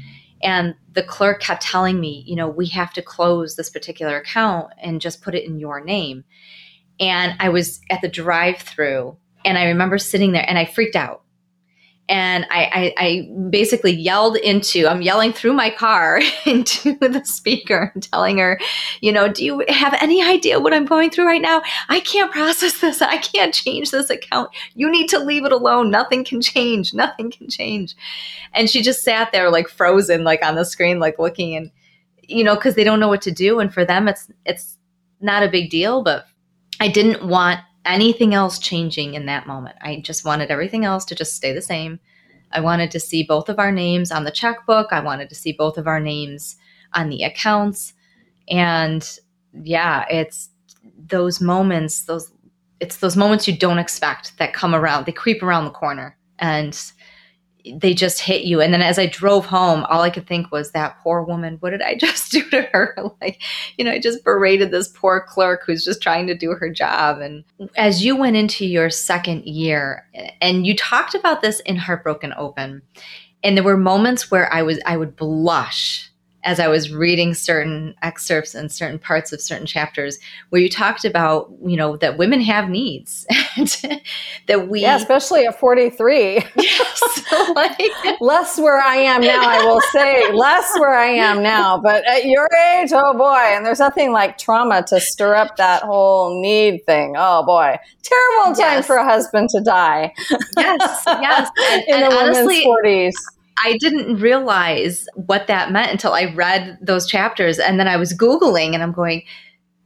And 0.42 0.74
the 0.92 1.02
clerk 1.02 1.40
kept 1.40 1.62
telling 1.62 2.00
me, 2.00 2.24
you 2.26 2.36
know, 2.36 2.48
we 2.48 2.66
have 2.68 2.92
to 2.94 3.02
close 3.02 3.56
this 3.56 3.70
particular 3.70 4.16
account 4.16 4.72
and 4.82 5.00
just 5.00 5.22
put 5.22 5.34
it 5.34 5.44
in 5.44 5.58
your 5.58 5.82
name. 5.82 6.24
And 7.00 7.34
I 7.38 7.48
was 7.48 7.80
at 7.90 8.00
the 8.00 8.08
drive 8.08 8.58
through 8.58 9.16
and 9.44 9.56
I 9.56 9.66
remember 9.66 9.98
sitting 9.98 10.32
there 10.32 10.44
and 10.48 10.58
I 10.58 10.64
freaked 10.64 10.96
out 10.96 11.22
and 12.08 12.46
I, 12.50 12.64
I, 12.72 12.94
I, 12.96 13.30
basically 13.50 13.92
yelled 13.92 14.36
into 14.36 14.86
i'm 14.86 15.02
yelling 15.02 15.32
through 15.32 15.52
my 15.52 15.70
car 15.70 16.20
into 16.46 16.96
the 16.98 17.22
speaker 17.24 17.90
and 17.94 18.02
telling 18.02 18.38
her 18.38 18.60
you 19.00 19.12
know 19.12 19.28
do 19.28 19.44
you 19.44 19.64
have 19.68 19.96
any 20.00 20.22
idea 20.22 20.60
what 20.60 20.72
i'm 20.72 20.86
going 20.86 21.10
through 21.10 21.26
right 21.26 21.42
now? 21.42 21.62
I 21.88 22.00
can't 22.00 22.32
process 22.32 22.80
this. 22.80 23.02
I 23.02 23.18
can't 23.18 23.54
change 23.54 23.90
this 23.90 24.10
account. 24.10 24.50
You 24.74 24.90
need 24.90 25.08
to 25.08 25.18
leave 25.18 25.44
it 25.44 25.52
alone. 25.52 25.90
Nothing 25.90 26.24
can 26.24 26.40
change. 26.40 26.94
Nothing 26.94 27.30
can 27.30 27.48
change. 27.48 27.94
And 28.54 28.68
she 28.68 28.82
just 28.82 29.02
sat 29.02 29.30
there 29.30 29.50
like 29.50 29.68
frozen 29.68 30.24
like 30.24 30.44
on 30.44 30.54
the 30.54 30.64
screen 30.64 30.98
like 30.98 31.18
looking 31.18 31.54
and 31.54 31.70
you 32.22 32.42
know 32.42 32.54
because 32.54 32.74
they 32.74 32.84
don't 32.84 33.00
know 33.00 33.08
what 33.08 33.22
to 33.22 33.30
do. 33.30 33.60
And 33.60 33.72
for 33.72 33.84
them 33.84 34.08
it's 34.08 34.28
it's 34.44 34.78
not 35.20 35.42
a 35.42 35.48
big 35.48 35.68
deal 35.68 36.04
but 36.04 36.26
i 36.78 36.86
didn't 36.86 37.26
want 37.26 37.58
anything 37.88 38.34
else 38.34 38.58
changing 38.58 39.14
in 39.14 39.26
that 39.26 39.46
moment. 39.46 39.76
I 39.80 40.00
just 40.00 40.24
wanted 40.24 40.50
everything 40.50 40.84
else 40.84 41.04
to 41.06 41.14
just 41.14 41.34
stay 41.34 41.52
the 41.52 41.62
same. 41.62 41.98
I 42.52 42.60
wanted 42.60 42.90
to 42.92 43.00
see 43.00 43.24
both 43.24 43.48
of 43.48 43.58
our 43.58 43.72
names 43.72 44.10
on 44.12 44.24
the 44.24 44.30
checkbook. 44.30 44.88
I 44.92 45.00
wanted 45.00 45.28
to 45.30 45.34
see 45.34 45.52
both 45.52 45.78
of 45.78 45.86
our 45.86 46.00
names 46.00 46.56
on 46.94 47.08
the 47.08 47.24
accounts. 47.24 47.94
And 48.48 49.08
yeah, 49.62 50.06
it's 50.08 50.50
those 50.96 51.40
moments, 51.40 52.04
those 52.04 52.30
it's 52.80 52.98
those 52.98 53.16
moments 53.16 53.48
you 53.48 53.56
don't 53.56 53.78
expect 53.78 54.38
that 54.38 54.52
come 54.52 54.74
around. 54.74 55.04
They 55.04 55.12
creep 55.12 55.42
around 55.42 55.64
the 55.64 55.70
corner. 55.70 56.16
And 56.38 56.80
they 57.76 57.94
just 57.94 58.20
hit 58.20 58.42
you. 58.42 58.60
And 58.60 58.72
then 58.72 58.82
as 58.82 58.98
I 58.98 59.06
drove 59.06 59.46
home, 59.46 59.84
all 59.84 60.02
I 60.02 60.10
could 60.10 60.26
think 60.26 60.50
was 60.50 60.72
that 60.72 60.98
poor 61.00 61.22
woman, 61.22 61.56
what 61.60 61.70
did 61.70 61.82
I 61.82 61.94
just 62.00 62.32
do 62.32 62.42
to 62.50 62.62
her? 62.72 62.96
Like, 63.20 63.42
you 63.76 63.84
know, 63.84 63.90
I 63.90 63.98
just 63.98 64.22
berated 64.22 64.70
this 64.70 64.88
poor 64.88 65.24
clerk 65.26 65.62
who's 65.66 65.84
just 65.84 66.00
trying 66.00 66.28
to 66.28 66.36
do 66.36 66.52
her 66.52 66.70
job. 66.70 67.20
And 67.20 67.42
as 67.76 68.04
you 68.04 68.14
went 68.14 68.36
into 68.36 68.64
your 68.64 68.90
second 68.90 69.44
year, 69.44 70.06
and 70.40 70.66
you 70.66 70.76
talked 70.76 71.14
about 71.14 71.42
this 71.42 71.58
in 71.60 71.76
Heartbroken 71.76 72.32
Open, 72.36 72.82
and 73.42 73.56
there 73.56 73.64
were 73.64 73.76
moments 73.76 74.30
where 74.30 74.52
I 74.52 74.62
was 74.62 74.78
I 74.86 74.96
would 74.96 75.16
blush 75.16 76.10
as 76.44 76.60
I 76.60 76.68
was 76.68 76.92
reading 76.92 77.34
certain 77.34 77.94
excerpts 78.02 78.54
and 78.54 78.70
certain 78.70 78.98
parts 78.98 79.32
of 79.32 79.40
certain 79.40 79.66
chapters 79.66 80.18
where 80.50 80.62
you 80.62 80.68
talked 80.68 81.04
about, 81.04 81.50
you 81.64 81.76
know, 81.76 81.96
that 81.96 82.16
women 82.16 82.40
have 82.40 82.68
needs 82.68 83.26
and 83.56 84.02
that 84.46 84.68
we 84.68 84.82
Yeah, 84.82 84.96
especially 84.96 85.46
at 85.46 85.58
43. 85.58 86.44
Yes, 86.56 87.24
like, 87.54 87.80
less 88.20 88.58
where 88.58 88.80
I 88.80 88.96
am 88.96 89.20
now, 89.20 89.42
I 89.42 89.64
will 89.64 89.80
say, 89.92 90.32
less 90.32 90.70
where 90.78 90.96
I 90.96 91.06
am 91.06 91.42
now, 91.42 91.78
but 91.78 92.06
at 92.06 92.24
your 92.24 92.48
age, 92.76 92.90
oh 92.92 93.16
boy, 93.16 93.54
and 93.56 93.64
there's 93.64 93.78
nothing 93.78 94.12
like 94.12 94.38
trauma 94.38 94.84
to 94.88 95.00
stir 95.00 95.34
up 95.34 95.56
that 95.56 95.82
whole 95.82 96.40
need 96.40 96.84
thing. 96.86 97.14
Oh 97.16 97.44
boy. 97.44 97.76
Terrible 98.02 98.54
time 98.54 98.78
yes. 98.78 98.86
for 98.86 98.96
a 98.96 99.04
husband 99.04 99.48
to 99.50 99.60
die. 99.60 100.12
Yes, 100.56 101.02
yes. 101.06 101.50
And, 101.70 101.82
In 101.86 101.94
and 102.02 102.12
a 102.12 102.16
honestly, 102.16 102.64
woman's 102.64 103.14
40s 103.14 103.37
I 103.64 103.76
didn't 103.80 104.16
realize 104.16 105.06
what 105.14 105.46
that 105.46 105.72
meant 105.72 105.92
until 105.92 106.12
I 106.12 106.32
read 106.34 106.78
those 106.80 107.06
chapters. 107.06 107.58
And 107.58 107.78
then 107.78 107.88
I 107.88 107.96
was 107.96 108.16
Googling 108.16 108.74
and 108.74 108.82
I'm 108.82 108.92
going, 108.92 109.24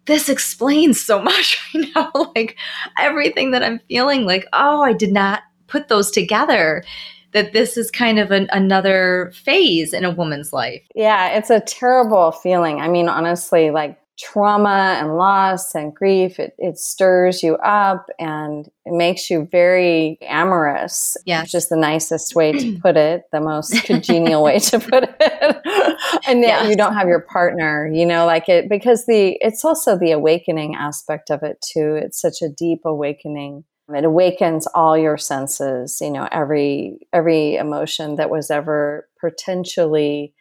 this 0.06 0.28
explains 0.28 1.00
so 1.00 1.20
much 1.22 1.60
right 1.74 1.86
now. 1.94 2.12
like 2.36 2.56
everything 2.98 3.50
that 3.52 3.62
I'm 3.62 3.80
feeling, 3.88 4.24
like, 4.24 4.46
oh, 4.52 4.82
I 4.82 4.92
did 4.92 5.12
not 5.12 5.42
put 5.66 5.88
those 5.88 6.10
together. 6.10 6.84
That 7.32 7.54
this 7.54 7.78
is 7.78 7.90
kind 7.90 8.18
of 8.18 8.30
an, 8.30 8.46
another 8.52 9.32
phase 9.34 9.94
in 9.94 10.04
a 10.04 10.10
woman's 10.10 10.52
life. 10.52 10.82
Yeah, 10.94 11.28
it's 11.28 11.48
a 11.48 11.60
terrible 11.60 12.30
feeling. 12.30 12.82
I 12.82 12.88
mean, 12.88 13.08
honestly, 13.08 13.70
like 13.70 13.98
trauma 14.22 14.96
and 15.00 15.16
loss 15.16 15.74
and 15.74 15.94
grief, 15.94 16.38
it, 16.38 16.54
it 16.58 16.78
stirs 16.78 17.42
you 17.42 17.56
up 17.56 18.06
and 18.18 18.68
it 18.84 18.92
makes 18.92 19.28
you 19.28 19.48
very 19.50 20.18
amorous. 20.22 21.16
Yeah. 21.26 21.44
Just 21.44 21.68
the 21.70 21.76
nicest 21.76 22.34
way 22.34 22.52
to 22.52 22.78
put 22.82 22.96
it, 22.96 23.24
the 23.32 23.40
most 23.40 23.84
congenial 23.84 24.42
way 24.42 24.60
to 24.60 24.78
put 24.90 25.04
it. 25.04 26.20
and 26.26 26.40
yes. 26.40 26.68
you 26.68 26.76
don't 26.76 26.94
have 26.94 27.08
your 27.08 27.20
partner, 27.20 27.90
you 27.92 28.06
know, 28.06 28.24
like 28.24 28.48
it, 28.48 28.68
because 28.68 29.06
the, 29.06 29.36
it's 29.40 29.64
also 29.64 29.98
the 29.98 30.12
awakening 30.12 30.76
aspect 30.76 31.30
of 31.30 31.42
it 31.42 31.60
too. 31.60 31.96
It's 31.96 32.20
such 32.20 32.42
a 32.42 32.48
deep 32.48 32.82
awakening. 32.84 33.64
It 33.88 34.04
awakens 34.04 34.68
all 34.68 34.96
your 34.96 35.18
senses, 35.18 35.98
you 36.00 36.10
know, 36.10 36.28
every, 36.30 36.98
every 37.12 37.56
emotion 37.56 38.16
that 38.16 38.30
was 38.30 38.50
ever 38.50 39.08
potentially 39.20 40.32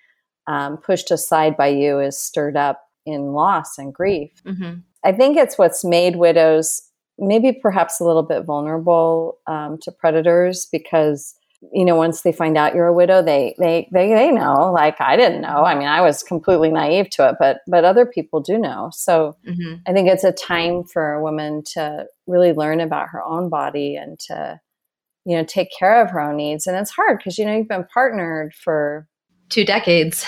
um, 0.47 0.77
pushed 0.77 1.11
aside 1.11 1.57
by 1.57 1.67
you 1.67 1.99
is 1.99 2.19
stirred 2.19 2.55
up 2.55 2.81
in 3.05 3.33
loss 3.33 3.77
and 3.77 3.93
grief. 3.93 4.31
Mm-hmm. 4.45 4.79
I 5.03 5.11
think 5.11 5.37
it's 5.37 5.57
what's 5.57 5.83
made 5.83 6.15
widows 6.15 6.91
maybe 7.21 7.53
perhaps 7.53 7.99
a 7.99 8.03
little 8.03 8.23
bit 8.23 8.43
vulnerable 8.43 9.37
um, 9.47 9.77
to 9.83 9.91
predators 9.91 10.67
because 10.71 11.35
you 11.71 11.85
know 11.85 11.95
once 11.95 12.21
they 12.21 12.31
find 12.31 12.57
out 12.57 12.73
you're 12.73 12.87
a 12.87 12.93
widow 12.93 13.21
they 13.21 13.53
they 13.59 13.87
they 13.93 14.11
they 14.15 14.31
know 14.31 14.71
like 14.73 14.99
i 14.99 15.15
didn't 15.15 15.41
know 15.41 15.63
i 15.63 15.75
mean 15.75 15.87
i 15.87 16.01
was 16.01 16.23
completely 16.23 16.71
naive 16.71 17.07
to 17.07 17.29
it 17.29 17.35
but 17.37 17.59
but 17.67 17.85
other 17.85 18.03
people 18.03 18.39
do 18.39 18.57
know 18.57 18.89
so 18.91 19.37
mm-hmm. 19.47 19.75
i 19.85 19.93
think 19.93 20.09
it's 20.09 20.23
a 20.23 20.31
time 20.31 20.83
for 20.83 21.13
a 21.13 21.21
woman 21.21 21.61
to 21.63 22.07
really 22.25 22.51
learn 22.51 22.79
about 22.79 23.09
her 23.09 23.21
own 23.21 23.47
body 23.47 23.95
and 23.95 24.17
to 24.17 24.59
you 25.23 25.37
know 25.37 25.43
take 25.43 25.69
care 25.77 26.03
of 26.03 26.09
her 26.09 26.19
own 26.19 26.35
needs 26.35 26.65
and 26.65 26.75
it's 26.75 26.89
hard 26.89 27.19
because 27.19 27.37
you 27.37 27.45
know 27.45 27.55
you've 27.55 27.67
been 27.67 27.85
partnered 27.93 28.55
for 28.55 29.07
two 29.51 29.65
decades 29.65 30.25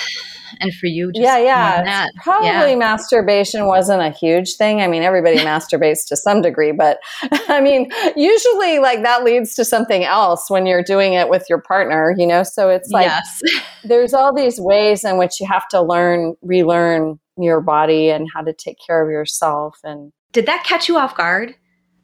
and 0.59 0.73
for 0.73 0.87
you, 0.87 1.11
yeah, 1.13 1.37
yeah, 1.37 2.07
probably 2.23 2.71
yeah. 2.71 2.75
masturbation 2.75 3.65
wasn't 3.65 4.01
a 4.01 4.11
huge 4.11 4.55
thing. 4.55 4.81
I 4.81 4.87
mean, 4.87 5.03
everybody 5.03 5.37
masturbates 5.39 6.05
to 6.07 6.15
some 6.15 6.41
degree, 6.41 6.71
but 6.71 6.99
I 7.31 7.61
mean, 7.61 7.89
usually 8.15 8.79
like 8.79 9.03
that 9.03 9.23
leads 9.23 9.55
to 9.55 9.65
something 9.65 10.03
else 10.03 10.49
when 10.49 10.65
you're 10.65 10.83
doing 10.83 11.13
it 11.13 11.29
with 11.29 11.45
your 11.49 11.61
partner, 11.61 12.13
you 12.17 12.27
know. 12.27 12.43
So 12.43 12.69
it's 12.69 12.89
like 12.89 13.07
yes. 13.07 13.41
there's 13.83 14.13
all 14.13 14.33
these 14.33 14.59
ways 14.59 15.03
in 15.03 15.17
which 15.17 15.39
you 15.39 15.47
have 15.47 15.67
to 15.69 15.81
learn, 15.81 16.35
relearn 16.41 17.19
your 17.37 17.61
body 17.61 18.09
and 18.09 18.27
how 18.33 18.41
to 18.41 18.53
take 18.53 18.77
care 18.85 19.03
of 19.03 19.09
yourself. 19.09 19.79
And 19.83 20.11
did 20.31 20.45
that 20.45 20.63
catch 20.63 20.87
you 20.87 20.97
off 20.97 21.15
guard? 21.15 21.55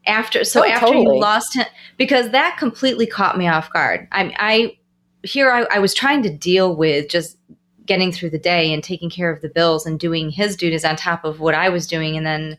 after 0.07 0.45
so 0.45 0.61
oh, 0.61 0.65
after 0.65 0.87
totally. 0.87 1.03
you 1.03 1.19
lost 1.19 1.55
him 1.55 1.65
because 1.97 2.29
that 2.31 2.55
completely 2.57 3.05
caught 3.05 3.37
me 3.37 3.49
off 3.49 3.71
guard 3.73 4.07
i 4.13 4.33
i 4.39 4.78
here 5.23 5.51
I, 5.51 5.63
I 5.75 5.79
was 5.79 5.93
trying 5.93 6.23
to 6.23 6.29
deal 6.29 6.75
with 6.75 7.09
just 7.09 7.37
getting 7.85 8.11
through 8.11 8.29
the 8.29 8.39
day 8.39 8.71
and 8.71 8.83
taking 8.83 9.09
care 9.09 9.31
of 9.31 9.41
the 9.41 9.49
bills 9.49 9.85
and 9.85 9.99
doing 9.99 10.29
his 10.29 10.55
duties 10.55 10.85
on 10.85 10.95
top 10.95 11.25
of 11.25 11.39
what 11.39 11.55
I 11.55 11.69
was 11.69 11.87
doing 11.87 12.15
and 12.15 12.25
then 12.25 12.57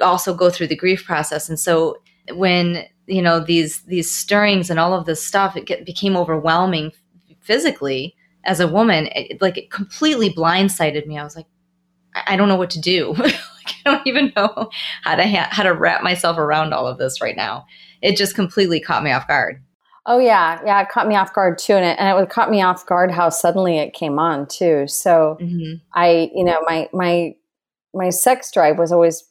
also 0.00 0.34
go 0.34 0.50
through 0.50 0.66
the 0.68 0.76
grief 0.76 1.04
process. 1.04 1.48
And 1.48 1.58
so 1.58 1.96
when, 2.34 2.84
you 3.06 3.22
know, 3.22 3.40
these 3.40 3.80
these 3.82 4.14
stirrings 4.14 4.70
and 4.70 4.78
all 4.78 4.94
of 4.94 5.06
this 5.06 5.24
stuff, 5.26 5.56
it 5.56 5.64
get, 5.64 5.84
became 5.86 6.16
overwhelming 6.16 6.92
physically 7.40 8.14
as 8.44 8.60
a 8.60 8.68
woman. 8.68 9.08
It, 9.14 9.40
like 9.40 9.58
it 9.58 9.70
completely 9.70 10.30
blindsided 10.30 11.06
me. 11.06 11.18
I 11.18 11.24
was 11.24 11.34
like, 11.34 11.46
I, 12.14 12.36
don't 12.36 12.48
know 12.48 12.56
what 12.56 12.70
to 12.70 12.80
do. 12.80 13.14
like, 13.18 13.34
I 13.86 13.96
don't 13.96 14.06
even 14.06 14.32
know 14.36 14.70
how 15.02 15.14
to 15.14 15.26
ha- 15.26 15.48
how 15.50 15.62
to 15.62 15.74
wrap 15.74 16.02
myself 16.02 16.38
around 16.38 16.72
all 16.72 16.86
of 16.86 16.98
this 16.98 17.20
right 17.20 17.36
now. 17.36 17.66
It 18.02 18.16
just 18.16 18.34
completely 18.34 18.80
caught 18.80 19.02
me 19.02 19.12
off 19.12 19.26
guard. 19.26 19.62
Oh 20.04 20.18
yeah, 20.18 20.60
yeah, 20.64 20.82
it 20.82 20.88
caught 20.88 21.06
me 21.06 21.14
off 21.14 21.32
guard 21.32 21.58
too, 21.58 21.74
and 21.74 21.84
it 21.84 21.96
and 21.98 22.08
it 22.08 22.18
would 22.18 22.28
caught 22.28 22.50
me 22.50 22.60
off 22.60 22.84
guard 22.86 23.10
how 23.10 23.28
suddenly 23.28 23.78
it 23.78 23.92
came 23.92 24.18
on 24.18 24.46
too. 24.48 24.86
So 24.88 25.36
mm-hmm. 25.40 25.74
I, 25.94 26.30
you 26.34 26.44
know, 26.44 26.60
my 26.66 26.88
my 26.92 27.34
my 27.94 28.10
sex 28.10 28.50
drive 28.50 28.78
was 28.78 28.90
always 28.90 29.22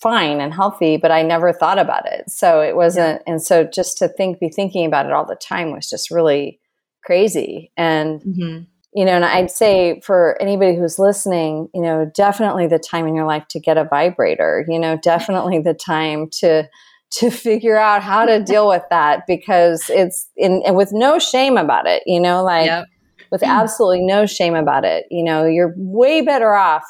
fine 0.00 0.40
and 0.40 0.52
healthy, 0.52 0.96
but 0.96 1.10
I 1.10 1.22
never 1.22 1.52
thought 1.52 1.78
about 1.78 2.06
it. 2.06 2.30
So 2.30 2.60
it 2.60 2.76
wasn't, 2.76 3.22
yeah. 3.26 3.32
and 3.32 3.42
so 3.42 3.64
just 3.64 3.98
to 3.98 4.08
think, 4.08 4.38
be 4.40 4.48
thinking 4.48 4.84
about 4.84 5.06
it 5.06 5.12
all 5.12 5.24
the 5.24 5.36
time 5.36 5.72
was 5.72 5.88
just 5.88 6.10
really 6.10 6.60
crazy. 7.04 7.72
And 7.76 8.20
mm-hmm. 8.20 8.64
you 8.94 9.04
know, 9.04 9.12
and 9.12 9.24
I'd 9.24 9.50
say 9.50 10.00
for 10.00 10.36
anybody 10.40 10.76
who's 10.76 10.98
listening, 10.98 11.68
you 11.72 11.82
know, 11.82 12.10
definitely 12.14 12.66
the 12.66 12.78
time 12.78 13.06
in 13.06 13.14
your 13.14 13.26
life 13.26 13.46
to 13.50 13.60
get 13.60 13.78
a 13.78 13.84
vibrator. 13.84 14.66
You 14.68 14.78
know, 14.78 14.96
definitely 15.02 15.60
the 15.60 15.74
time 15.74 16.28
to 16.40 16.68
to 17.12 17.30
figure 17.30 17.76
out 17.76 18.02
how 18.02 18.24
to 18.24 18.42
deal 18.46 18.68
with 18.68 18.82
that 18.90 19.22
because 19.26 19.88
it's 19.88 20.28
in 20.36 20.62
and 20.66 20.76
with 20.76 20.90
no 20.92 21.18
shame 21.18 21.56
about 21.56 21.86
it, 21.86 22.02
you 22.06 22.20
know, 22.20 22.42
like 22.42 22.66
yep. 22.66 22.86
with 23.30 23.42
absolutely 23.42 24.04
no 24.04 24.26
shame 24.26 24.54
about 24.54 24.84
it. 24.84 25.06
You 25.10 25.24
know, 25.24 25.44
you're 25.46 25.74
way 25.76 26.20
better 26.20 26.54
off 26.54 26.84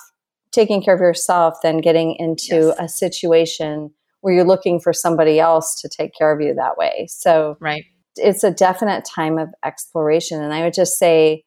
taking 0.53 0.83
care 0.83 0.95
of 0.95 1.01
yourself 1.01 1.55
than 1.63 1.81
getting 1.81 2.17
into 2.19 2.67
yes. 2.69 2.77
a 2.79 2.89
situation 2.89 3.91
where 4.21 4.35
you're 4.35 4.45
looking 4.45 4.81
for 4.81 4.93
somebody 4.93 5.39
else 5.39 5.81
to 5.83 5.89
take 5.89 6.13
care 6.19 6.33
of 6.33 6.41
you 6.41 6.55
that 6.55 6.77
way. 6.77 7.07
So, 7.09 7.57
right. 7.61 7.85
It's 8.19 8.43
a 8.43 8.51
definite 8.51 9.05
time 9.05 9.37
of 9.37 9.51
exploration 9.63 10.43
and 10.43 10.55
I 10.55 10.63
would 10.63 10.73
just 10.73 10.99
say 10.99 11.45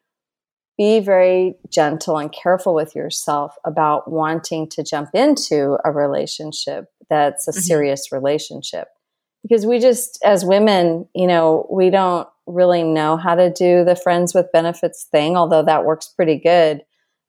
be 0.80 0.98
very 0.98 1.56
gentle 1.68 2.16
and 2.16 2.32
careful 2.32 2.72
with 2.72 2.96
yourself 2.96 3.54
about 3.66 4.10
wanting 4.10 4.66
to 4.66 4.82
jump 4.82 5.10
into 5.12 5.76
a 5.84 5.92
relationship 5.92 6.86
that's 7.10 7.46
a 7.46 7.50
mm-hmm. 7.50 7.60
serious 7.60 8.10
relationship. 8.10 8.88
Because 9.42 9.66
we 9.66 9.78
just, 9.78 10.18
as 10.24 10.42
women, 10.42 11.06
you 11.14 11.26
know, 11.26 11.68
we 11.70 11.90
don't 11.90 12.26
really 12.46 12.82
know 12.82 13.18
how 13.18 13.34
to 13.34 13.52
do 13.52 13.84
the 13.84 13.94
friends 13.94 14.32
with 14.32 14.50
benefits 14.54 15.06
thing, 15.10 15.36
although 15.36 15.62
that 15.62 15.84
works 15.84 16.08
pretty 16.08 16.38
good 16.38 16.80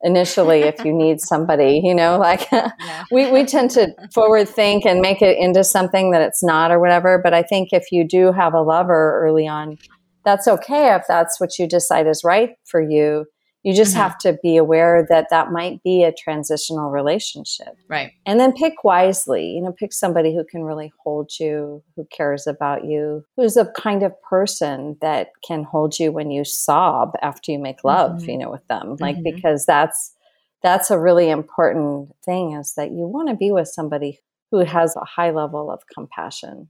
initially 0.02 0.62
if 0.62 0.86
you 0.86 0.92
need 0.92 1.22
somebody 1.22 1.80
you 1.84 1.94
know 1.94 2.18
like 2.18 2.52
yeah. 2.52 2.72
we, 3.12 3.30
we 3.30 3.46
tend 3.46 3.70
to 3.70 3.94
forward 4.12 4.50
think 4.50 4.84
and 4.84 5.00
make 5.00 5.22
it 5.22 5.38
into 5.38 5.64
something 5.64 6.10
that 6.10 6.24
it's 6.24 6.44
not 6.44 6.72
or 6.72 6.80
whatever 6.80 7.22
but 7.24 7.36
i 7.36 7.44
think 7.44 7.70
if 7.72 7.92
you 7.92 8.04
do 8.04 8.32
have 8.32 8.56
a 8.56 8.62
lover 8.62 9.22
early 9.22 9.48
on 9.48 9.78
that's 10.26 10.48
okay 10.48 10.96
if 10.96 11.04
that's 11.08 11.40
what 11.40 11.60
you 11.60 11.68
decide 11.68 12.08
is 12.08 12.24
right 12.24 12.56
for 12.66 12.82
you 12.82 13.28
you 13.64 13.76
just 13.76 13.92
mm-hmm. 13.92 14.02
have 14.02 14.18
to 14.20 14.40
be 14.42 14.58
aware 14.58 15.06
that 15.10 15.28
that 15.30 15.52
might 15.52 15.84
be 15.84 16.04
a 16.04 16.12
transitional 16.12 16.90
relationship. 16.90 17.76
Right. 17.88 18.12
And 18.26 18.40
then 18.40 18.54
pick 18.54 18.84
wisely. 18.84 19.52
You 19.52 19.62
know, 19.62 19.72
pick 19.72 19.94
somebody 19.94 20.34
who 20.36 20.44
can 20.44 20.64
really 20.64 20.92
hold 21.04 21.32
you, 21.40 21.84
who 21.96 22.08
cares 22.12 22.48
about 22.48 22.86
you, 22.86 23.24
who's 23.38 23.58
a 23.58 23.72
kind 23.78 24.02
of 24.02 24.20
person 24.24 24.98
that 25.02 25.30
can 25.48 25.64
hold 25.64 26.00
you 26.00 26.12
when 26.12 26.32
you 26.32 26.44
sob 26.44 27.14
after 27.22 27.52
you 27.52 27.60
make 27.60 27.84
love, 27.84 28.22
mm-hmm. 28.22 28.30
you 28.32 28.38
know, 28.40 28.50
with 28.50 28.68
them. 28.68 28.96
Like 29.00 29.18
mm-hmm. 29.18 29.36
because 29.36 29.66
that's 29.66 30.16
that's 30.64 30.92
a 30.92 31.00
really 31.00 31.30
important 31.30 32.10
thing 32.24 32.54
is 32.54 32.74
that 32.76 32.92
you 32.92 33.08
want 33.08 33.30
to 33.30 33.36
be 33.36 33.52
with 33.52 33.68
somebody 33.68 34.20
who 34.52 34.60
has 34.60 34.96
a 34.96 35.06
high 35.06 35.32
level 35.32 35.72
of 35.72 35.82
compassion. 35.94 36.70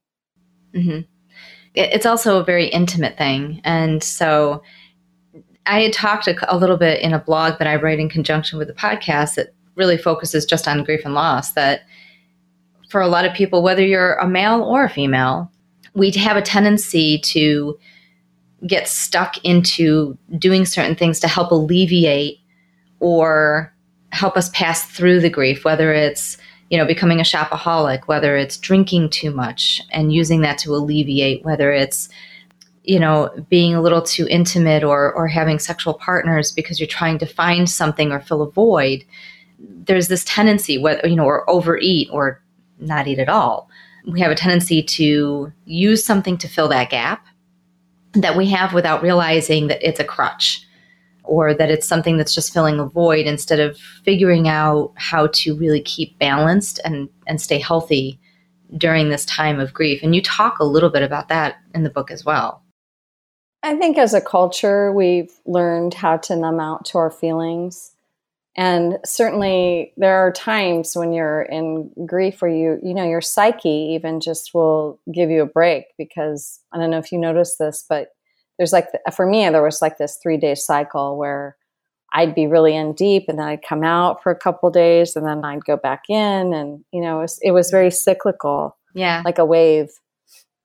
Mm-hmm. 0.74 1.02
It's 1.74 2.06
also 2.06 2.40
a 2.40 2.44
very 2.44 2.68
intimate 2.68 3.18
thing. 3.18 3.62
And 3.64 4.04
so 4.04 4.62
I 5.66 5.82
had 5.82 5.94
talked 5.94 6.28
a, 6.28 6.54
a, 6.54 6.58
little 6.58 6.78
bit 6.78 7.02
in 7.02 7.14
a 7.14 7.20
blog 7.20 7.60
that 7.60 7.68
I 7.68 7.76
write 7.76 8.00
in 8.00 8.10
conjunction 8.10 8.58
with 8.58 8.68
the 8.68 8.74
podcast 8.74 9.36
that 9.36 9.54
really 9.76 9.98
focuses 9.98 10.46
just 10.46 10.68
on 10.68 10.84
grief 10.84 11.02
and 11.06 11.14
loss. 11.14 11.54
That 11.54 11.82
for 12.90 13.02
a 13.02 13.08
lot 13.08 13.26
of 13.26 13.34
people, 13.34 13.64
whether 13.64 13.86
you're 13.86 14.16
a 14.16 14.28
male 14.28 14.64
or 14.64 14.86
a 14.86 14.90
female, 14.90 15.52
we 15.94 16.12
have 16.12 16.38
a 16.38 16.42
tendency 16.42 17.20
to 17.20 17.78
get 18.68 18.88
stuck 18.88 19.44
into 19.44 20.18
doing 20.38 20.66
certain 20.66 20.96
things 20.96 21.20
to 21.20 21.28
help 21.28 21.52
alleviate 21.52 22.40
or 23.00 23.74
help 24.12 24.38
us 24.38 24.50
pass 24.50 24.86
through 24.86 25.20
the 25.20 25.30
grief, 25.30 25.64
whether 25.66 25.94
it's 25.94 26.38
you 26.70 26.78
know 26.78 26.86
becoming 26.86 27.20
a 27.20 27.24
shopaholic, 27.24 28.08
whether 28.08 28.38
it's 28.38 28.58
drinking 28.58 29.10
too 29.10 29.32
much 29.32 29.82
and 29.92 30.14
using 30.14 30.42
that 30.42 30.58
to 30.60 30.76
alleviate, 30.76 31.44
whether 31.44 31.72
it's 31.72 32.10
you 32.84 33.00
know 33.00 33.30
being 33.50 33.74
a 33.74 33.82
little 33.82 34.02
too 34.02 34.28
intimate 34.30 34.84
or 34.84 35.14
or 35.14 35.28
having 35.28 35.60
sexual 35.60 35.94
partners 35.94 36.52
because 36.52 36.80
you're 36.80 36.88
trying 36.88 37.20
to 37.20 37.26
find 37.26 37.70
something 37.70 38.12
or 38.12 38.20
fill 38.20 38.42
a 38.42 38.52
void 38.52 39.06
there's 39.60 40.08
this 40.08 40.24
tendency 40.26 40.78
whether 40.78 41.08
you 41.08 41.16
know 41.16 41.26
or 41.26 41.50
overeat 41.50 42.10
or 42.12 42.42
not 42.82 43.08
eat 43.08 43.20
at 43.20 43.30
all. 43.30 43.70
We 44.08 44.20
have 44.22 44.32
a 44.32 44.36
tendency 44.36 44.82
to 44.84 45.54
use 45.66 46.04
something 46.04 46.38
to 46.40 46.48
fill 46.48 46.68
that 46.70 46.90
gap 46.90 47.26
that 48.14 48.36
we 48.36 48.50
have 48.50 48.74
without 48.74 49.04
realizing 49.04 49.68
that 49.68 49.88
it's 49.88 50.00
a 50.00 50.04
crutch 50.04 50.66
or 51.24 51.54
that 51.54 51.70
it's 51.70 51.88
something 51.88 52.18
that's 52.18 52.34
just 52.34 52.52
filling 52.52 52.80
a 52.80 52.86
void 52.86 53.28
instead 53.28 53.60
of 53.60 53.78
figuring 53.78 54.48
out 54.48 54.92
how 54.96 55.28
to 55.28 55.56
really 55.56 55.82
keep 55.82 56.18
balanced 56.18 56.80
and 56.84 57.08
and 57.28 57.40
stay 57.40 57.60
healthy 57.60 58.20
during 58.78 59.10
this 59.10 59.26
time 59.26 59.60
of 59.60 59.74
grief. 59.74 60.02
And 60.02 60.16
you 60.16 60.22
talk 60.22 60.60
a 60.60 60.66
little 60.66 60.90
bit 60.90 61.04
about 61.04 61.28
that 61.30 61.58
in 61.76 61.84
the 61.84 61.90
book 61.90 62.10
as 62.10 62.26
well 62.26 62.64
I 63.64 63.76
think 63.76 63.98
as 63.98 64.14
a 64.14 64.22
culture, 64.22 64.92
we've 64.92 65.32
learned 65.46 65.94
how 65.94 66.18
to 66.18 66.36
numb 66.36 66.60
out 66.60 66.86
to 66.86 66.98
our 66.98 67.12
feelings. 67.12 67.92
And 68.58 68.98
certainly 69.06 69.94
there 69.98 70.16
are 70.16 70.32
times 70.32 70.96
when 70.96 71.14
you're 71.14 71.44
in 71.44 71.92
grief 72.06 72.42
where 72.42 72.52
you, 72.52 72.80
you 72.84 72.94
know, 72.94 73.08
your 73.08 73.22
psyche 73.22 73.94
even 73.96 74.20
just 74.20 74.54
will 74.54 75.00
give 75.14 75.30
you 75.30 75.42
a 75.42 75.46
break 75.46 75.86
because 75.98 76.60
I 76.74 76.78
don't 76.78 76.90
know 76.90 76.98
if 76.98 77.12
you 77.12 77.18
noticed 77.18 77.60
this, 77.60 77.86
but 77.88 78.10
there's 78.58 78.74
like, 78.74 78.92
the, 78.92 79.12
for 79.12 79.26
me, 79.26 79.48
there 79.50 79.64
was 79.64 79.82
like 79.82 79.98
this 79.98 80.18
three 80.22 80.38
day 80.38 80.56
cycle 80.56 81.18
where 81.18 81.56
I'd 82.14 82.36
be 82.36 82.46
really 82.46 82.76
in 82.76 82.94
deep 82.94 83.26
and 83.30 83.40
then 83.40 83.48
I'd 83.48 83.62
come 83.62 83.84
out 83.84 84.22
for 84.22 84.32
a 84.32 84.38
couple 84.38 84.70
days 84.70 85.16
and 85.16 85.26
then 85.26 85.46
I'd 85.46 85.64
go 85.64 85.78
back 85.78 86.10
in. 86.10 86.54
And, 86.54 86.84
you 86.92 87.00
know, 87.00 87.20
it 87.20 87.22
was, 87.22 87.40
it 87.42 87.52
was 87.52 87.72
very 87.72 87.92
cyclical. 87.92 88.76
Yeah. 88.94 89.22
Like 89.24 89.38
a 89.38 89.46
wave 89.46 89.92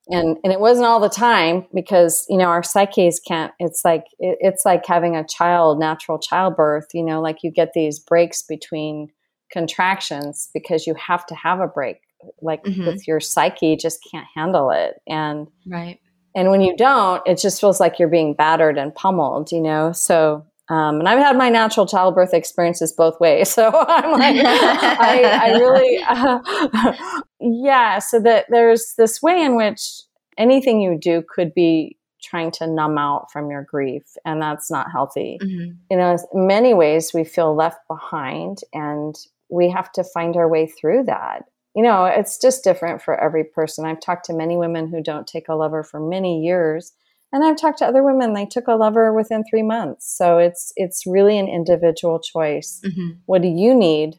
and 0.09 0.37
and 0.45 0.53
it 0.53 0.61
wasn't 0.61 0.87
all 0.87 1.01
the 1.01 1.09
time 1.09 1.67
because 1.75 2.25
you 2.29 2.37
know 2.37 2.47
our 2.47 2.63
psyches 2.63 3.21
can't 3.21 3.53
it's 3.59 3.85
like 3.85 4.05
it, 4.19 4.39
it's 4.41 4.65
like 4.65 4.87
having 4.87 5.17
a 5.17 5.27
child 5.27 5.79
natural 5.79 6.19
childbirth 6.19 6.87
you 6.95 7.03
know 7.03 7.21
like 7.21 7.43
you 7.43 7.51
get 7.51 7.73
these 7.73 7.99
breaks 7.99 8.43
between 8.43 9.09
contractions 9.53 10.49
because 10.53 10.87
you 10.87 10.95
have 10.95 11.27
to 11.27 11.35
have 11.35 11.61
a 11.61 11.67
break. 11.67 11.99
Like 12.41 12.65
mm-hmm. 12.65 12.87
with 12.87 13.07
your 13.07 13.21
psyche 13.21 13.77
just 13.77 14.01
can't 14.11 14.27
handle 14.35 14.71
it. 14.71 15.01
And 15.07 15.47
right. 15.67 16.01
and 16.35 16.51
when 16.51 16.61
you 16.61 16.77
don't 16.77 17.23
it 17.27 17.39
just 17.39 17.61
feels 17.61 17.79
like 17.79 17.99
you're 17.99 18.09
being 18.09 18.35
battered 18.35 18.79
and 18.79 18.95
pummeled 18.95 19.53
you 19.53 19.61
know? 19.61 19.93
So 19.93 20.45
um, 20.69 20.99
and 20.99 21.09
I've 21.09 21.19
had 21.19 21.37
my 21.37 21.49
natural 21.49 21.87
childbirth 21.87 22.35
experiences 22.35 22.93
both 22.93 23.21
ways. 23.21 23.37
So 23.57 23.71
I'm 23.89 24.13
like, 24.13 24.37
I, 24.45 25.23
I, 25.23 25.51
really, 25.59 25.99
uh, 26.07 27.21
yeah. 27.41 27.99
So 28.01 28.21
that 28.21 28.47
there's 28.51 28.95
this 28.99 29.23
way 29.23 29.43
in 29.43 29.57
which 29.57 30.03
anything 30.37 30.81
you 30.81 30.99
do 31.01 31.25
could 31.27 31.55
be 31.55 31.97
trying 32.23 32.51
to 32.51 32.67
numb 32.67 32.99
out 32.99 33.31
from 33.33 33.51
your 33.51 33.63
grief, 33.63 34.03
and 34.27 34.43
that's 34.43 34.71
not 34.71 34.91
healthy. 34.91 35.39
Mm-hmm. 35.43 35.73
You 35.91 35.97
know, 35.97 36.19
in 36.35 36.47
many 36.47 36.75
ways, 36.75 37.13
we 37.15 37.25
feel 37.25 37.55
left 37.55 37.79
behind, 37.89 38.59
and 38.75 39.15
we 39.49 39.71
have 39.71 39.91
to 39.93 40.05
find 40.05 40.37
our 40.37 40.49
way 40.49 40.67
through 40.67 41.05
that. 41.05 41.45
You 41.75 41.83
know, 41.83 42.05
it's 42.05 42.39
just 42.39 42.65
different 42.65 43.01
for 43.01 43.19
every 43.19 43.45
person. 43.45 43.87
I've 43.87 44.01
talked 44.01 44.27
to 44.27 44.35
many 44.35 44.57
women 44.57 44.89
who 44.89 45.03
don't 45.03 45.27
take 45.27 45.49
a 45.49 45.55
lover 45.55 45.83
for 45.83 46.01
many 46.01 46.45
years 46.45 46.93
and 47.37 47.45
I've 47.45 47.61
talked 47.61 47.81
to 47.81 47.87
other 47.87 48.03
women, 48.03 48.33
they 48.33 48.47
took 48.47 48.67
a 48.67 48.73
lover 48.77 49.13
within 49.13 49.45
three 49.45 49.63
months. 49.63 50.11
So 50.17 50.39
it's 50.39 50.73
it's 50.75 51.07
really 51.07 51.39
an 51.39 51.49
individual 51.49 52.19
choice. 52.19 52.81
Mhm. 52.83 53.19
What 53.27 53.43
do 53.43 53.49
you 53.49 53.75
need 53.75 54.19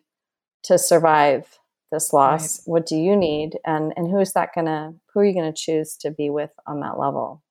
to 0.66 0.78
survive 0.78 1.58
this 1.92 2.14
loss? 2.14 2.60
Right. 2.60 2.72
What 2.72 2.86
do 2.86 2.96
you 2.96 3.16
need? 3.16 3.58
And 3.66 3.92
and 3.98 4.08
who 4.08 4.20
is 4.20 4.34
that 4.34 4.54
gonna 4.54 4.94
who 5.12 5.22
are 5.22 5.26
you 5.26 5.34
gonna 5.34 5.52
choose 5.52 5.98
to 5.98 6.12
be 6.12 6.30
with 6.30 6.52
on 6.68 6.80
that 6.82 7.00
level? 7.00 7.42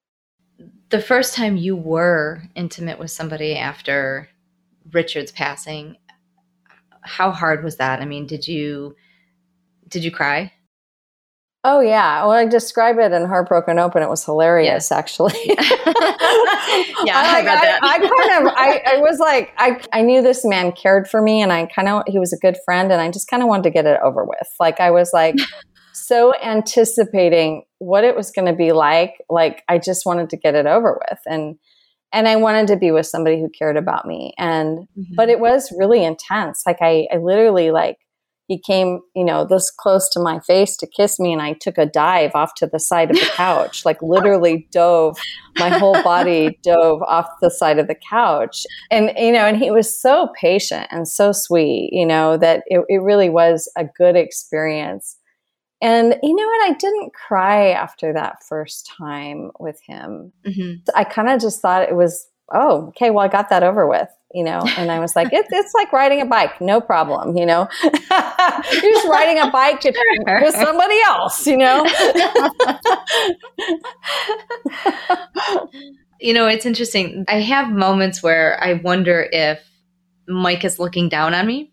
The 0.91 1.01
first 1.01 1.35
time 1.35 1.57
you 1.57 1.75
were 1.75 2.45
intimate 2.55 3.01
with 3.01 3.11
somebody 3.11 3.57
after 3.57 4.29
Richard's 4.93 5.33
passing, 5.33 5.97
how 7.01 7.33
hard 7.33 7.65
was 7.65 7.79
that? 7.79 8.01
I 8.01 8.05
mean, 8.05 8.29
did 8.29 8.47
you 8.47 8.95
did 9.89 10.05
you 10.05 10.13
cry? 10.13 10.53
Oh 11.69 11.81
yeah. 11.81 12.23
Well, 12.23 12.31
I 12.31 12.47
describe 12.47 12.97
it 12.99 13.11
in 13.11 13.25
Heartbroken 13.25 13.81
Open. 13.81 14.01
It 14.01 14.09
was 14.09 14.25
hilarious, 14.25 14.93
actually. 14.93 15.35
Yeah, 17.05 17.19
I 17.19 17.39
I, 17.39 17.43
that. 17.43 17.79
I, 17.83 17.89
I 17.89 17.99
kind 17.99 18.47
of, 18.47 18.53
I, 18.57 18.83
I 18.97 19.01
was 19.01 19.19
like, 19.19 19.53
I, 19.57 19.81
I 19.93 20.03
knew 20.03 20.23
this 20.23 20.45
man 20.45 20.73
cared 20.73 21.09
for 21.09 21.23
me, 21.23 21.41
and 21.41 21.53
I 21.53 21.67
kind 21.67 21.89
of, 21.89 22.03
he 22.07 22.19
was 22.19 22.33
a 22.33 22.37
good 22.37 22.57
friend, 22.65 22.91
and 22.91 23.01
I 23.01 23.11
just 23.11 23.29
kind 23.29 23.43
of 23.43 23.49
wanted 23.49 23.65
to 23.65 23.71
get 23.71 23.87
it 23.87 23.99
over 24.03 24.25
with. 24.25 24.49
Like 24.59 24.81
I 24.81 24.91
was 24.91 25.11
like 25.13 25.37
so 25.93 26.35
anticipating 26.43 27.65
what 27.79 28.05
it 28.05 28.17
was 28.17 28.31
going 28.31 28.47
to 28.47 28.53
be 28.53 28.73
like. 28.73 29.15
Like 29.29 29.63
I 29.69 29.79
just 29.79 30.05
wanted 30.07 30.31
to 30.31 30.37
get 30.37 30.55
it 30.55 30.67
over 30.67 31.01
with, 31.09 31.19
and 31.27 31.57
and 32.13 32.29
I 32.29 32.37
wanted 32.37 32.67
to 32.69 32.77
be 32.77 32.91
with 32.91 33.07
somebody 33.07 33.41
who 33.41 33.49
cared 33.49 33.77
about 33.77 34.07
me, 34.07 34.35
and 34.39 34.87
but 35.15 35.25
mm-hmm. 35.25 35.31
it 35.31 35.41
was 35.41 35.73
really 35.77 36.05
intense. 36.05 36.63
Like 36.67 36.79
I, 36.81 37.07
I 37.13 37.17
literally 37.17 37.71
like 37.71 37.99
he 38.47 38.61
came, 38.61 39.01
you 39.15 39.25
know, 39.25 39.45
this 39.45 39.71
close 39.71 40.09
to 40.11 40.21
my 40.21 40.39
face 40.41 40.77
to 40.77 40.87
kiss 40.87 41.19
me, 41.19 41.33
and 41.33 41.43
I 41.43 41.55
took 41.55 41.79
a 41.79 41.87
dive 41.87 42.33
off 42.35 42.55
to 42.57 42.67
the 42.67 42.79
side 42.79 43.11
of 43.11 43.17
the 43.17 43.27
couch, 43.35 43.85
like 43.85 44.01
literally 44.03 44.69
dove. 44.71 45.19
My 45.59 45.71
whole 45.71 46.01
body 46.03 46.59
dove 46.63 47.03
off 47.03 47.29
the 47.41 47.51
side 47.51 47.79
of 47.79 47.89
the 47.89 47.97
couch, 48.09 48.65
and 48.91 49.13
you 49.17 49.33
know, 49.33 49.47
and 49.47 49.57
he 49.57 49.71
was 49.71 50.01
so 50.01 50.29
patient 50.41 50.87
and 50.91 51.09
so 51.09 51.33
sweet, 51.33 51.91
you 51.93 52.07
know, 52.07 52.37
that 52.37 52.63
it, 52.67 52.85
it 52.89 53.03
really 53.03 53.29
was 53.29 53.71
a 53.77 53.85
good 53.85 54.17
experience. 54.17 55.17
And 55.83 56.17
you 56.23 56.35
know 56.35 56.47
what? 56.47 56.71
I 56.71 56.75
didn't 56.79 57.13
cry 57.13 57.69
after 57.71 58.13
that 58.15 58.43
first 58.49 58.91
time 58.99 59.51
with 59.61 59.79
him. 59.87 60.33
Mhm. 60.47 60.81
I 60.95 61.05
kind 61.05 61.29
of 61.29 61.41
just 61.41 61.61
thought 61.61 61.83
it 61.83 61.95
was, 61.95 62.27
oh, 62.53 62.89
okay, 62.89 63.11
well, 63.11 63.25
I 63.25 63.29
got 63.29 63.49
that 63.51 63.63
over 63.63 63.87
with, 63.87 64.09
you 64.33 64.45
know? 64.45 64.63
And 64.77 64.91
I 64.91 65.01
was 65.01 65.17
like, 65.17 65.33
it, 65.33 65.47
it's 65.51 65.75
like 65.75 65.93
riding 65.93 66.21
a 66.21 66.27
bike, 66.27 66.61
no 66.61 66.81
problem, 66.81 67.37
you 67.37 67.47
know? 67.47 67.69
You're 67.83 67.93
just 68.93 69.09
riding 69.09 69.39
a 69.41 69.51
bike 69.51 69.83
with 69.85 70.55
somebody 70.55 71.01
else, 71.07 71.47
you 71.47 71.57
know? 71.57 71.87
You 76.21 76.33
know, 76.33 76.47
it's 76.47 76.67
interesting. 76.67 77.25
I 77.29 77.41
have 77.41 77.71
moments 77.71 78.23
where 78.23 78.63
I 78.63 78.75
wonder 78.75 79.29
if 79.33 79.61
Mike 80.27 80.65
is 80.65 80.79
looking 80.79 81.09
down 81.09 81.35
on 81.35 81.47
me. 81.47 81.73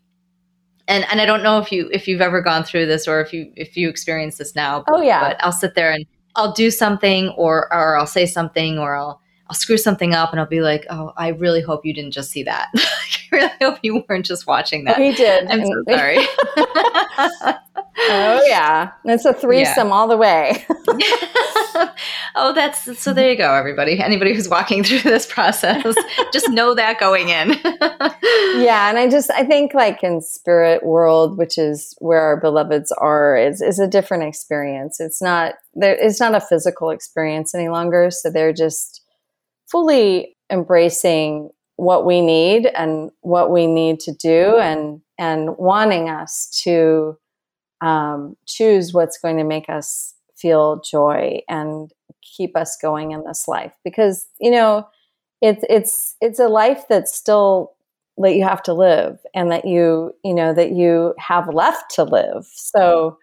And 0.86 1.06
and 1.10 1.18
I 1.20 1.24
don't 1.24 1.42
know 1.42 1.58
if 1.58 1.72
you 1.72 1.88
if 1.92 2.06
you've 2.06 2.20
ever 2.20 2.42
gone 2.42 2.62
through 2.62 2.84
this 2.86 3.08
or 3.08 3.22
if 3.22 3.32
you 3.32 3.50
if 3.56 3.74
you 3.74 3.88
experience 3.88 4.36
this 4.36 4.54
now. 4.54 4.84
Oh, 4.88 5.00
yeah. 5.00 5.20
But 5.28 5.42
I'll 5.42 5.50
sit 5.52 5.74
there 5.74 5.90
and 5.90 6.04
I'll 6.36 6.52
do 6.52 6.70
something 6.70 7.30
or 7.30 7.72
or 7.72 7.96
I'll 7.96 8.06
say 8.06 8.26
something 8.26 8.78
or 8.78 8.94
I'll 8.94 9.20
I'll 9.48 9.56
screw 9.56 9.76
something 9.76 10.14
up 10.14 10.30
and 10.30 10.40
I'll 10.40 10.46
be 10.46 10.62
like, 10.62 10.86
"Oh, 10.88 11.12
I 11.16 11.28
really 11.28 11.60
hope 11.60 11.84
you 11.84 11.92
didn't 11.92 12.12
just 12.12 12.30
see 12.30 12.42
that. 12.44 12.68
I 12.76 13.18
really 13.32 13.50
hope 13.60 13.78
you 13.82 14.02
weren't 14.08 14.24
just 14.24 14.46
watching 14.46 14.84
that." 14.84 14.98
he 14.98 15.12
did. 15.12 15.50
I'm 15.50 15.64
so 15.64 15.82
sorry. 15.90 16.18
oh, 16.56 18.44
yeah. 18.46 18.92
It's 19.04 19.24
a 19.24 19.34
threesome 19.34 19.92
all 19.92 20.08
the 20.08 20.16
way. 20.16 20.64
oh, 22.34 22.52
that's 22.54 22.98
so. 22.98 23.12
There 23.12 23.30
you 23.30 23.36
go, 23.36 23.52
everybody. 23.52 24.00
Anybody 24.00 24.34
who's 24.34 24.48
walking 24.48 24.82
through 24.82 25.00
this 25.00 25.26
process, 25.26 25.94
just 26.32 26.48
know 26.48 26.74
that 26.74 26.98
going 26.98 27.28
in. 27.28 27.50
yeah 28.60 28.88
and 28.88 28.98
i 28.98 29.08
just 29.08 29.30
i 29.30 29.44
think 29.44 29.74
like 29.74 30.02
in 30.02 30.20
spirit 30.20 30.84
world 30.84 31.36
which 31.36 31.58
is 31.58 31.94
where 31.98 32.20
our 32.20 32.40
beloveds 32.40 32.92
are 32.92 33.36
is 33.36 33.60
is 33.60 33.78
a 33.78 33.86
different 33.86 34.22
experience 34.22 35.00
it's 35.00 35.20
not 35.20 35.54
there 35.74 35.94
it's 35.94 36.20
not 36.20 36.34
a 36.34 36.40
physical 36.40 36.90
experience 36.90 37.54
any 37.54 37.68
longer 37.68 38.10
so 38.10 38.30
they're 38.30 38.52
just 38.52 38.93
fully 39.74 40.36
embracing 40.52 41.50
what 41.74 42.06
we 42.06 42.20
need 42.20 42.66
and 42.76 43.10
what 43.22 43.50
we 43.50 43.66
need 43.66 43.98
to 43.98 44.12
do 44.12 44.56
and 44.58 45.00
and 45.18 45.56
wanting 45.58 46.08
us 46.08 46.48
to 46.62 47.18
um, 47.80 48.36
choose 48.46 48.92
what's 48.92 49.18
going 49.18 49.36
to 49.36 49.42
make 49.42 49.68
us 49.68 50.14
feel 50.36 50.80
joy 50.80 51.40
and 51.48 51.90
keep 52.22 52.56
us 52.56 52.76
going 52.80 53.10
in 53.10 53.24
this 53.24 53.48
life. 53.48 53.72
Because 53.82 54.28
you 54.40 54.52
know 54.52 54.86
it's 55.42 55.64
it's 55.68 56.14
it's 56.20 56.38
a 56.38 56.46
life 56.46 56.84
that's 56.88 57.12
still 57.12 57.72
that 58.18 58.36
you 58.36 58.44
have 58.44 58.62
to 58.62 58.72
live 58.72 59.18
and 59.34 59.50
that 59.50 59.64
you 59.64 60.14
you 60.22 60.34
know 60.34 60.54
that 60.54 60.70
you 60.70 61.14
have 61.18 61.52
left 61.52 61.92
to 61.96 62.04
live. 62.04 62.46
So 62.54 63.18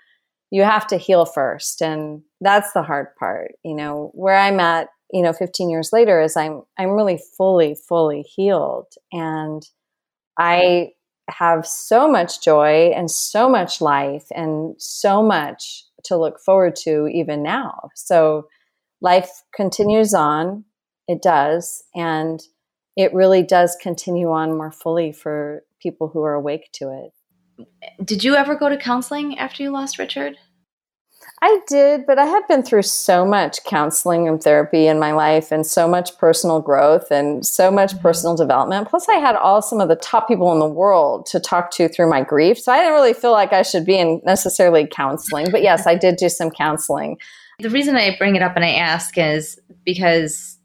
you 0.52 0.64
have 0.64 0.86
to 0.88 0.98
heal 0.98 1.24
first. 1.24 1.82
And 1.82 2.24
that's 2.42 2.74
the 2.74 2.84
hard 2.84 3.16
part. 3.16 3.54
You 3.64 3.74
know 3.74 4.12
where 4.14 4.36
i'm 4.36 4.60
at 4.60 4.90
you 5.14 5.22
know 5.22 5.34
15 5.34 5.70
years 5.70 5.92
later 5.92 6.22
is 6.22 6.36
i'm 6.36 6.64
i'm 6.78 6.92
really 6.92 7.20
fully 7.38 7.76
fully 7.88 8.22
healed 8.22 8.94
and 9.12 9.64
i 10.38 10.90
have 11.30 11.66
so 11.66 12.10
much 12.10 12.44
joy 12.44 12.92
and 12.96 13.10
so 13.10 13.48
much 13.50 13.80
life 13.80 14.26
and 14.36 14.76
so 14.78 15.24
much 15.24 15.84
to 16.04 16.18
look 16.18 16.40
forward 16.40 16.76
to 16.76 17.08
even 17.08 17.44
now 17.44 17.90
so 17.96 18.48
life 19.02 19.44
continues 19.54 20.14
on 20.14 20.64
it 21.08 21.22
does 21.22 21.84
and 21.96 22.42
it 22.96 23.14
really 23.14 23.44
does 23.44 23.78
continue 23.82 24.30
on 24.32 24.58
more 24.58 24.72
fully 24.72 25.12
for 25.12 25.64
people 25.82 26.10
who 26.10 26.22
are 26.24 26.34
awake 26.34 26.70
to 26.74 26.90
it. 26.90 27.66
Did 28.04 28.24
you 28.24 28.36
ever 28.36 28.56
go 28.56 28.70
to 28.70 28.78
counseling 28.78 29.38
after 29.38 29.64
you 29.64 29.72
lost 29.72 29.98
Richard? 29.98 30.38
I 31.44 31.60
did, 31.66 32.06
but 32.06 32.20
I 32.20 32.26
have 32.26 32.48
been 32.48 32.62
through 32.62 32.84
so 32.84 33.26
much 33.26 33.64
counseling 33.64 34.28
and 34.28 34.42
therapy 34.42 34.86
in 34.86 35.00
my 35.00 35.12
life 35.12 35.52
and 35.52 35.66
so 35.66 35.88
much 35.88 36.16
personal 36.20 36.62
growth 36.62 37.10
and 37.10 37.44
so 37.44 37.72
much 37.72 37.94
mm-hmm. 37.94 38.02
personal 38.04 38.36
development. 38.36 38.88
Plus, 38.88 39.10
I 39.10 39.16
had 39.16 39.36
all 39.36 39.64
some 39.64 39.82
of 39.82 39.88
the 39.90 39.96
top 39.96 40.28
people 40.28 40.54
in 40.54 40.60
the 40.60 40.68
world 40.68 41.26
to 41.28 41.40
talk 41.40 41.72
to 41.72 41.88
through 41.88 42.12
my 42.12 42.22
grief. 42.22 42.60
So 42.60 42.72
I 42.72 42.78
didn't 42.78 42.94
really 42.94 43.14
feel 43.14 43.32
like 43.32 43.54
I 43.54 43.64
should 43.64 43.86
be 43.86 43.98
in 43.98 44.22
necessarily 44.24 44.86
counseling. 44.86 45.50
But 45.50 45.64
yes, 45.64 45.88
I 45.88 45.96
did 45.96 46.18
do 46.18 46.30
some 46.30 46.52
counseling. 46.52 47.18
The 47.58 47.72
reason 47.72 47.96
I 47.96 48.16
bring 48.18 48.36
it 48.36 48.44
up 48.44 48.56
and 48.56 48.64
I 48.64 48.74
ask 48.74 49.18
is 49.18 49.60
because 49.84 50.60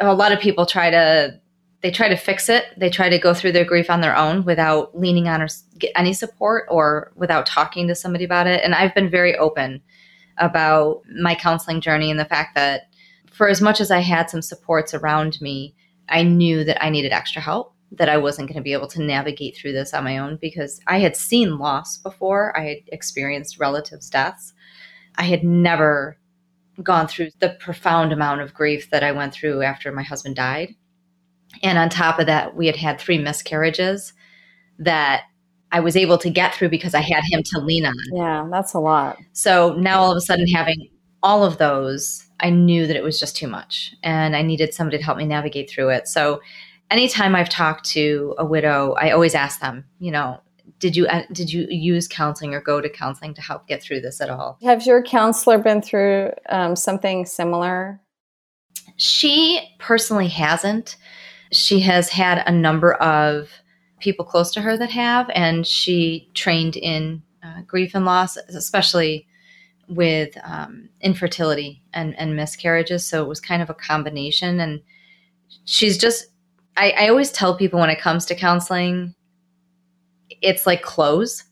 a 0.00 0.12
lot 0.12 0.32
of 0.32 0.40
people 0.40 0.66
try 0.66 0.90
to 0.90 1.40
they 1.82 1.92
try 1.92 2.08
to 2.08 2.16
fix 2.16 2.48
it. 2.48 2.64
They 2.76 2.90
try 2.90 3.08
to 3.08 3.18
go 3.18 3.32
through 3.32 3.52
their 3.52 3.64
grief 3.64 3.90
on 3.90 4.00
their 4.00 4.16
own 4.16 4.44
without 4.44 4.98
leaning 4.98 5.28
on 5.28 5.40
or 5.40 5.46
get 5.78 5.92
any 5.94 6.14
support 6.14 6.64
or 6.68 7.12
without 7.14 7.46
talking 7.46 7.86
to 7.86 7.94
somebody 7.94 8.24
about 8.24 8.48
it. 8.48 8.64
And 8.64 8.74
I've 8.74 8.94
been 8.94 9.08
very 9.08 9.36
open 9.36 9.82
about 10.38 11.02
my 11.20 11.34
counseling 11.34 11.80
journey 11.80 12.10
and 12.10 12.20
the 12.20 12.24
fact 12.24 12.54
that 12.54 12.82
for 13.32 13.48
as 13.48 13.60
much 13.60 13.80
as 13.80 13.90
I 13.90 14.00
had 14.00 14.30
some 14.30 14.42
supports 14.42 14.94
around 14.94 15.40
me, 15.40 15.74
I 16.08 16.22
knew 16.22 16.64
that 16.64 16.82
I 16.82 16.90
needed 16.90 17.12
extra 17.12 17.42
help, 17.42 17.74
that 17.92 18.08
I 18.08 18.16
wasn't 18.16 18.48
going 18.48 18.56
to 18.56 18.62
be 18.62 18.72
able 18.72 18.88
to 18.88 19.02
navigate 19.02 19.56
through 19.56 19.72
this 19.72 19.92
on 19.92 20.04
my 20.04 20.18
own 20.18 20.38
because 20.40 20.80
I 20.86 20.98
had 20.98 21.16
seen 21.16 21.58
loss 21.58 21.98
before. 21.98 22.56
I 22.58 22.64
had 22.64 22.78
experienced 22.88 23.58
relatives' 23.58 24.10
deaths. 24.10 24.52
I 25.16 25.24
had 25.24 25.44
never 25.44 26.18
gone 26.82 27.08
through 27.08 27.30
the 27.40 27.56
profound 27.60 28.12
amount 28.12 28.40
of 28.40 28.54
grief 28.54 28.90
that 28.90 29.02
I 29.02 29.12
went 29.12 29.32
through 29.32 29.62
after 29.62 29.92
my 29.92 30.02
husband 30.02 30.36
died. 30.36 30.74
And 31.62 31.78
on 31.78 31.88
top 31.88 32.18
of 32.18 32.26
that, 32.26 32.54
we 32.54 32.66
had 32.66 32.76
had 32.76 33.00
three 33.00 33.18
miscarriages 33.18 34.12
that 34.78 35.24
I 35.72 35.80
was 35.80 35.96
able 35.96 36.18
to 36.18 36.30
get 36.30 36.54
through 36.54 36.68
because 36.68 36.94
I 36.94 37.00
had 37.00 37.22
him 37.30 37.42
to 37.42 37.60
lean 37.60 37.84
on. 37.84 37.94
Yeah, 38.12 38.48
that's 38.50 38.74
a 38.74 38.78
lot. 38.78 39.18
So 39.32 39.74
now 39.74 40.00
all 40.00 40.10
of 40.12 40.16
a 40.16 40.20
sudden, 40.20 40.46
having 40.48 40.88
all 41.22 41.44
of 41.44 41.58
those, 41.58 42.24
I 42.40 42.50
knew 42.50 42.86
that 42.86 42.96
it 42.96 43.02
was 43.02 43.18
just 43.18 43.36
too 43.36 43.48
much 43.48 43.94
and 44.02 44.36
I 44.36 44.42
needed 44.42 44.74
somebody 44.74 44.98
to 44.98 45.04
help 45.04 45.18
me 45.18 45.24
navigate 45.26 45.70
through 45.70 45.90
it. 45.90 46.06
So 46.06 46.40
anytime 46.90 47.34
I've 47.34 47.48
talked 47.48 47.84
to 47.90 48.34
a 48.38 48.44
widow, 48.44 48.94
I 48.98 49.10
always 49.10 49.34
ask 49.34 49.60
them, 49.60 49.84
you 49.98 50.12
know, 50.12 50.40
did 50.78 50.96
you 50.96 51.06
uh, 51.06 51.22
did 51.32 51.52
you 51.52 51.66
use 51.70 52.06
counseling 52.06 52.54
or 52.54 52.60
go 52.60 52.80
to 52.80 52.88
counseling 52.88 53.34
to 53.34 53.40
help 53.40 53.66
get 53.66 53.82
through 53.82 54.00
this 54.00 54.20
at 54.20 54.30
all? 54.30 54.58
Have 54.62 54.84
your 54.84 55.02
counselor 55.02 55.58
been 55.58 55.80
through 55.80 56.32
um, 56.48 56.76
something 56.76 57.24
similar? 57.24 58.00
She 58.96 59.60
personally 59.78 60.28
hasn't. 60.28 60.96
She 61.52 61.80
has 61.80 62.08
had 62.08 62.42
a 62.46 62.52
number 62.52 62.94
of 62.94 63.48
people 64.06 64.24
close 64.24 64.52
to 64.52 64.60
her 64.60 64.76
that 64.76 64.90
have, 64.90 65.28
and 65.34 65.66
she 65.66 66.30
trained 66.32 66.76
in 66.76 67.20
uh, 67.42 67.62
grief 67.66 67.92
and 67.92 68.04
loss, 68.04 68.36
especially 68.36 69.26
with 69.88 70.38
um, 70.44 70.88
infertility 71.00 71.82
and, 71.92 72.16
and 72.16 72.36
miscarriages. 72.36 73.04
So 73.04 73.24
it 73.24 73.28
was 73.28 73.40
kind 73.40 73.62
of 73.62 73.68
a 73.68 73.74
combination. 73.74 74.60
And 74.60 74.80
she's 75.64 75.98
just, 75.98 76.26
I, 76.76 76.92
I 76.92 77.08
always 77.08 77.32
tell 77.32 77.56
people 77.56 77.80
when 77.80 77.90
it 77.90 78.00
comes 78.00 78.24
to 78.26 78.36
counseling, 78.36 79.12
it's 80.40 80.68
like 80.68 80.82
clothes. 80.82 81.42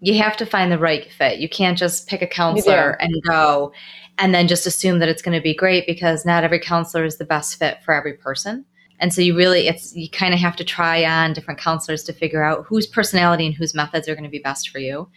You 0.00 0.14
have 0.22 0.36
to 0.36 0.46
find 0.46 0.70
the 0.70 0.78
right 0.78 1.10
fit. 1.10 1.40
You 1.40 1.48
can't 1.48 1.76
just 1.76 2.06
pick 2.06 2.22
a 2.22 2.28
counselor 2.28 2.90
and 3.00 3.12
go. 3.28 3.72
and 4.18 4.32
then 4.32 4.46
just 4.46 4.68
assume 4.68 5.00
that 5.00 5.08
it's 5.08 5.22
going 5.22 5.36
to 5.36 5.42
be 5.42 5.54
great 5.54 5.84
because 5.84 6.24
not 6.24 6.44
every 6.44 6.60
counselor 6.60 7.04
is 7.04 7.16
the 7.16 7.24
best 7.24 7.58
fit 7.58 7.82
for 7.84 7.92
every 7.92 8.14
person. 8.14 8.64
And 9.00 9.12
so 9.12 9.20
you 9.20 9.36
really, 9.36 9.68
it's, 9.68 9.94
you 9.94 10.08
kind 10.08 10.34
of 10.34 10.40
have 10.40 10.56
to 10.56 10.64
try 10.64 11.04
on 11.04 11.32
different 11.32 11.60
counselors 11.60 12.04
to 12.04 12.12
figure 12.12 12.44
out 12.44 12.64
whose 12.66 12.86
personality 12.86 13.46
and 13.46 13.54
whose 13.54 13.74
methods 13.74 14.08
are 14.08 14.14
going 14.14 14.24
to 14.24 14.30
be 14.30 14.38
best 14.38 14.70
for 14.70 14.78
you. 14.78 15.08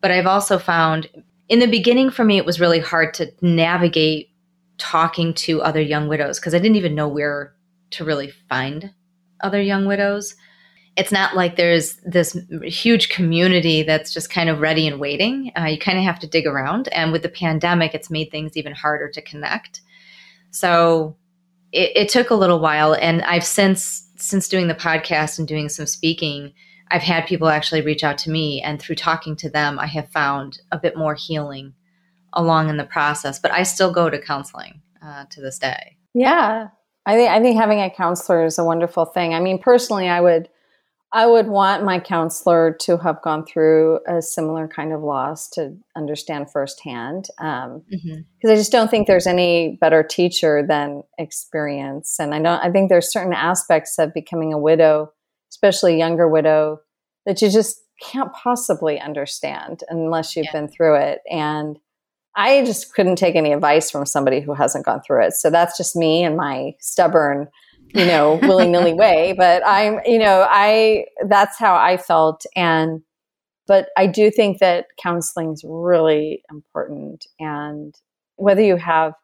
But 0.00 0.10
I've 0.10 0.26
also 0.26 0.58
found 0.58 1.08
in 1.48 1.58
the 1.58 1.66
beginning 1.66 2.10
for 2.10 2.24
me, 2.24 2.38
it 2.38 2.46
was 2.46 2.60
really 2.60 2.78
hard 2.78 3.12
to 3.14 3.30
navigate 3.42 4.30
talking 4.78 5.34
to 5.34 5.60
other 5.62 5.80
young 5.80 6.08
widows 6.08 6.38
because 6.38 6.54
I 6.54 6.58
didn't 6.58 6.76
even 6.76 6.94
know 6.94 7.08
where 7.08 7.54
to 7.90 8.04
really 8.04 8.30
find 8.48 8.92
other 9.42 9.60
young 9.60 9.84
widows. 9.84 10.34
It's 10.96 11.12
not 11.12 11.34
like 11.34 11.56
there's 11.56 11.96
this 12.04 12.36
huge 12.62 13.08
community 13.08 13.82
that's 13.82 14.12
just 14.12 14.30
kind 14.30 14.48
of 14.48 14.60
ready 14.60 14.86
and 14.86 15.00
waiting. 15.00 15.50
Uh, 15.58 15.64
you 15.64 15.78
kind 15.78 15.98
of 15.98 16.04
have 16.04 16.20
to 16.20 16.26
dig 16.26 16.46
around. 16.46 16.88
And 16.88 17.12
with 17.12 17.22
the 17.22 17.28
pandemic, 17.28 17.94
it's 17.94 18.10
made 18.10 18.30
things 18.30 18.56
even 18.56 18.72
harder 18.72 19.08
to 19.08 19.22
connect. 19.22 19.80
So 20.50 21.16
it, 21.72 21.92
it 21.94 22.08
took 22.08 22.30
a 22.30 22.34
little 22.34 22.60
while. 22.60 22.94
And 22.94 23.22
I've 23.22 23.44
since, 23.44 24.08
since 24.16 24.48
doing 24.48 24.68
the 24.68 24.74
podcast 24.74 25.38
and 25.38 25.46
doing 25.46 25.68
some 25.68 25.86
speaking, 25.86 26.52
I've 26.90 27.02
had 27.02 27.26
people 27.26 27.48
actually 27.48 27.82
reach 27.82 28.02
out 28.02 28.18
to 28.18 28.30
me. 28.30 28.60
And 28.62 28.80
through 28.80 28.96
talking 28.96 29.36
to 29.36 29.50
them, 29.50 29.78
I 29.78 29.86
have 29.86 30.08
found 30.10 30.60
a 30.72 30.78
bit 30.78 30.96
more 30.96 31.14
healing 31.14 31.74
along 32.32 32.68
in 32.68 32.76
the 32.76 32.84
process. 32.84 33.38
But 33.38 33.52
I 33.52 33.62
still 33.62 33.92
go 33.92 34.10
to 34.10 34.20
counseling 34.20 34.82
uh, 35.02 35.24
to 35.30 35.40
this 35.40 35.58
day. 35.58 35.96
Yeah, 36.14 36.68
I 37.06 37.16
think 37.16 37.30
I 37.30 37.40
think 37.40 37.58
having 37.58 37.80
a 37.80 37.90
counselor 37.90 38.44
is 38.44 38.58
a 38.58 38.64
wonderful 38.64 39.04
thing. 39.04 39.34
I 39.34 39.40
mean, 39.40 39.58
personally, 39.58 40.08
I 40.08 40.20
would 40.20 40.48
I 41.12 41.26
would 41.26 41.48
want 41.48 41.84
my 41.84 41.98
counselor 41.98 42.76
to 42.82 42.96
have 42.98 43.20
gone 43.22 43.44
through 43.44 43.98
a 44.06 44.22
similar 44.22 44.68
kind 44.68 44.92
of 44.92 45.02
loss 45.02 45.48
to 45.50 45.76
understand 45.96 46.52
firsthand. 46.52 47.26
Because 47.36 47.66
um, 47.66 47.82
mm-hmm. 47.92 48.48
I 48.48 48.54
just 48.54 48.70
don't 48.70 48.88
think 48.88 49.08
there's 49.08 49.26
any 49.26 49.76
better 49.80 50.04
teacher 50.04 50.64
than 50.66 51.02
experience, 51.18 52.18
and 52.20 52.34
I 52.34 52.40
don't. 52.40 52.60
I 52.60 52.70
think 52.70 52.88
there's 52.88 53.12
certain 53.12 53.32
aspects 53.32 53.98
of 53.98 54.14
becoming 54.14 54.52
a 54.52 54.58
widow, 54.58 55.12
especially 55.50 55.94
a 55.94 55.98
younger 55.98 56.28
widow, 56.28 56.80
that 57.26 57.42
you 57.42 57.50
just 57.50 57.80
can't 58.00 58.32
possibly 58.32 59.00
understand 59.00 59.82
unless 59.88 60.36
you've 60.36 60.46
yeah. 60.46 60.52
been 60.52 60.68
through 60.68 60.96
it. 60.96 61.20
And 61.30 61.78
I 62.36 62.64
just 62.64 62.94
couldn't 62.94 63.16
take 63.16 63.34
any 63.34 63.52
advice 63.52 63.90
from 63.90 64.06
somebody 64.06 64.40
who 64.40 64.54
hasn't 64.54 64.86
gone 64.86 65.02
through 65.02 65.26
it. 65.26 65.32
So 65.32 65.50
that's 65.50 65.76
just 65.76 65.96
me 65.96 66.22
and 66.22 66.36
my 66.36 66.74
stubborn, 66.78 67.48
you 67.94 68.06
know, 68.06 68.34
willy 68.42 68.68
nilly 68.68 68.94
way. 68.94 69.34
But 69.36 69.66
I'm, 69.66 70.00
you 70.04 70.18
know, 70.18 70.46
I, 70.48 71.06
that's 71.26 71.58
how 71.58 71.74
I 71.74 71.96
felt. 71.96 72.44
And, 72.56 73.02
but 73.66 73.88
I 73.96 74.06
do 74.06 74.30
think 74.30 74.58
that 74.58 74.86
counseling 75.02 75.52
is 75.52 75.64
really 75.66 76.42
important. 76.50 77.26
And 77.38 77.94
whether 78.36 78.62
you 78.62 78.76
have 78.76 79.14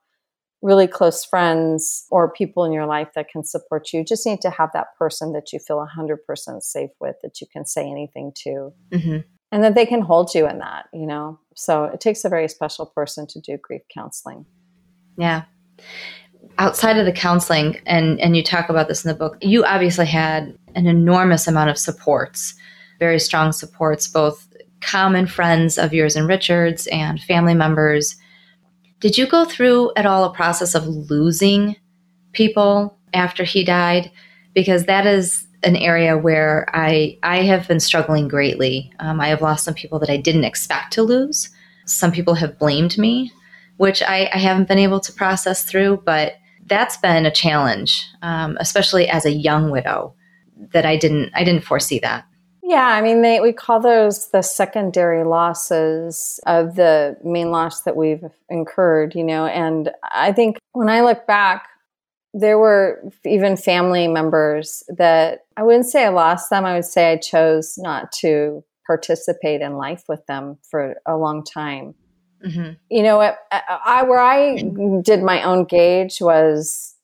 really 0.62 0.87
close 0.87 1.25
friends 1.25 2.07
or 2.11 2.33
people 2.33 2.64
in 2.64 2.73
your 2.73 2.87
life 2.87 3.09
that 3.14 3.29
can 3.29 3.45
support 3.45 3.93
you, 3.93 4.01
you 4.01 4.05
just 4.05 4.27
need 4.27 4.41
to 4.41 4.51
have 4.51 4.71
that 4.73 4.97
person 4.99 5.33
that 5.33 5.53
you 5.53 5.59
feel 5.59 5.87
100% 5.87 6.62
safe 6.62 6.91
with, 7.01 7.17
that 7.23 7.41
you 7.41 7.47
can 7.53 7.64
say 7.64 7.89
anything 7.89 8.33
to. 8.45 8.73
Mm-hmm 8.93 9.19
and 9.53 9.62
that 9.62 9.75
they 9.75 9.87
can 9.87 10.01
hold 10.01 10.35
you 10.35 10.49
in 10.49 10.59
that, 10.59 10.87
you 10.93 11.07
know. 11.07 11.39
So 11.55 11.85
it 11.85 12.01
takes 12.01 12.25
a 12.25 12.29
very 12.29 12.49
special 12.49 12.87
person 12.87 13.27
to 13.29 13.41
do 13.41 13.57
grief 13.57 13.83
counseling. 13.93 14.47
Yeah. 15.17 15.45
Outside 16.59 16.97
of 16.97 17.05
the 17.05 17.13
counseling, 17.13 17.81
and 17.87 18.19
and 18.21 18.37
you 18.37 18.43
talk 18.43 18.69
about 18.69 18.89
this 18.89 19.05
in 19.05 19.09
the 19.09 19.15
book, 19.15 19.37
you 19.43 19.65
obviously 19.65 20.07
had 20.07 20.57
an 20.75 20.87
enormous 20.87 21.47
amount 21.47 21.71
of 21.71 21.79
supports, 21.79 22.55
very 22.99 23.19
strong 23.19 23.53
supports, 23.53 24.09
both 24.09 24.49
common 24.81 25.27
friends 25.27 25.79
of 25.79 25.93
yours 25.93 26.17
and 26.17 26.29
Richard's 26.29 26.87
and 26.89 27.21
family 27.21 27.55
members. 27.55 28.17
Did 29.01 29.19
you 29.19 29.27
go 29.27 29.45
through 29.45 29.93
at 29.97 30.07
all 30.07 30.25
a 30.25 30.33
process 30.33 30.75
of 30.75 30.87
losing 30.87 31.77
people 32.33 32.97
after 33.13 33.45
he 33.45 33.65
died? 33.65 34.11
Because 34.55 34.85
that 34.85 35.07
is 35.07 35.47
an 35.63 35.77
area 35.77 36.17
where 36.17 36.67
I 36.73 37.19
I 37.23 37.43
have 37.43 37.69
been 37.69 37.81
struggling 37.81 38.29
greatly. 38.29 38.93
Um, 38.99 39.21
I 39.21 39.29
have 39.29 39.43
lost 39.43 39.65
some 39.65 39.75
people 39.75 39.99
that 39.99 40.11
I 40.11 40.17
didn't 40.17 40.45
expect 40.45 40.93
to 40.95 41.03
lose. 41.03 41.51
Some 41.85 42.13
people 42.13 42.35
have 42.35 42.59
blamed 42.59 42.97
me, 42.97 43.31
which 43.77 44.03
I, 44.03 44.31
I 44.33 44.39
haven't 44.39 44.69
been 44.69 44.79
able 44.79 45.01
to 45.01 45.13
process 45.13 45.65
through. 45.65 46.03
But 46.05 46.35
that's 46.67 46.97
been 46.97 47.27
a 47.27 47.31
challenge, 47.31 48.07
um, 48.23 48.57
especially 48.61 49.09
as 49.09 49.25
a 49.25 49.31
young 49.31 49.71
widow. 49.71 50.14
That 50.73 50.87
I 50.87 50.97
didn't 50.97 51.33
I 51.35 51.45
didn't 51.45 51.64
foresee 51.64 51.99
that. 51.99 52.25
Yeah, 52.62 52.87
I 52.87 53.01
mean, 53.01 53.23
they, 53.23 53.39
we 53.39 53.53
call 53.53 53.79
those 53.79 54.31
the 54.31 54.43
secondary 54.43 55.23
losses 55.23 56.41
of 56.47 56.75
the 56.75 57.17
main 57.23 57.53
loss 57.53 57.83
that 57.83 57.95
we've 57.95 58.25
incurred, 58.49 59.14
you 59.14 59.23
know. 59.23 59.47
And 59.47 59.93
I 60.03 60.33
think 60.33 60.59
when 60.73 60.89
I 60.89 61.03
look 61.03 61.29
back, 61.29 61.69
there 62.35 62.59
were 62.59 63.03
even 63.25 63.57
family 63.57 64.09
members 64.09 64.83
that 64.89 65.43
I 65.57 65.62
wouldn't 65.62 65.87
say 65.87 66.07
I 66.07 66.09
lost 66.09 66.51
them. 66.51 66.64
I 66.64 66.75
would 66.75 66.85
say 66.85 67.12
I 67.12 67.19
chose 67.19 67.79
not 67.79 68.11
to 68.21 68.64
participate 68.87 69.61
in 69.61 69.77
life 69.77 70.05
with 70.09 70.27
them 70.27 70.59
for 70.69 70.97
a 71.07 71.17
long 71.17 71.45
time. 71.45 71.95
Mm-hmm. 72.45 72.72
You 72.91 73.03
know, 73.03 73.20
I, 73.20 73.34
I, 73.51 74.03
where 74.03 74.20
I 74.20 74.62
did 75.03 75.22
my 75.22 75.43
own 75.43 75.64
gauge 75.64 76.18
was 76.20 76.95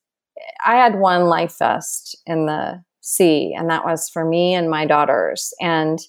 I 0.65 0.77
had 0.77 0.99
one 0.99 1.25
life 1.25 1.59
vest 1.59 2.17
in 2.27 2.47
the 2.47 2.83
sea, 3.01 3.55
and 3.57 3.71
that 3.71 3.85
was 3.85 4.09
for 4.09 4.25
me 4.25 4.55
and 4.55 4.71
my 4.71 4.87
daughters. 4.87 5.53
And 5.61 6.01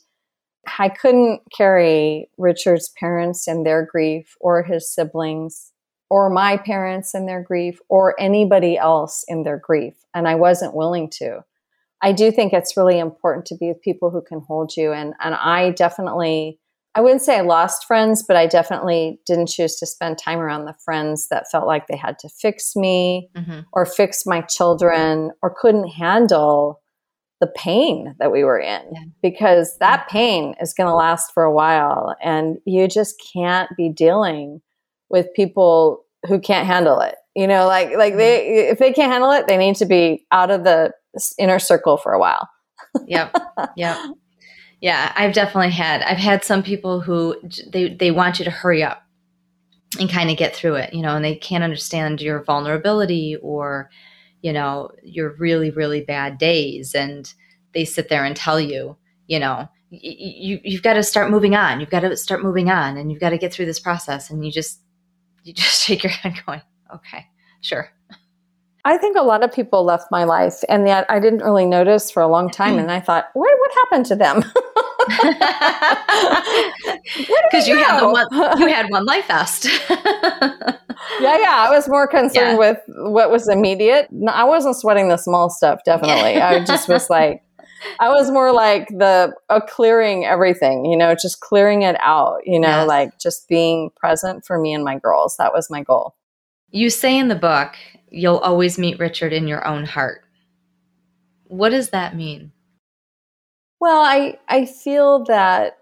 I 0.80 0.90
couldn't 0.90 1.42
carry 1.56 2.30
Richard's 2.38 2.90
parents 2.98 3.48
and 3.48 3.66
their 3.66 3.86
grief 3.86 4.36
or 4.40 4.64
his 4.64 4.90
siblings 4.90 5.72
or 6.10 6.30
my 6.30 6.58
parents 6.58 7.16
in 7.16 7.26
their 7.26 7.42
grief 7.42 7.80
or 7.90 8.20
anybody 8.20 8.78
else 8.78 9.26
in 9.28 9.44
their 9.44 9.58
grief. 9.58 9.96
And 10.14 10.28
I 10.28 10.36
wasn't 10.36 10.76
willing 10.76 11.10
to. 11.12 11.44
I 12.02 12.12
do 12.12 12.32
think 12.32 12.54
it's 12.54 12.78
really 12.78 13.00
important 13.00 13.46
to 13.48 13.56
be 13.56 13.70
with 13.70 13.82
people 13.82 14.10
who 14.10 14.22
can 14.22 14.42
hold 14.42 14.76
you. 14.78 14.92
And, 14.92 15.14
and 15.22 15.36
I 15.36 15.72
definitely, 15.72 16.60
I 16.96 17.02
wouldn't 17.02 17.22
say 17.24 17.38
I 17.38 17.42
lost 17.42 17.86
friends, 17.86 18.24
but 18.24 18.38
I 18.38 18.46
definitely 18.46 19.20
didn't 19.26 19.50
choose 19.50 19.78
to 19.78 19.86
spend 19.86 20.18
time 20.18 20.40
around 20.40 20.66
the 20.66 20.76
friends 20.86 21.28
that 21.30 21.50
felt 21.52 21.66
like 21.66 21.88
they 21.88 21.98
had 21.98 22.20
to 22.20 22.30
fix 22.30 22.76
me 22.76 23.30
mm-hmm. 23.36 23.62
or 23.72 23.86
fix 23.86 24.26
my 24.26 24.42
children 24.42 25.32
or 25.42 25.56
couldn't 25.60 25.88
handle 25.88 26.82
the 27.42 27.48
pain 27.48 28.16
that 28.20 28.32
we 28.32 28.44
were 28.44 28.60
in 28.60 28.82
yeah. 28.94 29.02
because 29.22 29.78
that 29.80 30.08
pain 30.08 30.56
is 30.62 30.74
going 30.74 30.88
to 30.88 30.96
last 30.96 31.34
for 31.34 31.44
a 31.44 31.52
while 31.52 32.16
and 32.24 32.58
you 32.66 32.88
just 32.88 33.22
can't 33.34 33.70
be 33.76 33.90
dealing 33.90 34.62
with 35.10 35.34
people 35.36 36.06
who 36.28 36.40
can't 36.40 36.68
handle 36.68 37.02
it. 37.02 37.16
You 37.36 37.48
know, 37.48 37.66
like 37.68 37.98
like 37.98 38.16
they 38.16 38.70
if 38.70 38.78
they 38.78 38.94
can't 38.94 39.12
handle 39.12 39.32
it, 39.32 39.48
they 39.48 39.58
need 39.58 39.76
to 39.78 39.86
be 39.86 40.26
out 40.32 40.52
of 40.52 40.64
the 40.64 40.92
inner 41.38 41.60
circle 41.60 41.98
for 41.98 42.14
a 42.14 42.20
while. 42.20 42.48
yep. 43.08 43.36
Yep. 43.76 43.98
Yeah, 44.84 45.14
I've 45.16 45.32
definitely 45.32 45.72
had 45.72 46.02
I've 46.02 46.18
had 46.18 46.44
some 46.44 46.62
people 46.62 47.00
who 47.00 47.38
they 47.70 47.94
they 47.94 48.12
want 48.12 48.40
you 48.40 48.44
to 48.44 48.52
hurry 48.52 48.84
up 48.84 49.02
and 49.98 50.10
kind 50.10 50.30
of 50.30 50.36
get 50.36 50.54
through 50.54 50.76
it, 50.76 50.94
you 50.94 51.02
know, 51.02 51.16
and 51.16 51.24
they 51.24 51.36
can't 51.38 51.64
understand 51.64 52.22
your 52.22 52.44
vulnerability 52.44 53.38
or 53.42 53.90
you 54.42 54.52
know, 54.52 54.92
your 55.02 55.36
really 55.40 55.72
really 55.72 56.02
bad 56.02 56.38
days 56.38 56.94
and 56.96 57.34
they 57.74 57.86
sit 57.86 58.10
there 58.10 58.26
and 58.26 58.36
tell 58.36 58.60
you, 58.60 58.98
you 59.28 59.40
know, 59.40 59.70
you 59.90 60.60
you've 60.66 60.84
got 60.84 60.96
to 60.96 61.04
start 61.04 61.32
moving 61.32 61.56
on. 61.56 61.80
You've 61.80 61.90
got 61.90 62.02
to 62.02 62.18
start 62.18 62.44
moving 62.44 62.70
on 62.70 62.98
and 62.98 63.10
you've 63.10 63.22
got 63.22 63.30
to 63.30 63.38
get 63.38 63.54
through 63.54 63.68
this 63.68 63.80
process 63.80 64.30
and 64.30 64.46
you 64.46 64.52
just 64.52 64.82
you 65.46 65.54
just 65.56 65.84
shake 65.84 66.04
your 66.04 66.12
head 66.12 66.36
going, 66.46 66.62
okay, 66.94 67.28
sure. 67.62 67.93
I 68.86 68.98
think 68.98 69.16
a 69.18 69.22
lot 69.22 69.44
of 69.44 69.54
people 69.54 69.84
left 69.86 70.12
my 70.12 70.26
life, 70.26 70.64
and 70.68 70.86
yet 70.88 71.06
I 71.10 71.20
didn't 71.20 71.40
really 71.40 71.66
notice 71.66 72.12
for 72.12 72.22
a 72.22 72.28
long 72.28 72.50
time. 72.50 72.78
And 72.78 72.92
I 72.92 73.00
thought, 73.00 73.30
what 73.34 73.50
what 73.58 73.72
happened 73.76 74.06
to 74.08 74.16
them? 74.16 74.44
Because 77.54 77.68
you 77.68 77.78
had 77.78 78.02
one, 78.02 78.26
you 78.60 78.68
had 78.68 78.88
one 78.90 79.06
life 79.06 79.28
vest. 79.28 79.66
yeah, 79.90 80.78
yeah. 81.20 81.66
I 81.68 81.70
was 81.70 81.88
more 81.88 82.08
concerned 82.08 82.54
yeah. 82.54 82.58
with 82.58 82.78
what 82.88 83.30
was 83.30 83.48
immediate. 83.48 84.08
I 84.28 84.44
wasn't 84.44 84.76
sweating 84.76 85.10
the 85.10 85.18
small 85.18 85.50
stuff. 85.50 85.82
Definitely, 85.86 86.42
I 86.42 86.64
just 86.64 86.88
was 86.88 87.10
like, 87.10 87.44
I 88.00 88.10
was 88.10 88.32
more 88.32 88.54
like 88.54 88.88
the 88.90 89.34
uh, 89.50 89.60
clearing 89.62 90.26
everything, 90.26 90.86
you 90.86 90.98
know, 90.98 91.16
just 91.16 91.42
clearing 91.42 91.82
it 91.82 91.98
out, 92.00 92.40
you 92.46 92.60
know, 92.60 92.68
yes. 92.68 92.88
like 92.88 93.20
just 93.20 93.48
being 93.48 93.90
present 93.96 94.46
for 94.46 94.60
me 94.60 94.74
and 94.74 94.84
my 94.84 94.98
girls. 94.98 95.38
That 95.38 95.54
was 95.54 95.70
my 95.70 95.84
goal. 95.84 96.16
You 96.76 96.90
say 96.90 97.20
in 97.20 97.28
the 97.28 97.36
book, 97.36 97.76
you'll 98.10 98.40
always 98.40 98.80
meet 98.80 98.98
Richard 98.98 99.32
in 99.32 99.48
your 99.48 99.66
own 99.68 99.86
heart. 99.86 100.24
What 101.44 101.70
does 101.70 101.92
that 101.92 102.16
mean? 102.16 102.52
Well, 103.80 104.02
I 104.02 104.40
I 104.50 104.66
feel 104.66 105.24
that 105.26 105.78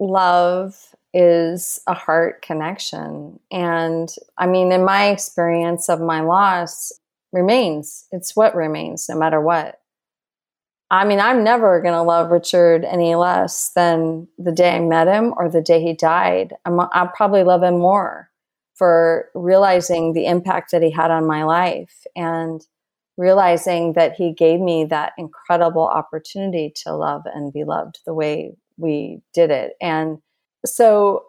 love 0.00 0.94
is 1.12 1.80
a 1.86 1.92
heart 1.92 2.40
connection 2.40 3.40
and 3.50 4.08
I 4.38 4.46
mean 4.46 4.72
in 4.72 4.86
my 4.86 5.10
experience 5.10 5.90
of 5.90 6.00
my 6.00 6.22
loss 6.22 6.92
remains. 7.32 8.06
It's 8.10 8.34
what 8.34 8.54
remains 8.54 9.10
no 9.10 9.18
matter 9.18 9.40
what. 9.40 9.80
I 10.90 11.04
mean, 11.04 11.20
I'm 11.20 11.44
never 11.44 11.82
going 11.82 11.94
to 11.94 12.02
love 12.02 12.30
Richard 12.30 12.86
any 12.86 13.14
less 13.16 13.70
than 13.74 14.28
the 14.38 14.52
day 14.52 14.76
I 14.76 14.80
met 14.80 15.08
him 15.08 15.34
or 15.36 15.50
the 15.50 15.62
day 15.62 15.82
he 15.82 15.92
died. 15.92 16.54
I'm, 16.64 16.80
I'll 16.80 17.12
probably 17.14 17.44
love 17.44 17.62
him 17.62 17.78
more 17.78 18.30
for 18.74 19.28
realizing 19.34 20.12
the 20.12 20.26
impact 20.26 20.70
that 20.72 20.82
he 20.82 20.90
had 20.90 21.10
on 21.10 21.26
my 21.26 21.44
life 21.44 22.04
and 22.16 22.66
realizing 23.16 23.92
that 23.92 24.14
he 24.14 24.32
gave 24.32 24.60
me 24.60 24.84
that 24.86 25.12
incredible 25.18 25.86
opportunity 25.86 26.72
to 26.74 26.94
love 26.94 27.22
and 27.26 27.52
be 27.52 27.64
loved 27.64 28.00
the 28.06 28.14
way 28.14 28.56
we 28.78 29.20
did 29.34 29.50
it. 29.50 29.74
And 29.80 30.18
so 30.64 31.26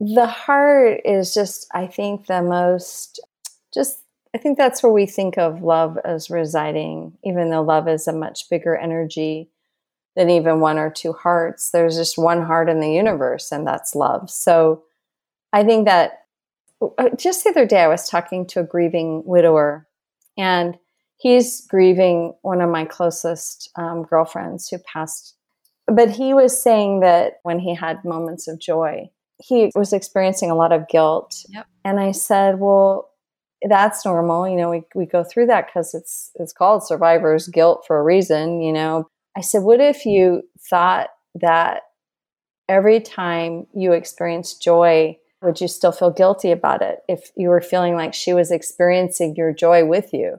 the 0.00 0.26
heart 0.26 1.00
is 1.04 1.34
just, 1.34 1.66
I 1.74 1.86
think, 1.86 2.26
the 2.26 2.42
most, 2.42 3.20
just, 3.72 4.00
I 4.34 4.38
think 4.38 4.58
that's 4.58 4.82
where 4.82 4.92
we 4.92 5.06
think 5.06 5.38
of 5.38 5.62
love 5.62 5.98
as 6.04 6.30
residing, 6.30 7.16
even 7.22 7.50
though 7.50 7.62
love 7.62 7.86
is 7.86 8.08
a 8.08 8.12
much 8.12 8.48
bigger 8.50 8.76
energy 8.76 9.50
than 10.16 10.30
even 10.30 10.60
one 10.60 10.78
or 10.78 10.90
two 10.90 11.12
hearts. 11.12 11.70
There's 11.70 11.96
just 11.96 12.18
one 12.18 12.42
heart 12.42 12.68
in 12.68 12.80
the 12.80 12.90
universe, 12.90 13.52
and 13.52 13.66
that's 13.66 13.94
love. 13.94 14.30
So 14.30 14.84
I 15.52 15.64
think 15.64 15.84
that 15.86 16.23
just 17.16 17.44
the 17.44 17.50
other 17.50 17.66
day, 17.66 17.82
I 17.82 17.88
was 17.88 18.08
talking 18.08 18.46
to 18.48 18.60
a 18.60 18.64
grieving 18.64 19.22
widower, 19.24 19.86
and 20.36 20.76
he's 21.16 21.66
grieving 21.66 22.34
one 22.42 22.60
of 22.60 22.70
my 22.70 22.84
closest 22.84 23.70
um, 23.76 24.02
girlfriends 24.02 24.68
who 24.68 24.78
passed. 24.78 25.36
But 25.86 26.10
he 26.10 26.34
was 26.34 26.60
saying 26.60 27.00
that 27.00 27.34
when 27.42 27.58
he 27.58 27.74
had 27.74 28.04
moments 28.04 28.48
of 28.48 28.58
joy, 28.58 29.10
he 29.38 29.70
was 29.74 29.92
experiencing 29.92 30.50
a 30.50 30.54
lot 30.54 30.72
of 30.72 30.88
guilt. 30.88 31.44
Yep. 31.48 31.66
And 31.84 32.00
I 32.00 32.12
said, 32.12 32.58
Well, 32.58 33.10
that's 33.68 34.04
normal. 34.04 34.48
You 34.48 34.56
know, 34.56 34.70
we, 34.70 34.82
we 34.94 35.06
go 35.06 35.24
through 35.24 35.46
that 35.46 35.66
because 35.66 35.94
it's 35.94 36.30
it's 36.36 36.52
called 36.52 36.86
survivor's 36.86 37.48
guilt 37.48 37.84
for 37.86 37.98
a 37.98 38.02
reason, 38.02 38.60
you 38.60 38.72
know. 38.72 39.08
I 39.36 39.40
said, 39.40 39.62
What 39.62 39.80
if 39.80 40.06
you 40.06 40.42
thought 40.70 41.08
that 41.34 41.82
every 42.68 43.00
time 43.00 43.66
you 43.74 43.92
experience 43.92 44.54
joy, 44.54 45.18
would 45.44 45.60
you 45.60 45.68
still 45.68 45.92
feel 45.92 46.10
guilty 46.10 46.50
about 46.50 46.82
it 46.82 47.00
if 47.08 47.30
you 47.36 47.48
were 47.48 47.60
feeling 47.60 47.94
like 47.94 48.14
she 48.14 48.32
was 48.32 48.50
experiencing 48.50 49.34
your 49.36 49.52
joy 49.52 49.84
with 49.84 50.12
you? 50.12 50.38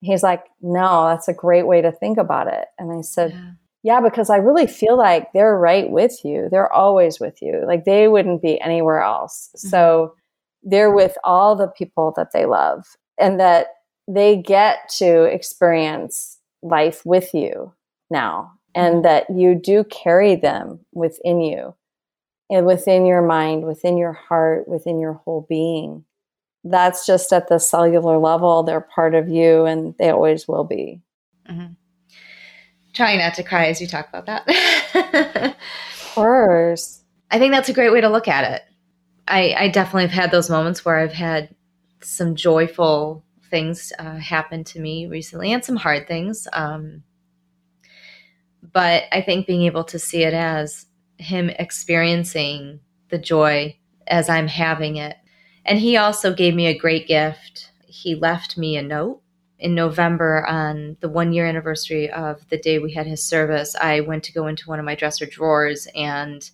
He's 0.00 0.22
like, 0.22 0.44
No, 0.60 1.06
that's 1.06 1.28
a 1.28 1.34
great 1.34 1.66
way 1.66 1.82
to 1.82 1.92
think 1.92 2.18
about 2.18 2.48
it. 2.48 2.66
And 2.78 2.92
I 2.92 3.02
said, 3.02 3.32
yeah. 3.32 3.50
yeah, 3.82 4.00
because 4.00 4.30
I 4.30 4.36
really 4.36 4.66
feel 4.66 4.96
like 4.96 5.32
they're 5.32 5.56
right 5.56 5.90
with 5.90 6.24
you. 6.24 6.48
They're 6.50 6.72
always 6.72 7.20
with 7.20 7.40
you. 7.42 7.64
Like 7.66 7.84
they 7.84 8.08
wouldn't 8.08 8.42
be 8.42 8.60
anywhere 8.60 9.02
else. 9.02 9.50
Mm-hmm. 9.56 9.68
So 9.68 10.14
they're 10.62 10.92
with 10.94 11.16
all 11.24 11.56
the 11.56 11.68
people 11.68 12.12
that 12.16 12.32
they 12.32 12.46
love 12.46 12.86
and 13.18 13.40
that 13.40 13.68
they 14.08 14.36
get 14.36 14.88
to 14.98 15.24
experience 15.24 16.38
life 16.62 17.04
with 17.06 17.32
you 17.32 17.72
now 18.10 18.52
and 18.74 18.96
mm-hmm. 18.96 19.02
that 19.02 19.30
you 19.30 19.54
do 19.54 19.84
carry 19.84 20.34
them 20.34 20.80
within 20.92 21.40
you 21.40 21.74
and 22.50 22.66
within 22.66 23.06
your 23.06 23.22
mind, 23.22 23.64
within 23.64 23.96
your 23.96 24.12
heart, 24.12 24.68
within 24.68 24.98
your 24.98 25.14
whole 25.14 25.46
being. 25.48 26.04
That's 26.64 27.06
just 27.06 27.32
at 27.32 27.48
the 27.48 27.58
cellular 27.58 28.18
level. 28.18 28.62
They're 28.64 28.80
part 28.80 29.14
of 29.14 29.28
you 29.28 29.64
and 29.64 29.94
they 29.98 30.10
always 30.10 30.46
will 30.46 30.64
be. 30.64 31.00
Mm-hmm. 31.48 31.72
Trying 32.92 33.20
not 33.20 33.34
to 33.34 33.44
cry 33.44 33.66
as 33.66 33.80
you 33.80 33.86
talk 33.86 34.08
about 34.08 34.26
that. 34.26 35.54
of 35.54 36.14
course. 36.14 37.02
I 37.30 37.38
think 37.38 37.52
that's 37.52 37.68
a 37.68 37.72
great 37.72 37.92
way 37.92 38.00
to 38.00 38.08
look 38.08 38.28
at 38.28 38.52
it. 38.52 38.62
I, 39.28 39.54
I 39.56 39.68
definitely 39.68 40.02
have 40.02 40.10
had 40.10 40.30
those 40.32 40.50
moments 40.50 40.84
where 40.84 40.98
I've 40.98 41.12
had 41.12 41.54
some 42.02 42.34
joyful 42.34 43.24
things 43.48 43.92
uh, 43.98 44.16
happen 44.16 44.64
to 44.64 44.80
me 44.80 45.06
recently 45.06 45.52
and 45.52 45.64
some 45.64 45.76
hard 45.76 46.08
things. 46.08 46.48
Um, 46.52 47.04
but 48.72 49.04
I 49.12 49.22
think 49.22 49.46
being 49.46 49.62
able 49.62 49.84
to 49.84 49.98
see 49.98 50.24
it 50.24 50.34
as 50.34 50.86
him 51.20 51.50
experiencing 51.50 52.80
the 53.08 53.18
joy 53.18 53.76
as 54.06 54.28
I'm 54.28 54.48
having 54.48 54.96
it. 54.96 55.16
And 55.64 55.78
he 55.78 55.96
also 55.96 56.32
gave 56.32 56.54
me 56.54 56.66
a 56.66 56.78
great 56.78 57.06
gift. 57.06 57.70
He 57.86 58.14
left 58.14 58.56
me 58.56 58.76
a 58.76 58.82
note 58.82 59.20
in 59.58 59.74
November 59.74 60.44
on 60.46 60.96
the 61.00 61.08
one 61.08 61.32
year 61.32 61.46
anniversary 61.46 62.10
of 62.10 62.48
the 62.48 62.56
day 62.56 62.78
we 62.78 62.92
had 62.92 63.06
his 63.06 63.22
service. 63.22 63.76
I 63.76 64.00
went 64.00 64.24
to 64.24 64.32
go 64.32 64.46
into 64.46 64.68
one 64.68 64.78
of 64.78 64.84
my 64.84 64.94
dresser 64.94 65.26
drawers 65.26 65.86
and 65.94 66.50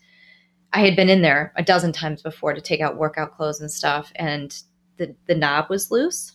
I 0.73 0.81
had 0.81 0.97
been 0.97 1.09
in 1.09 1.23
there 1.23 1.53
a 1.57 1.63
dozen 1.63 1.93
times 1.93 2.23
before 2.23 2.53
to 2.53 2.61
take 2.61 2.81
out 2.81 2.99
workout 2.99 3.35
clothes 3.37 3.61
and 3.61 3.71
stuff, 3.71 4.13
and 4.17 4.55
the, 4.99 5.15
the 5.27 5.35
knob 5.35 5.71
was 5.71 5.91
loose. 5.91 6.33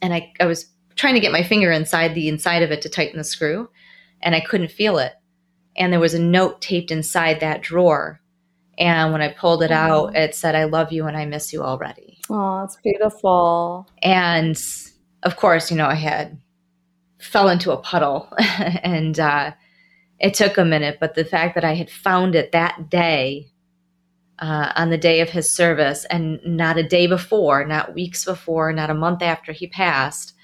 And 0.00 0.14
I, 0.14 0.32
I 0.38 0.46
was 0.46 0.66
trying 0.94 1.14
to 1.14 1.20
get 1.20 1.32
my 1.32 1.42
finger 1.42 1.72
inside 1.72 2.14
the 2.14 2.28
inside 2.28 2.62
of 2.62 2.70
it 2.70 2.82
to 2.82 2.88
tighten 2.88 3.18
the 3.18 3.24
screw, 3.24 3.68
and 4.20 4.36
I 4.36 4.40
couldn't 4.40 4.70
feel 4.70 4.98
it 4.98 5.14
and 5.76 5.92
there 5.92 6.00
was 6.00 6.14
a 6.14 6.18
note 6.18 6.60
taped 6.60 6.90
inside 6.90 7.40
that 7.40 7.62
drawer. 7.62 8.20
And 8.78 9.12
when 9.12 9.22
I 9.22 9.28
pulled 9.28 9.62
it 9.62 9.70
out, 9.70 10.16
it 10.16 10.34
said, 10.34 10.54
I 10.54 10.64
love 10.64 10.92
you 10.92 11.06
and 11.06 11.16
I 11.16 11.26
miss 11.26 11.52
you 11.52 11.62
already. 11.62 12.18
Oh, 12.30 12.64
it's 12.64 12.76
beautiful. 12.76 13.88
And 14.02 14.60
of 15.22 15.36
course, 15.36 15.70
you 15.70 15.76
know, 15.76 15.86
I 15.86 15.94
had 15.94 16.40
fell 17.20 17.48
into 17.48 17.70
a 17.70 17.76
puddle 17.76 18.32
and 18.38 19.18
uh, 19.20 19.52
it 20.18 20.34
took 20.34 20.58
a 20.58 20.64
minute, 20.64 20.98
but 21.00 21.14
the 21.14 21.24
fact 21.24 21.54
that 21.54 21.64
I 21.64 21.74
had 21.74 21.90
found 21.90 22.34
it 22.34 22.52
that 22.52 22.90
day 22.90 23.48
uh, 24.38 24.72
on 24.74 24.90
the 24.90 24.98
day 24.98 25.20
of 25.20 25.30
his 25.30 25.50
service 25.50 26.04
and 26.06 26.40
not 26.44 26.78
a 26.78 26.82
day 26.82 27.06
before, 27.06 27.64
not 27.64 27.94
weeks 27.94 28.24
before, 28.24 28.72
not 28.72 28.90
a 28.90 28.94
month 28.94 29.22
after 29.22 29.52
he 29.52 29.66
passed, 29.66 30.34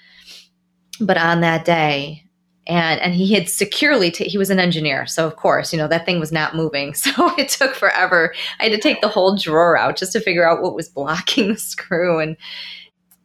but 1.01 1.16
on 1.16 1.41
that 1.41 1.64
day, 1.64 2.24
and 2.69 3.01
and 3.01 3.14
he 3.14 3.33
had 3.35 3.49
securely 3.49 4.11
t- 4.11 4.29
he 4.29 4.39
was 4.39 4.51
an 4.51 4.59
engineer 4.61 5.07
so 5.07 5.27
of 5.27 5.37
course 5.37 5.73
you 5.73 5.79
know 5.79 5.89
that 5.89 6.05
thing 6.05 6.21
was 6.21 6.33
not 6.33 6.55
moving. 6.55 6.95
So 7.09 7.35
it 7.37 7.49
took 7.49 7.75
forever. 7.75 8.35
I 8.61 8.64
had 8.64 8.73
to 8.73 8.79
take 8.79 9.01
the 9.01 9.09
whole 9.09 9.37
drawer 9.37 9.79
out 9.79 9.97
just 9.97 10.12
to 10.12 10.21
figure 10.21 10.49
out 10.49 10.61
what 10.62 10.75
was 10.75 10.89
blocking 10.89 11.49
the 11.49 11.57
screw 11.59 12.21
and 12.21 12.37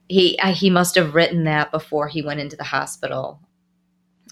he 0.08 0.38
uh, 0.40 0.54
he 0.54 0.70
must 0.70 0.96
have 0.96 1.16
written 1.16 1.44
that 1.44 1.72
before 1.72 2.08
he 2.08 2.22
went 2.22 2.40
into 2.40 2.56
the 2.56 2.64
hospital. 2.64 3.40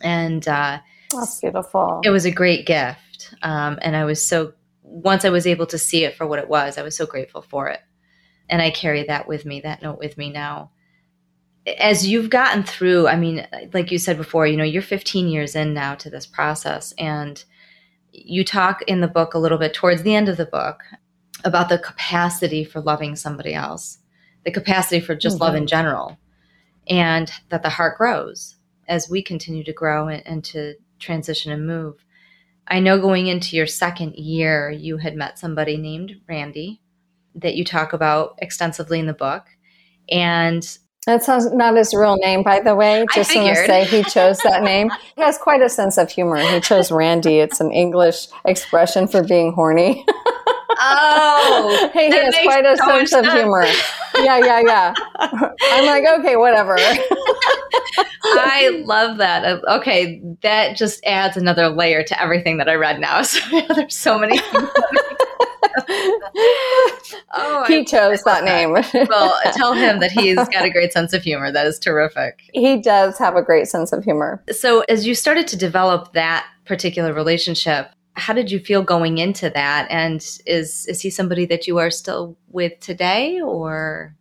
And 0.01 0.47
uh, 0.47 0.79
that's 1.11 1.39
beautiful. 1.41 2.01
it 2.03 2.09
was 2.09 2.25
a 2.25 2.31
great 2.31 2.65
gift 2.65 3.35
um, 3.43 3.77
and 3.81 3.95
i 3.95 4.05
was 4.05 4.25
so 4.25 4.53
once 4.81 5.25
i 5.25 5.29
was 5.29 5.45
able 5.45 5.65
to 5.67 5.77
see 5.77 6.03
it 6.03 6.15
for 6.15 6.25
what 6.25 6.39
it 6.39 6.49
was 6.49 6.77
i 6.77 6.81
was 6.81 6.95
so 6.95 7.05
grateful 7.05 7.41
for 7.41 7.67
it. 7.67 7.81
And 8.49 8.61
i 8.61 8.69
carry 8.71 9.03
that 9.03 9.27
with 9.27 9.45
me 9.45 9.61
that 9.61 9.81
note 9.81 9.99
with 9.99 10.17
me 10.17 10.29
now 10.29 10.71
as 11.65 12.07
you've 12.07 12.29
gotten 12.29 12.63
through, 12.63 13.07
I 13.07 13.15
mean, 13.15 13.47
like 13.73 13.91
you 13.91 13.97
said 13.97 14.17
before, 14.17 14.47
you 14.47 14.57
know, 14.57 14.63
you're 14.63 14.81
15 14.81 15.27
years 15.27 15.55
in 15.55 15.73
now 15.73 15.95
to 15.95 16.09
this 16.09 16.25
process, 16.25 16.93
and 16.97 17.43
you 18.11 18.43
talk 18.43 18.81
in 18.83 19.01
the 19.01 19.07
book 19.07 19.33
a 19.33 19.39
little 19.39 19.57
bit 19.57 19.73
towards 19.73 20.03
the 20.03 20.15
end 20.15 20.27
of 20.27 20.37
the 20.37 20.45
book 20.45 20.81
about 21.43 21.69
the 21.69 21.79
capacity 21.79 22.63
for 22.63 22.81
loving 22.81 23.15
somebody 23.15 23.53
else, 23.53 23.99
the 24.43 24.51
capacity 24.51 24.99
for 24.99 25.15
just 25.15 25.35
mm-hmm. 25.35 25.43
love 25.43 25.55
in 25.55 25.67
general, 25.67 26.17
and 26.87 27.31
that 27.49 27.63
the 27.63 27.69
heart 27.69 27.97
grows 27.97 28.55
as 28.87 29.09
we 29.09 29.21
continue 29.21 29.63
to 29.63 29.73
grow 29.73 30.07
and, 30.07 30.25
and 30.25 30.43
to 30.43 30.75
transition 30.99 31.51
and 31.51 31.65
move. 31.65 32.03
I 32.67 32.79
know 32.79 32.99
going 32.99 33.27
into 33.27 33.55
your 33.55 33.67
second 33.67 34.15
year, 34.15 34.69
you 34.69 34.97
had 34.97 35.15
met 35.15 35.39
somebody 35.39 35.77
named 35.77 36.21
Randy 36.27 36.81
that 37.35 37.55
you 37.55 37.63
talk 37.63 37.93
about 37.93 38.35
extensively 38.39 38.99
in 38.99 39.07
the 39.07 39.13
book. 39.13 39.45
And 40.09 40.77
that 41.07 41.23
sounds 41.23 41.51
not 41.51 41.75
his 41.75 41.93
real 41.93 42.17
name, 42.17 42.43
by 42.43 42.59
the 42.59 42.75
way. 42.75 43.05
Just 43.15 43.35
want 43.35 43.47
to 43.47 43.65
say 43.65 43.85
he 43.85 44.03
chose 44.03 44.37
that 44.39 44.61
name. 44.61 44.91
He 45.15 45.21
has 45.21 45.37
quite 45.37 45.61
a 45.61 45.69
sense 45.69 45.97
of 45.97 46.11
humor. 46.11 46.37
He 46.37 46.59
chose 46.59 46.91
Randy. 46.91 47.39
It's 47.39 47.59
an 47.59 47.71
English 47.71 48.27
expression 48.45 49.07
for 49.07 49.23
being 49.23 49.51
horny. 49.53 50.05
Oh, 50.79 51.89
he 51.93 52.11
has 52.11 52.35
quite 52.43 52.65
a 52.65 52.77
so 52.77 52.85
sense, 52.85 53.11
sense 53.11 53.27
of 53.27 53.33
humor. 53.33 53.65
Yeah, 54.15 54.37
yeah, 54.39 54.61
yeah. 54.63 54.93
I'm 55.17 55.85
like, 55.85 56.19
okay, 56.19 56.35
whatever. 56.35 56.75
I 58.23 58.83
love 58.85 59.17
that. 59.17 59.43
Uh, 59.43 59.77
okay, 59.77 60.21
that 60.41 60.77
just 60.77 61.03
adds 61.05 61.37
another 61.37 61.69
layer 61.69 62.03
to 62.03 62.21
everything 62.21 62.57
that 62.57 62.69
I 62.69 62.75
read 62.75 62.99
now. 62.99 63.21
So 63.31 63.61
there's 63.75 63.95
so 63.95 64.19
many 64.19 64.39
oh, 67.33 67.65
he 67.67 67.79
I, 67.79 67.83
chose 67.83 68.23
that, 68.23 68.43
that 68.43 68.43
name. 68.43 68.73
well, 69.09 69.39
tell 69.53 69.73
him 69.73 69.99
that 69.99 70.11
he's 70.11 70.35
got 70.49 70.65
a 70.65 70.69
great 70.69 70.93
sense 70.93 71.13
of 71.13 71.23
humor. 71.23 71.51
That 71.51 71.67
is 71.67 71.79
terrific. 71.79 72.41
He 72.53 72.81
does 72.81 73.17
have 73.17 73.35
a 73.35 73.41
great 73.41 73.67
sense 73.67 73.91
of 73.91 74.03
humor. 74.03 74.43
So, 74.51 74.81
as 74.89 75.05
you 75.05 75.15
started 75.15 75.47
to 75.49 75.57
develop 75.57 76.13
that 76.13 76.47
particular 76.65 77.13
relationship, 77.13 77.91
how 78.15 78.33
did 78.33 78.51
you 78.51 78.59
feel 78.59 78.83
going 78.83 79.17
into 79.17 79.49
that? 79.49 79.87
And 79.89 80.21
is 80.45 80.85
is 80.87 81.01
he 81.01 81.09
somebody 81.09 81.45
that 81.45 81.67
you 81.67 81.77
are 81.77 81.91
still 81.91 82.37
with 82.49 82.79
today, 82.79 83.41
or? 83.41 84.15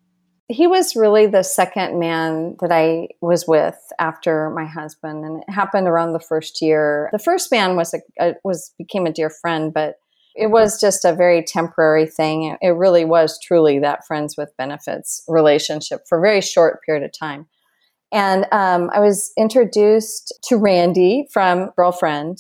He 0.48 0.66
was 0.66 0.96
really 0.96 1.26
the 1.26 1.44
second 1.44 2.00
man 2.00 2.56
that 2.60 2.72
I 2.72 3.08
was 3.20 3.46
with 3.46 3.78
after 4.00 4.50
my 4.50 4.64
husband, 4.64 5.24
and 5.24 5.42
it 5.42 5.50
happened 5.50 5.86
around 5.86 6.12
the 6.12 6.20
first 6.20 6.60
year. 6.60 7.08
The 7.12 7.20
first 7.20 7.52
man 7.52 7.76
was 7.76 7.94
a, 7.94 8.00
a 8.20 8.34
was 8.42 8.72
became 8.76 9.06
a 9.06 9.12
dear 9.12 9.30
friend, 9.30 9.72
but 9.72 9.99
it 10.34 10.48
was 10.48 10.80
just 10.80 11.04
a 11.04 11.14
very 11.14 11.42
temporary 11.42 12.06
thing. 12.06 12.56
It 12.60 12.68
really 12.68 13.04
was 13.04 13.38
truly 13.40 13.78
that 13.80 14.06
friends 14.06 14.36
with 14.36 14.56
benefits 14.56 15.22
relationship 15.28 16.02
for 16.08 16.18
a 16.18 16.22
very 16.22 16.40
short 16.40 16.82
period 16.84 17.04
of 17.04 17.12
time. 17.12 17.46
And 18.12 18.46
um, 18.52 18.90
I 18.92 19.00
was 19.00 19.32
introduced 19.38 20.32
to 20.44 20.56
Randy 20.56 21.26
from 21.32 21.70
Girlfriend. 21.76 22.38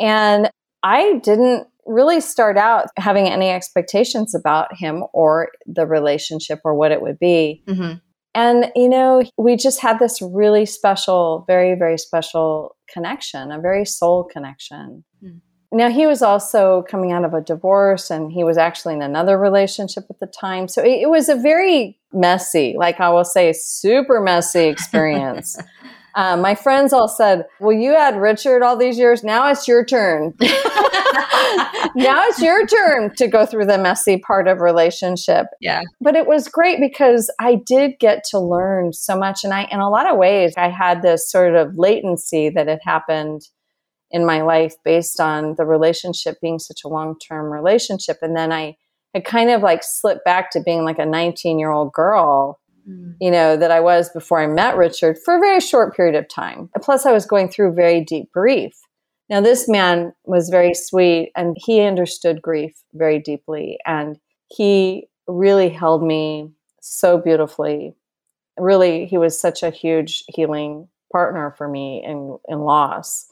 And 0.00 0.50
I 0.82 1.18
didn't 1.22 1.66
really 1.86 2.20
start 2.20 2.56
out 2.56 2.86
having 2.96 3.26
any 3.26 3.50
expectations 3.50 4.34
about 4.34 4.76
him 4.76 5.04
or 5.12 5.48
the 5.66 5.86
relationship 5.86 6.60
or 6.64 6.74
what 6.74 6.92
it 6.92 7.02
would 7.02 7.18
be. 7.18 7.62
Mm-hmm. 7.68 7.94
And, 8.36 8.72
you 8.74 8.88
know, 8.88 9.22
we 9.38 9.56
just 9.56 9.80
had 9.80 10.00
this 10.00 10.20
really 10.20 10.66
special, 10.66 11.44
very, 11.46 11.78
very 11.78 11.98
special 11.98 12.76
connection, 12.92 13.52
a 13.52 13.60
very 13.60 13.84
soul 13.84 14.24
connection. 14.24 15.04
Now, 15.74 15.90
he 15.90 16.06
was 16.06 16.22
also 16.22 16.84
coming 16.88 17.10
out 17.10 17.24
of 17.24 17.34
a 17.34 17.40
divorce 17.40 18.08
and 18.08 18.30
he 18.30 18.44
was 18.44 18.56
actually 18.56 18.94
in 18.94 19.02
another 19.02 19.36
relationship 19.36 20.04
at 20.08 20.20
the 20.20 20.26
time. 20.26 20.68
So 20.68 20.82
it, 20.82 21.02
it 21.02 21.10
was 21.10 21.28
a 21.28 21.34
very 21.34 21.98
messy, 22.12 22.76
like 22.78 23.00
I 23.00 23.10
will 23.10 23.24
say, 23.24 23.52
super 23.52 24.20
messy 24.20 24.68
experience. 24.68 25.58
Um, 26.14 26.40
my 26.42 26.54
friends 26.54 26.92
all 26.92 27.08
said, 27.08 27.46
Well, 27.58 27.76
you 27.76 27.90
had 27.92 28.16
Richard 28.16 28.62
all 28.62 28.76
these 28.76 28.98
years. 28.98 29.24
Now 29.24 29.50
it's 29.50 29.66
your 29.66 29.84
turn. 29.84 30.34
now 31.96 32.22
it's 32.28 32.40
your 32.40 32.64
turn 32.68 33.12
to 33.16 33.26
go 33.26 33.44
through 33.44 33.66
the 33.66 33.78
messy 33.78 34.18
part 34.18 34.46
of 34.46 34.60
relationship. 34.60 35.46
Yeah. 35.60 35.82
But 36.00 36.14
it 36.14 36.28
was 36.28 36.46
great 36.46 36.78
because 36.78 37.32
I 37.40 37.56
did 37.66 37.98
get 37.98 38.22
to 38.30 38.38
learn 38.38 38.92
so 38.92 39.18
much. 39.18 39.42
And 39.42 39.52
I, 39.52 39.64
in 39.72 39.80
a 39.80 39.90
lot 39.90 40.08
of 40.08 40.18
ways, 40.18 40.54
I 40.56 40.68
had 40.68 41.02
this 41.02 41.28
sort 41.28 41.56
of 41.56 41.76
latency 41.76 42.48
that 42.50 42.68
had 42.68 42.80
happened 42.84 43.48
in 44.14 44.24
my 44.24 44.40
life 44.40 44.74
based 44.82 45.20
on 45.20 45.56
the 45.56 45.66
relationship 45.66 46.38
being 46.40 46.58
such 46.58 46.80
a 46.84 46.88
long 46.88 47.18
term 47.18 47.52
relationship. 47.52 48.16
And 48.22 48.34
then 48.34 48.50
I 48.50 48.76
had 49.12 49.26
kind 49.26 49.50
of 49.50 49.60
like 49.60 49.82
slipped 49.82 50.24
back 50.24 50.50
to 50.52 50.62
being 50.62 50.84
like 50.84 50.98
a 50.98 51.04
19 51.04 51.58
year 51.58 51.70
old 51.70 51.92
girl 51.92 52.58
Mm. 52.88 53.14
you 53.18 53.30
know, 53.30 53.56
that 53.56 53.70
I 53.70 53.80
was 53.80 54.10
before 54.10 54.40
I 54.40 54.46
met 54.46 54.76
Richard 54.76 55.16
for 55.24 55.36
a 55.36 55.40
very 55.40 55.60
short 55.60 55.96
period 55.96 56.14
of 56.14 56.28
time. 56.28 56.68
Plus, 56.82 57.06
I 57.06 57.12
was 57.12 57.24
going 57.24 57.48
through 57.48 57.72
very 57.72 58.04
deep 58.04 58.30
grief. 58.30 58.74
Now, 59.30 59.40
this 59.40 59.68
man 59.68 60.12
was 60.24 60.50
very 60.50 60.74
sweet 60.74 61.32
and 61.34 61.56
he 61.58 61.80
understood 61.80 62.42
grief 62.42 62.74
very 62.92 63.18
deeply. 63.18 63.78
And 63.86 64.18
he 64.48 65.08
really 65.26 65.70
held 65.70 66.02
me 66.02 66.50
so 66.82 67.16
beautifully. 67.16 67.94
Really, 68.58 69.06
he 69.06 69.16
was 69.16 69.40
such 69.40 69.62
a 69.62 69.70
huge 69.70 70.22
healing 70.28 70.88
partner 71.10 71.54
for 71.56 71.66
me 71.66 72.04
in, 72.04 72.38
in 72.48 72.60
loss. 72.60 73.26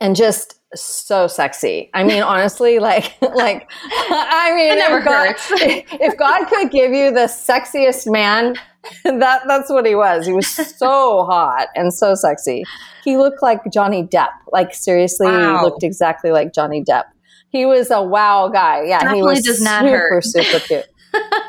And 0.00 0.14
just 0.14 0.54
so 0.74 1.26
sexy. 1.26 1.90
I 1.94 2.04
mean, 2.04 2.22
honestly, 2.22 2.78
like, 2.90 3.16
like, 3.22 3.68
I 3.92 4.52
mean, 4.54 4.78
if 4.78 5.04
God, 5.04 5.34
if 6.00 6.16
God 6.16 6.46
could 6.48 6.70
give 6.70 6.92
you 6.92 7.10
the 7.12 7.26
sexiest 7.26 8.10
man, 8.10 8.54
that 9.04 9.42
that's 9.46 9.70
what 9.70 9.86
he 9.86 9.94
was. 9.94 10.26
He 10.26 10.32
was 10.32 10.46
so 10.46 11.24
hot 11.24 11.68
and 11.74 11.92
so 11.92 12.14
sexy. 12.14 12.62
He 13.04 13.16
looked 13.16 13.42
like 13.42 13.60
Johnny 13.72 14.04
Depp. 14.04 14.28
Like 14.52 14.74
seriously, 14.74 15.26
Wow. 15.26 15.58
he 15.58 15.64
looked 15.64 15.82
exactly 15.82 16.30
like 16.30 16.54
Johnny 16.54 16.84
Depp. 16.84 17.04
He 17.50 17.64
was 17.66 17.90
a 17.90 18.02
wow 18.02 18.48
guy. 18.48 18.84
Yeah, 18.84 19.14
he 19.14 19.22
was 19.22 19.42
does 19.42 19.60
not 19.60 19.82
super, 19.84 19.96
hurt. 19.96 20.24
super 20.24 20.58
cute. 20.60 20.84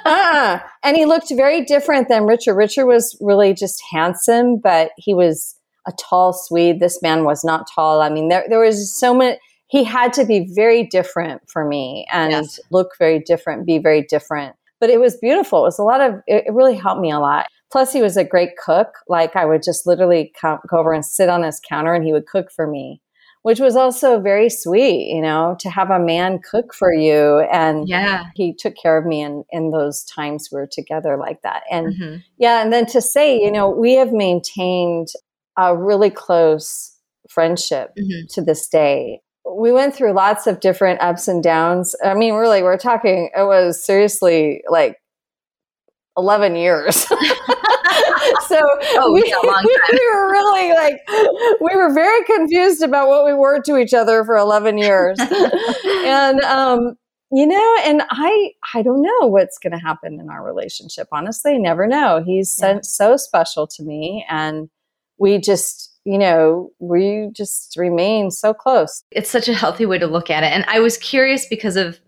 uh, 0.05 0.59
and 0.83 0.95
he 0.95 1.05
looked 1.05 1.29
very 1.35 1.65
different 1.65 2.07
than 2.07 2.23
Richard. 2.25 2.55
Richard 2.55 2.85
was 2.85 3.17
really 3.21 3.53
just 3.53 3.81
handsome, 3.91 4.57
but 4.57 4.91
he 4.97 5.13
was 5.13 5.55
a 5.87 5.91
tall 5.99 6.33
Swede. 6.33 6.79
This 6.79 7.01
man 7.01 7.23
was 7.23 7.43
not 7.43 7.67
tall. 7.73 8.01
I 8.01 8.09
mean, 8.09 8.29
there 8.29 8.45
there 8.49 8.59
was 8.59 8.93
so 8.99 9.13
much. 9.13 9.37
He 9.67 9.83
had 9.83 10.13
to 10.13 10.25
be 10.25 10.47
very 10.55 10.83
different 10.87 11.47
for 11.49 11.63
me 11.65 12.07
and 12.11 12.31
Yes. 12.31 12.59
look 12.71 12.91
very 12.97 13.19
different, 13.19 13.65
be 13.67 13.77
very 13.77 14.01
different. 14.01 14.55
But 14.79 14.89
it 14.89 14.99
was 14.99 15.15
beautiful. 15.17 15.59
It 15.59 15.63
was 15.63 15.79
a 15.79 15.83
lot 15.83 16.01
of. 16.01 16.15
It, 16.27 16.45
it 16.47 16.53
really 16.53 16.75
helped 16.75 17.01
me 17.01 17.11
a 17.11 17.19
lot. 17.19 17.45
Plus, 17.71 17.93
he 17.93 18.01
was 18.01 18.17
a 18.17 18.23
great 18.23 18.57
cook. 18.57 18.95
Like 19.07 19.35
I 19.35 19.45
would 19.45 19.61
just 19.61 19.85
literally 19.85 20.31
come, 20.39 20.57
go 20.67 20.77
over 20.79 20.91
and 20.93 21.05
sit 21.05 21.29
on 21.29 21.43
his 21.43 21.59
counter, 21.69 21.93
and 21.93 22.03
he 22.03 22.11
would 22.13 22.25
cook 22.25 22.51
for 22.51 22.65
me, 22.65 22.99
which 23.43 23.59
was 23.59 23.75
also 23.75 24.19
very 24.19 24.49
sweet. 24.49 25.07
You 25.13 25.21
know, 25.21 25.55
to 25.59 25.69
have 25.69 25.91
a 25.91 25.99
man 25.99 26.39
cook 26.39 26.73
for 26.73 26.91
you 26.91 27.39
and 27.51 27.87
Yeah. 27.87 28.23
he 28.35 28.53
took 28.55 28.75
care 28.75 28.97
of 28.97 29.05
me 29.05 29.21
in 29.21 29.43
in 29.51 29.69
those 29.69 30.03
times 30.05 30.49
we 30.51 30.59
were 30.59 30.67
together 30.71 31.15
like 31.17 31.41
that 31.43 31.61
and 31.69 31.87
Mhm. 31.93 32.23
yeah 32.39 32.61
and 32.63 32.73
then 32.73 32.85
to 32.87 33.01
say 33.01 33.39
you 33.39 33.51
know 33.51 33.69
we 33.69 33.93
have 33.95 34.11
maintained 34.13 35.09
a 35.59 35.75
really 35.77 36.09
close 36.09 36.95
friendship 37.29 37.91
Mhm. 37.97 38.33
to 38.33 38.41
this 38.41 38.67
day. 38.67 39.21
We 39.57 39.71
went 39.71 39.93
through 39.95 40.13
lots 40.13 40.47
of 40.47 40.59
different 40.61 41.01
ups 41.01 41.27
and 41.27 41.43
downs. 41.43 41.95
I 42.03 42.13
mean 42.13 42.33
really 42.35 42.63
we're 42.63 42.77
talking 42.77 43.29
it 43.35 43.43
was 43.45 43.83
seriously 43.83 44.63
like 44.69 44.95
11 46.17 46.55
years. 46.55 47.05
So 48.47 48.59
Oh, 48.95 49.11
we, 49.13 49.23
yeah, 49.27 49.37
we 49.91 50.11
were 50.13 50.31
really 50.31 50.69
like 50.73 50.99
we 51.61 51.75
were 51.75 51.93
very 51.93 52.23
confused 52.25 52.81
about 52.83 53.07
what 53.07 53.25
we 53.25 53.33
were 53.33 53.61
to 53.61 53.77
each 53.77 53.93
other 53.93 54.23
for 54.23 54.35
11 54.37 54.77
years. 54.77 55.17
And 55.19 56.41
um 56.41 56.95
you 57.31 57.45
know 57.45 57.77
and 57.85 58.01
i 58.09 58.51
i 58.73 58.81
don't 58.81 59.01
know 59.03 59.27
what's 59.27 59.59
going 59.59 59.71
to 59.73 59.77
happen 59.79 60.19
in 60.19 60.29
our 60.29 60.43
relationship 60.43 61.07
honestly 61.11 61.57
never 61.59 61.85
know. 61.87 62.23
He's 62.25 62.51
so, 62.51 62.67
Yeah. 62.73 62.79
so 62.81 63.17
special 63.17 63.67
to 63.67 63.83
me 63.83 64.25
and 64.29 64.69
we 65.19 65.37
just 65.37 65.97
you 66.05 66.17
know 66.17 66.71
we 66.79 67.29
just 67.33 67.75
remain 67.77 68.31
so 68.31 68.53
close 68.53 69.03
it's 69.11 69.29
such 69.29 69.47
a 69.47 69.53
healthy 69.53 69.85
way 69.85 69.97
to 69.97 70.07
look 70.07 70.29
at 70.29 70.43
it. 70.43 70.51
And 70.51 70.65
I 70.67 70.79
was 70.79 70.97
curious 70.97 71.45
because 71.47 71.75
of 71.75 71.99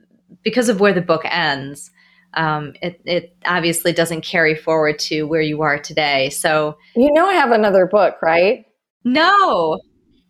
because 0.43 0.69
of 0.69 0.79
where 0.79 0.93
the 0.93 1.01
book 1.01 1.23
ends. 1.25 1.91
Um, 2.33 2.73
it, 2.81 3.01
it 3.03 3.35
obviously 3.45 3.91
doesn't 3.91 4.21
carry 4.21 4.55
forward 4.55 4.97
to 4.99 5.23
where 5.23 5.41
you 5.41 5.61
are 5.63 5.77
today. 5.77 6.29
So 6.29 6.77
you 6.95 7.11
know 7.11 7.25
i 7.27 7.33
have 7.33 7.51
another 7.51 7.85
book 7.85 8.21
right 8.21 8.65
no, 9.03 9.79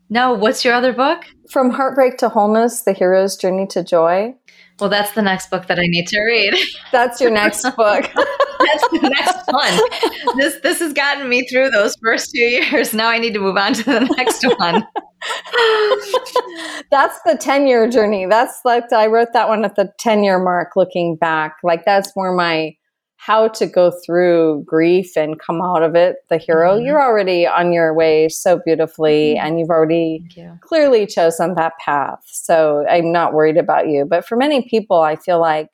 no. 0.10 0.34
What's 0.34 0.64
your 0.64 0.74
other 0.74 0.94
book? 0.94 1.26
from 1.50 1.70
heartbreak 1.70 2.18
to 2.18 2.30
wholeness 2.30 2.84
the 2.84 2.94
hero's 2.94 3.36
journey 3.36 3.68
to 3.68 3.84
joy 3.84 4.34
Well, 4.82 4.90
that's 4.90 5.12
the 5.12 5.22
next 5.22 5.50
book 5.50 5.68
that 5.68 5.80
I 5.80 5.86
need 5.86 6.08
to 6.08 6.20
read. 6.20 6.56
that's 6.92 7.22
your 7.22 7.32
next 7.32 7.64
book 7.78 8.10
that's 8.66 8.90
the 8.90 9.10
next 9.10 9.48
one. 9.48 10.38
This 10.38 10.60
this 10.62 10.80
has 10.80 10.94
gotten 10.94 11.30
me 11.30 11.48
through 11.48 11.70
those 11.70 11.96
first 12.02 12.32
two 12.32 12.40
years. 12.42 12.94
Now 12.94 13.10
I 13.10 13.20
need 13.20 13.34
to 13.34 13.40
move 13.40 13.58
on 13.58 13.74
to 13.74 13.84
the 13.84 14.00
next 14.18 14.44
one. 14.44 14.88
that's 16.92 17.20
the 17.26 17.38
10 17.40 17.68
year 17.68 17.88
journey. 17.90 18.26
That's 18.26 18.62
like, 18.66 18.92
I 18.92 19.08
wrote 19.08 19.34
that 19.34 19.48
one 19.48 19.64
at 19.66 19.76
the 19.76 19.92
10 20.00 20.24
year 20.24 20.40
mark 20.40 20.76
looking 20.76 21.16
back. 21.16 21.58
Like, 21.64 21.86
that's 21.86 22.12
where 22.16 22.34
my 22.34 22.76
how 23.24 23.48
to 23.48 23.68
go 23.68 23.92
through 24.04 24.64
grief 24.66 25.16
and 25.16 25.40
come 25.40 25.62
out 25.62 25.84
of 25.84 25.94
it. 25.96 26.16
The 26.30 26.38
hero, 26.38 26.80
Mhm. 26.80 26.86
you're 26.86 27.02
already 27.04 27.46
on 27.46 27.72
your 27.72 27.94
way 27.94 28.28
so 28.30 28.58
beautifully, 28.66 29.36
Mhm. 29.36 29.44
and 29.44 29.60
you've 29.60 29.70
already 29.70 30.24
you. 30.36 30.58
clearly 30.62 31.06
chosen 31.06 31.54
that 31.54 31.74
path. 31.78 32.24
So 32.26 32.84
I'm 32.90 33.12
not 33.12 33.34
worried 33.34 33.58
about 33.58 33.88
you. 33.90 34.06
But 34.06 34.26
for 34.26 34.36
many 34.38 34.64
people, 34.68 35.02
I 35.02 35.16
feel 35.16 35.40
like 35.40 35.70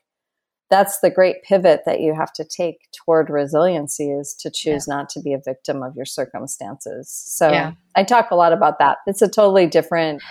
that's 0.69 0.99
the 0.99 1.09
great 1.09 1.41
pivot 1.43 1.83
that 1.85 2.01
you 2.01 2.13
have 2.13 2.33
to 2.33 2.43
take 2.43 2.79
toward 2.91 3.29
resiliency 3.29 4.11
is 4.11 4.33
to 4.41 4.51
choose 4.51 4.85
not 4.85 5.07
to 5.11 5.21
be 5.21 5.31
a 5.33 5.37
victim 5.39 5.81
of 5.81 5.95
your 5.95 6.03
circumstances. 6.05 7.09
So 7.09 7.49
Yeah. 7.49 7.71
I 7.95 8.03
talk 8.03 8.29
a 8.29 8.35
lot 8.35 8.51
about 8.51 8.77
that. 8.79 8.97
It's 9.07 9.21
a 9.21 9.29
totally 9.29 9.67
different 9.67 10.21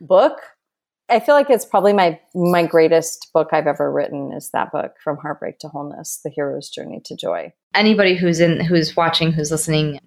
book. 0.00 0.40
I 1.12 1.20
feel 1.20 1.34
like 1.34 1.50
it's 1.50 1.64
probably 1.66 1.92
my 1.92 2.18
my 2.34 2.64
greatest 2.66 3.30
book 3.32 3.48
I've 3.52 3.66
ever 3.66 3.92
written 3.92 4.32
is 4.32 4.50
that 4.50 4.72
book 4.72 4.94
from 5.04 5.18
heartbreak 5.18 5.58
to 5.60 5.68
wholeness, 5.68 6.20
the 6.24 6.30
hero's 6.30 6.68
journey 6.70 7.00
to 7.04 7.14
joy. 7.16 7.52
Anybody 7.74 8.16
who's 8.16 8.40
in 8.40 8.60
who's 8.60 8.96
watching, 8.96 9.32
who's 9.32 9.50
listening, 9.50 10.00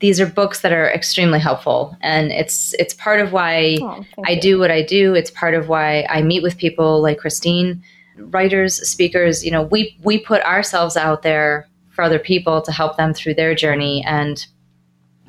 these 0.00 0.20
are 0.20 0.26
books 0.26 0.60
that 0.62 0.72
are 0.72 0.90
extremely 0.90 1.38
helpful, 1.38 1.96
and 2.00 2.32
it's 2.32 2.74
it's 2.74 2.94
part 2.94 3.20
of 3.20 3.32
why 3.32 3.76
Oh, 3.80 4.04
I 4.26 4.32
you. 4.32 4.40
do 4.40 4.58
what 4.58 4.70
I 4.72 4.82
do. 4.82 5.14
It's 5.14 5.30
part 5.30 5.54
of 5.54 5.68
why 5.68 6.04
I 6.10 6.22
meet 6.22 6.42
with 6.42 6.58
people 6.58 7.00
like 7.00 7.18
Kristine, 7.18 7.80
writers, 8.16 8.86
speakers. 8.88 9.44
You 9.44 9.52
know, 9.52 9.62
we 9.62 9.96
we 10.02 10.18
put 10.18 10.42
ourselves 10.42 10.96
out 10.96 11.22
there 11.22 11.68
for 11.90 12.02
other 12.02 12.18
people 12.18 12.62
to 12.62 12.72
help 12.72 12.96
them 12.96 13.14
through 13.14 13.34
their 13.34 13.54
journey, 13.54 14.04
and 14.04 14.44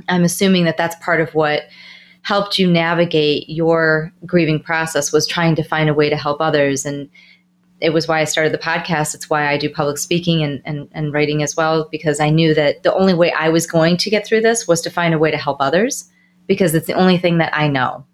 I'm 0.08 0.24
assuming 0.24 0.66
that 0.66 0.78
that's 0.78 0.96
part 1.04 1.22
of 1.22 1.36
what 1.36 1.64
helped 2.30 2.60
you 2.60 2.70
navigate 2.70 3.50
your 3.50 4.14
grieving 4.24 4.60
process 4.60 5.12
was 5.12 5.26
trying 5.26 5.56
to 5.56 5.64
find 5.64 5.90
a 5.90 5.96
way 5.96 6.12
to 6.12 6.16
help 6.16 6.40
others 6.40 6.86
and 6.86 7.10
it 7.82 7.92
was 7.92 8.08
why 8.08 8.22
I 8.22 8.26
started 8.26 8.54
the 8.54 8.60
podcast. 8.60 9.16
It's 9.16 9.32
why 9.32 9.48
I 9.48 9.58
do 9.58 9.68
public 9.68 9.98
speaking 9.98 10.44
and, 10.44 10.62
and, 10.64 10.88
and 10.92 11.12
writing 11.12 11.42
as 11.42 11.56
well, 11.56 11.88
because 11.90 12.20
I 12.20 12.30
knew 12.30 12.54
that 12.54 12.84
the 12.84 12.94
only 12.94 13.16
way 13.16 13.32
I 13.32 13.50
was 13.50 13.66
going 13.66 13.98
to 13.98 14.12
get 14.12 14.28
through 14.28 14.42
this 14.42 14.68
was 14.68 14.80
to 14.82 14.92
find 14.92 15.16
a 15.16 15.18
way 15.18 15.32
to 15.32 15.38
help 15.38 15.58
others, 15.60 16.08
because 16.46 16.76
it's 16.76 16.86
the 16.86 16.94
only 16.94 17.18
thing 17.18 17.40
that 17.40 17.56
I 17.58 17.68
know. 17.68 18.06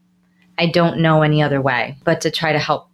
I 0.58 0.68
don't 0.68 1.02
know 1.02 1.22
any 1.22 1.44
other 1.44 1.62
way 1.62 1.98
but 2.06 2.22
to 2.22 2.32
try 2.32 2.54
to 2.54 2.60
help 2.60 2.88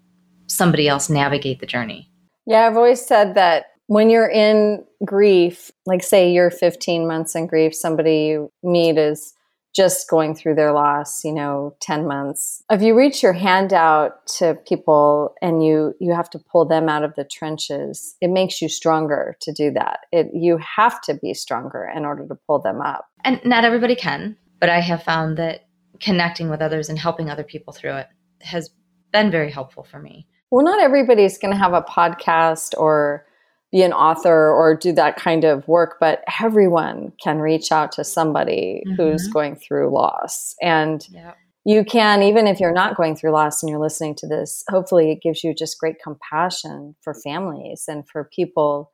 somebody 0.47 0.87
else 0.87 1.07
navigate 1.07 1.59
the 1.59 1.67
journey. 1.67 2.09
Yeah, 2.47 2.65
I've 2.65 2.77
always 2.77 3.05
said 3.05 3.35
that 3.35 3.65
when 3.85 4.09
you're 4.09 4.31
in 4.31 4.83
grief, 5.05 5.69
like 5.85 6.01
say 6.01 6.31
you're 6.31 6.49
15 6.49 7.05
months 7.05 7.35
in 7.35 7.45
grief, 7.45 7.75
somebody 7.75 8.15
you 8.29 8.51
meet 8.63 8.97
is 8.97 9.35
just 9.73 10.09
going 10.09 10.35
through 10.35 10.55
their 10.55 10.73
loss, 10.73 11.23
you 11.23 11.33
know, 11.33 11.75
10 11.81 12.05
months. 12.05 12.63
If 12.69 12.81
you 12.81 12.95
reach 12.97 13.23
your 13.23 13.33
hand 13.33 13.71
out 13.71 14.27
to 14.37 14.55
people 14.67 15.33
and 15.41 15.65
you 15.65 15.93
you 15.99 16.13
have 16.13 16.29
to 16.31 16.39
pull 16.39 16.65
them 16.65 16.89
out 16.89 17.03
of 17.03 17.15
the 17.15 17.23
trenches, 17.23 18.15
it 18.21 18.29
makes 18.29 18.61
you 18.61 18.67
stronger 18.67 19.37
to 19.41 19.51
do 19.51 19.71
that. 19.71 19.99
It 20.11 20.27
you 20.33 20.57
have 20.57 21.01
to 21.01 21.13
be 21.13 21.33
stronger 21.33 21.89
in 21.95 22.05
order 22.05 22.27
to 22.27 22.35
pull 22.47 22.59
them 22.59 22.81
up. 22.81 23.05
And 23.23 23.39
not 23.45 23.63
everybody 23.63 23.95
can, 23.95 24.37
but 24.59 24.69
I 24.69 24.81
have 24.81 25.03
found 25.03 25.37
that 25.37 25.67
connecting 25.99 26.49
with 26.49 26.61
others 26.61 26.89
and 26.89 26.99
helping 26.99 27.29
other 27.29 27.43
people 27.43 27.73
through 27.73 27.97
it 27.97 28.07
has 28.41 28.71
been 29.13 29.31
very 29.31 29.51
helpful 29.51 29.83
for 29.83 29.99
me. 29.99 30.27
Well, 30.49 30.65
not 30.65 30.81
everybody's 30.81 31.37
going 31.37 31.53
to 31.53 31.59
have 31.59 31.73
a 31.73 31.81
podcast 31.81 32.73
or 32.77 33.25
be 33.71 33.83
an 33.83 33.93
author 33.93 34.51
or 34.51 34.75
do 34.75 34.91
that 34.91 35.15
kind 35.15 35.43
of 35.43 35.67
work, 35.67 35.97
but 35.99 36.23
everyone 36.41 37.13
can 37.23 37.39
reach 37.39 37.71
out 37.71 37.91
to 37.93 38.03
somebody 38.03 38.83
mm-hmm. 38.85 38.95
who's 38.95 39.27
going 39.27 39.55
through 39.55 39.93
loss. 39.93 40.55
And 40.61 41.07
yep. 41.09 41.37
you 41.63 41.85
can, 41.85 42.21
even 42.21 42.47
if 42.47 42.59
you're 42.59 42.73
not 42.73 42.97
going 42.97 43.15
through 43.15 43.31
loss 43.31 43.63
and 43.63 43.69
you're 43.69 43.79
listening 43.79 44.15
to 44.15 44.27
this, 44.27 44.63
hopefully 44.69 45.11
it 45.11 45.21
gives 45.21 45.43
you 45.43 45.53
just 45.53 45.79
great 45.79 46.01
compassion 46.03 46.95
for 47.01 47.13
families 47.13 47.85
and 47.87 48.07
for 48.07 48.29
people. 48.35 48.91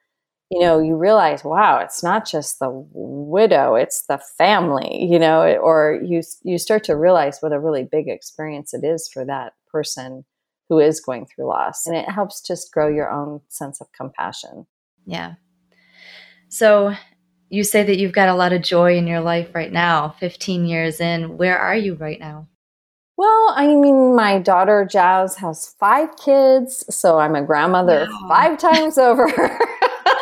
You 0.52 0.62
know, 0.62 0.80
you 0.80 0.96
realize, 0.96 1.44
wow, 1.44 1.80
it's 1.80 2.04
not 2.04 2.26
just 2.26 2.60
the 2.60 2.70
widow, 2.72 3.76
it's 3.76 4.06
the 4.06 4.22
family, 4.38 5.06
you 5.12 5.20
know, 5.20 5.42
or 5.58 6.00
you 6.02 6.22
you 6.44 6.58
start 6.58 6.86
to 6.86 6.96
realize 6.96 7.40
what 7.42 7.52
a 7.52 7.60
really 7.60 7.84
big 7.84 8.08
experience 8.08 8.74
it 8.74 8.86
is 8.86 9.10
for 9.12 9.26
that 9.26 9.54
person 9.70 10.24
who 10.70 10.80
is 10.80 11.00
going 11.00 11.26
through 11.26 11.48
loss. 11.48 11.86
And 11.86 11.96
it 11.96 12.10
helps 12.10 12.42
just 12.42 12.72
grow 12.72 12.88
your 12.88 13.10
own 13.10 13.42
sense 13.50 13.82
of 13.82 13.92
compassion. 13.94 14.66
Yeah. 15.06 15.36
So 16.50 16.94
you 17.50 17.64
say 17.64 17.84
that 17.84 17.98
you've 17.98 18.14
got 18.14 18.30
a 18.30 18.36
lot 18.36 18.54
of 18.54 18.62
joy 18.62 18.98
in 18.98 19.08
your 19.08 19.22
life 19.22 19.54
right 19.54 19.72
now, 19.72 20.16
15 20.20 20.66
years 20.66 21.00
in. 21.00 21.38
Where 21.38 21.58
are 21.58 21.76
you 21.76 21.96
right 21.96 22.20
now? 22.20 22.48
Well, 23.18 23.54
I 23.56 23.74
mean, 23.74 24.16
my 24.16 24.38
daughter 24.38 24.88
Jazz 24.90 25.36
has 25.38 25.74
five 25.80 26.10
kids, 26.18 26.86
so 26.94 27.18
I'm 27.18 27.36
a 27.36 27.42
grandmother 27.42 28.08
wow. 28.12 28.28
five 28.30 28.58
times 28.60 28.98
over. 29.00 29.26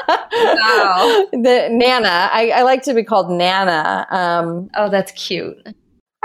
wow. 0.07 1.25
The 1.33 1.67
Nana. 1.71 2.29
I, 2.31 2.51
I, 2.55 2.61
like 2.61 2.83
to 2.83 2.93
be 2.93 3.03
called 3.03 3.29
Nana. 3.29 4.07
Um, 4.09 4.69
oh, 4.77 4.89
that's 4.89 5.11
cute. 5.11 5.57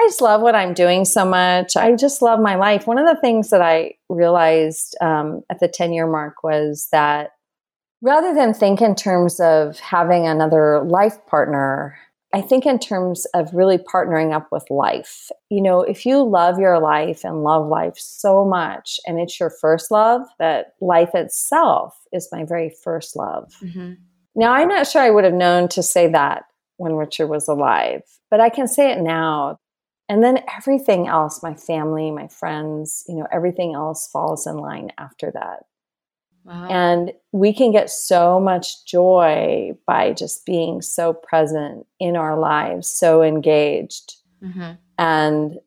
I 0.01 0.07
just 0.07 0.22
love 0.22 0.40
what 0.40 0.55
I'm 0.55 0.72
doing 0.72 1.05
so 1.05 1.26
much. 1.26 1.76
I 1.76 1.94
just 1.94 2.22
love 2.22 2.40
my 2.40 2.55
life. 2.55 2.86
One 2.86 2.96
of 2.96 3.07
the 3.07 3.20
things 3.20 3.51
that 3.51 3.61
I 3.61 3.96
realized 4.09 4.96
um, 5.03 5.42
at 5.51 5.61
the 5.61 5.68
10 5.68 5.92
year 5.92 6.07
mark 6.07 6.42
was 6.42 6.88
that 6.90 7.32
rather 8.01 8.34
than 8.34 8.55
think 8.55 8.80
in 8.80 8.94
terms 8.94 9.40
of 9.40 9.78
having 9.78 10.26
another 10.26 10.82
life 10.84 11.18
partner, 11.26 11.98
I 12.32 12.40
think 12.40 12.64
in 12.64 12.78
terms 12.78 13.26
of 13.34 13.53
really 13.53 13.76
partnering 13.76 14.34
up 14.34 14.48
with 14.51 14.64
life. 14.70 15.28
You 15.51 15.62
know, 15.62 15.82
if 15.82 16.07
you 16.07 16.22
love 16.22 16.59
your 16.59 16.80
life 16.80 17.22
and 17.22 17.42
love 17.42 17.68
life 17.68 17.98
so 17.98 18.46
much, 18.46 19.01
and 19.07 19.20
it's 19.20 19.38
your 19.38 19.51
first 19.51 19.90
love, 19.90 20.22
that 20.38 20.68
life 20.80 21.14
itself 21.14 21.94
is 22.11 22.28
my 22.32 22.44
very 22.44 22.72
first 22.82 23.16
love. 23.16 23.53
Mm-hmm. 23.62 23.94
Now, 24.34 24.53
I'm 24.53 24.68
not 24.68 24.86
sure 24.86 25.03
I 25.03 25.11
would 25.11 25.24
have 25.24 25.34
known 25.34 25.68
to 25.70 25.82
say 25.82 26.07
that 26.09 26.44
when 26.78 26.94
Richard 26.94 27.26
was 27.26 27.48
alive, 27.48 28.01
but 28.30 28.40
I 28.40 28.48
can 28.48 28.66
say 28.66 28.92
it 28.92 29.03
now 29.03 29.59
and 30.11 30.24
then 30.24 30.40
everything 30.56 31.06
else, 31.06 31.40
my 31.40 31.54
family, 31.54 32.11
my 32.11 32.26
friends, 32.26 33.04
you 33.08 33.14
know, 33.14 33.28
everything 33.30 33.74
else 33.74 34.08
falls 34.08 34.44
in 34.44 34.56
line 34.56 34.90
after 34.98 35.30
that. 35.30 35.66
Wow. 36.42 36.66
And 36.68 37.12
we 37.30 37.52
can 37.52 37.70
get 37.70 37.90
so 37.90 38.40
much 38.40 38.84
joy 38.84 39.70
by 39.86 40.12
just 40.12 40.44
being 40.44 40.82
so 40.82 41.12
present 41.12 41.86
in 42.00 42.16
our 42.16 42.36
lives, 42.36 42.90
so 42.90 43.22
engaged, 43.22 44.16
mm-hmm. 44.42 44.72
and 44.98 45.58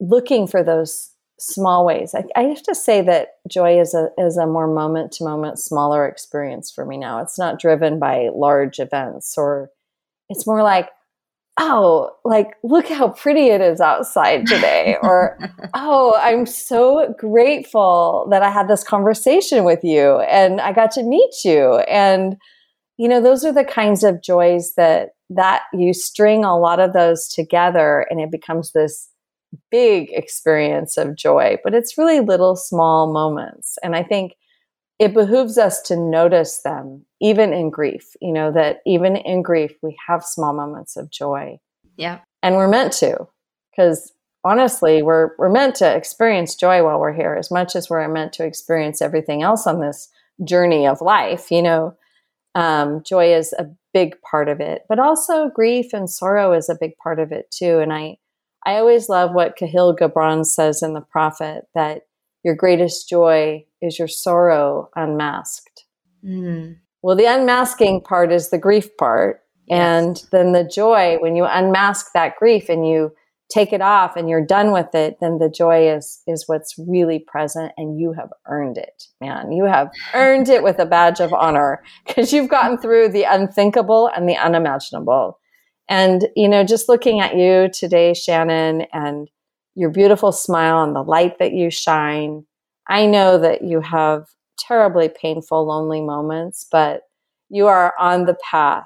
looking 0.00 0.48
for 0.48 0.64
those 0.64 1.12
small 1.38 1.86
ways. 1.86 2.12
I, 2.12 2.24
I, 2.34 2.42
have 2.48 2.64
to 2.64 2.74
say 2.74 3.02
that 3.02 3.36
joy 3.48 3.80
is 3.80 3.94
a 3.94 4.08
is 4.18 4.36
a 4.36 4.48
more 4.48 4.66
moment 4.66 5.12
to 5.12 5.24
moment, 5.24 5.60
smaller 5.60 6.08
experience 6.08 6.72
for 6.72 6.84
me 6.84 6.96
now. 6.96 7.22
It's 7.22 7.38
not 7.38 7.60
driven 7.60 8.00
by 8.00 8.30
large 8.34 8.80
events, 8.80 9.38
or 9.38 9.70
it's 10.28 10.44
more 10.44 10.64
like 10.64 10.88
oh, 11.60 12.10
like, 12.24 12.56
look 12.64 12.88
how 12.88 13.10
pretty 13.10 13.48
it 13.48 13.60
is 13.60 13.80
outside 13.80 14.46
today. 14.46 14.96
or, 15.02 15.38
oh, 15.74 16.14
I'm 16.18 16.46
so 16.46 17.14
grateful 17.18 18.26
that 18.30 18.42
I 18.42 18.50
had 18.50 18.66
this 18.66 18.82
conversation 18.82 19.64
with 19.64 19.84
you 19.84 20.20
and 20.20 20.60
I 20.60 20.72
got 20.72 20.90
to 20.92 21.02
meet 21.02 21.44
you. 21.44 21.76
And, 21.80 22.36
you 22.96 23.08
know, 23.08 23.20
those 23.20 23.44
are 23.44 23.52
the 23.52 23.64
kinds 23.64 24.02
of 24.02 24.22
joys 24.22 24.72
that, 24.76 25.10
that 25.28 25.62
you 25.72 25.92
string 25.92 26.44
a 26.44 26.58
lot 26.58 26.80
of 26.80 26.94
those 26.94 27.28
together 27.28 28.06
and 28.10 28.20
it 28.20 28.30
becomes 28.30 28.72
this 28.72 29.08
big 29.70 30.10
experience 30.12 30.96
of 30.96 31.14
joy, 31.14 31.58
but 31.62 31.74
it's 31.74 31.98
really 31.98 32.20
little 32.20 32.56
small 32.56 33.12
moments. 33.12 33.76
And 33.82 33.94
I 33.94 34.02
think 34.02 34.32
it 35.00 35.14
behooves 35.14 35.56
us 35.56 35.80
to 35.80 35.96
notice 35.96 36.58
them 36.58 37.06
even 37.22 37.52
in 37.54 37.70
grief 37.70 38.14
you 38.20 38.32
know 38.32 38.52
that 38.52 38.80
even 38.86 39.16
in 39.16 39.42
grief 39.42 39.72
we 39.82 39.96
have 40.06 40.22
small 40.22 40.52
moments 40.52 40.96
of 40.96 41.10
joy. 41.10 41.58
Yeah. 41.96 42.20
And 42.42 42.54
we're 42.54 42.68
meant 42.68 42.92
to 42.94 43.26
because 43.70 44.12
honestly 44.44 45.02
we're 45.02 45.30
we're 45.38 45.50
meant 45.50 45.74
to 45.76 45.96
experience 45.96 46.54
joy 46.54 46.84
while 46.84 47.00
we're 47.00 47.14
here 47.14 47.34
as 47.34 47.50
much 47.50 47.74
as 47.74 47.90
we're 47.90 48.06
meant 48.08 48.32
to 48.34 48.44
experience 48.44 49.02
everything 49.02 49.42
else 49.42 49.66
on 49.66 49.80
this 49.80 50.08
journey 50.44 50.86
of 50.86 51.00
life 51.00 51.50
you 51.50 51.62
know? 51.62 51.96
Um, 52.56 53.04
joy 53.04 53.32
is 53.32 53.52
a 53.52 53.70
big 53.94 54.20
part 54.22 54.48
of 54.48 54.60
it 54.60 54.82
but 54.88 54.98
also 54.98 55.50
grief 55.50 55.92
and 55.92 56.10
sorrow 56.10 56.52
is 56.52 56.68
a 56.68 56.76
big 56.78 56.96
part 56.96 57.20
of 57.20 57.30
it 57.30 57.48
too 57.50 57.78
and 57.78 57.92
i 57.92 58.16
i 58.66 58.74
always 58.74 59.08
love 59.08 59.32
what 59.32 59.56
Kahlil 59.56 59.96
Gibran 59.96 60.44
says 60.44 60.82
in 60.82 60.94
the 60.94 61.00
prophet 61.00 61.66
that 61.76 62.02
your 62.42 62.56
greatest 62.56 63.08
joy 63.08 63.64
is 63.82 63.98
your 63.98 64.08
sorrow 64.08 64.90
unmasked. 64.96 65.84
Mm. 66.24 66.76
Well, 67.02 67.16
the 67.16 67.26
unmasking 67.26 68.02
part 68.02 68.32
is 68.32 68.50
the 68.50 68.58
grief 68.58 68.96
part. 68.96 69.40
Yes. 69.66 69.78
And 69.78 70.22
then 70.32 70.52
the 70.52 70.64
joy, 70.64 71.16
when 71.20 71.36
you 71.36 71.44
unmask 71.44 72.06
that 72.12 72.36
grief 72.36 72.68
and 72.68 72.86
you 72.86 73.12
take 73.50 73.72
it 73.72 73.80
off 73.80 74.16
and 74.16 74.28
you're 74.28 74.44
done 74.44 74.72
with 74.72 74.94
it, 74.94 75.18
then 75.20 75.38
the 75.38 75.50
joy 75.50 75.90
is 75.90 76.22
is 76.26 76.44
what's 76.46 76.74
really 76.78 77.18
present 77.18 77.72
and 77.76 77.98
you 77.98 78.12
have 78.12 78.30
earned 78.46 78.78
it, 78.78 79.04
man. 79.20 79.52
You 79.52 79.64
have 79.64 79.90
earned 80.14 80.48
it 80.48 80.62
with 80.62 80.78
a 80.78 80.86
badge 80.86 81.20
of 81.20 81.32
honor 81.32 81.82
because 82.06 82.32
you've 82.32 82.48
gotten 82.48 82.78
through 82.78 83.10
the 83.10 83.24
unthinkable 83.24 84.10
and 84.14 84.28
the 84.28 84.36
unimaginable. 84.36 85.38
And 85.88 86.28
you 86.36 86.48
know, 86.48 86.64
just 86.64 86.88
looking 86.88 87.20
at 87.20 87.36
you 87.36 87.68
today, 87.72 88.14
Shannon, 88.14 88.86
and 88.92 89.28
your 89.74 89.90
beautiful 89.90 90.32
smile 90.32 90.82
and 90.82 90.94
the 90.94 91.02
light 91.02 91.38
that 91.38 91.52
you 91.52 91.70
shine. 91.70 92.46
I 92.90 93.06
know 93.06 93.38
that 93.38 93.62
you 93.62 93.80
have 93.80 94.26
terribly 94.58 95.08
painful, 95.08 95.64
lonely 95.66 96.00
moments, 96.00 96.66
but 96.70 97.02
you 97.48 97.68
are 97.68 97.94
on 97.98 98.26
the 98.26 98.36
path 98.50 98.84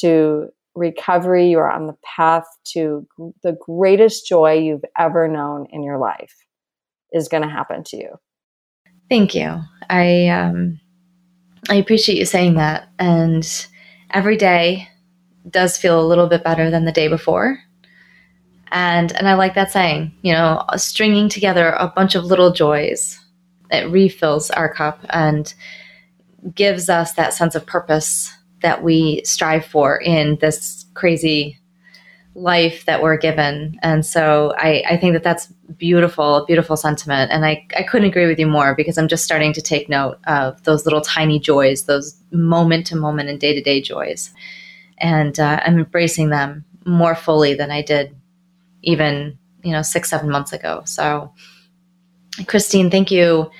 to 0.00 0.48
recovery. 0.74 1.50
You 1.50 1.58
are 1.58 1.70
on 1.70 1.86
the 1.86 1.96
path 2.16 2.44
to 2.72 3.06
the 3.42 3.56
greatest 3.60 4.26
joy 4.26 4.54
you've 4.54 4.84
ever 4.98 5.28
known 5.28 5.66
in 5.70 5.82
your 5.82 5.98
life 5.98 6.34
is 7.12 7.28
going 7.28 7.42
to 7.42 7.48
happen 7.48 7.84
to 7.84 7.96
you. 7.98 8.18
Thank 9.10 9.34
you. 9.34 9.60
I 9.90 10.28
um, 10.28 10.80
I 11.68 11.74
appreciate 11.74 12.18
you 12.18 12.24
saying 12.24 12.54
that, 12.54 12.88
and 12.98 13.46
every 14.10 14.38
day 14.38 14.88
does 15.48 15.76
feel 15.76 16.00
a 16.00 16.08
little 16.08 16.26
bit 16.26 16.42
better 16.42 16.70
than 16.70 16.86
the 16.86 16.92
day 16.92 17.08
before 17.08 17.58
and 18.72 19.12
and 19.16 19.28
I 19.28 19.34
like 19.34 19.54
that 19.54 19.70
saying. 19.70 20.12
You 20.22 20.32
know, 20.32 20.64
stringing 20.76 21.28
together 21.28 21.70
a 21.70 21.92
bunch 21.94 22.14
of 22.14 22.24
little 22.24 22.50
joys 22.50 23.20
it 23.70 23.90
refills 23.90 24.50
our 24.50 24.72
cup 24.72 25.00
and 25.10 25.54
gives 26.54 26.88
us 26.88 27.14
that 27.14 27.34
sense 27.34 27.54
of 27.54 27.66
purpose 27.66 28.32
that 28.62 28.82
we 28.82 29.22
strive 29.24 29.64
for 29.64 29.96
in 30.00 30.36
this 30.40 30.84
crazy 30.94 31.58
life 32.34 32.84
that 32.86 33.02
we're 33.02 33.16
given. 33.16 33.78
And 33.82 34.04
so 34.04 34.54
I, 34.58 34.82
I 34.88 34.96
think 34.96 35.12
that 35.12 35.22
that's 35.22 35.46
beautiful, 35.76 36.44
beautiful 36.46 36.76
sentiment. 36.76 37.30
And 37.30 37.46
I, 37.46 37.66
I 37.76 37.84
couldn't 37.84 38.08
agree 38.08 38.26
with 38.26 38.38
you 38.38 38.46
more 38.46 38.74
because 38.74 38.98
I'm 38.98 39.08
just 39.08 39.24
starting 39.24 39.52
to 39.52 39.62
take 39.62 39.88
note 39.88 40.18
of 40.26 40.62
those 40.64 40.84
little 40.84 41.00
tiny 41.00 41.38
joys, 41.38 41.84
those 41.84 42.16
moment 42.32 42.86
to 42.88 42.96
moment 42.96 43.28
and 43.28 43.38
day 43.38 43.54
to 43.54 43.62
day 43.62 43.80
joys. 43.80 44.32
And 44.98 45.38
uh, 45.38 45.60
I'm 45.64 45.78
embracing 45.78 46.30
them 46.30 46.64
more 46.84 47.14
fully 47.14 47.54
than 47.54 47.70
I 47.70 47.82
did 47.82 48.14
even 48.84 49.38
you 49.62 49.72
know 49.72 49.82
six 49.82 50.10
seven 50.10 50.30
months 50.30 50.52
ago 50.52 50.82
so 50.84 51.32
Kristine 52.42 52.90
thank 52.90 53.10
you 53.10 53.50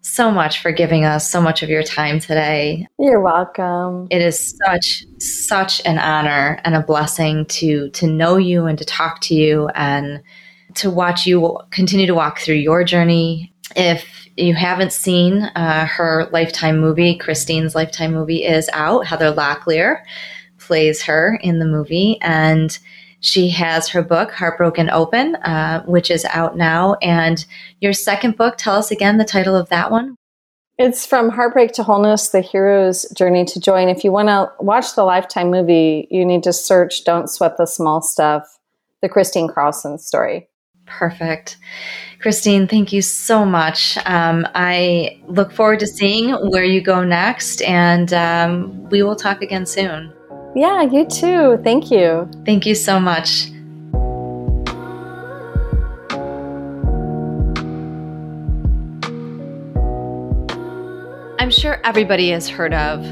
so 0.00 0.30
much 0.30 0.60
for 0.60 0.70
giving 0.70 1.04
us 1.04 1.30
so 1.30 1.40
much 1.40 1.62
of 1.62 1.68
your 1.68 1.82
time 1.82 2.20
today. 2.20 2.86
You're 2.98 3.20
welcome. 3.20 4.06
It 4.10 4.22
is 4.22 4.56
such 4.64 5.04
such 5.18 5.84
an 5.84 5.98
honor 5.98 6.60
and 6.64 6.74
a 6.74 6.82
blessing 6.82 7.46
to 7.46 7.90
to 7.90 8.06
know 8.06 8.36
you 8.36 8.66
and 8.66 8.78
to 8.78 8.84
talk 8.84 9.20
to 9.22 9.34
you 9.34 9.68
and 9.74 10.22
to 10.74 10.90
watch 10.90 11.26
you 11.26 11.58
continue 11.70 12.06
to 12.06 12.14
walk 12.14 12.38
through 12.38 12.56
your 12.56 12.84
journey. 12.84 13.52
If 13.76 14.28
you 14.36 14.54
haven't 14.54 14.92
seen 14.92 15.42
uh, 15.42 15.86
her 15.86 16.28
lifetime 16.32 16.78
movie 16.78 17.18
Kristine's 17.18 17.74
lifetime 17.74 18.12
movie 18.12 18.44
is 18.44 18.70
out. 18.72 19.06
Heather 19.06 19.32
locklear 19.32 20.02
plays 20.58 21.02
her 21.02 21.38
in 21.42 21.58
the 21.58 21.66
movie. 21.66 22.18
And 22.20 22.78
she 23.20 23.48
has 23.50 23.88
her 23.88 24.02
book, 24.02 24.32
Heartbroken 24.32 24.90
Open, 24.90 25.34
uh, 25.36 25.82
which 25.84 26.10
is 26.10 26.24
out 26.26 26.56
now. 26.56 26.94
And 27.02 27.44
your 27.80 27.92
second 27.92 28.36
book, 28.36 28.56
tell 28.56 28.76
us 28.76 28.90
again 28.90 29.18
the 29.18 29.24
title 29.24 29.56
of 29.56 29.68
that 29.70 29.90
one. 29.90 30.16
It's 30.78 31.04
From 31.04 31.28
Heartbreak 31.28 31.72
to 31.72 31.82
Wholeness 31.82 32.28
The 32.28 32.40
Hero's 32.40 33.04
Journey 33.10 33.44
to 33.46 33.60
Joy. 33.60 33.78
And 33.78 33.90
if 33.90 34.04
you 34.04 34.12
want 34.12 34.28
to 34.28 34.52
watch 34.60 34.94
the 34.94 35.02
Lifetime 35.02 35.50
movie, 35.50 36.06
you 36.08 36.24
need 36.24 36.44
to 36.44 36.52
search 36.52 37.04
Don't 37.04 37.28
Sweat 37.28 37.56
the 37.56 37.66
Small 37.66 38.00
Stuff, 38.00 38.46
the 39.02 39.08
Kristine 39.08 39.52
Carlson 39.52 39.98
story. 39.98 40.48
Perfect. 40.86 41.56
Kristine, 42.20 42.68
thank 42.68 42.92
you 42.92 43.02
so 43.02 43.44
much. 43.44 43.98
Um, 44.06 44.46
I 44.54 45.20
look 45.26 45.52
forward 45.52 45.80
to 45.80 45.86
seeing 45.86 46.30
where 46.50 46.64
you 46.64 46.80
go 46.80 47.02
next, 47.02 47.60
and 47.62 48.12
um, 48.12 48.88
we 48.88 49.02
will 49.02 49.16
talk 49.16 49.42
again 49.42 49.66
soon. 49.66 50.12
Yeah, 50.54 50.82
you 50.82 51.06
too. 51.06 51.60
Thank 51.62 51.90
you. 51.90 52.28
Thank 52.44 52.66
you 52.66 52.74
so 52.74 52.98
much. 52.98 53.50
I'm 61.38 61.50
sure 61.50 61.80
everybody 61.84 62.30
has 62.30 62.48
heard 62.48 62.74
of 62.74 63.04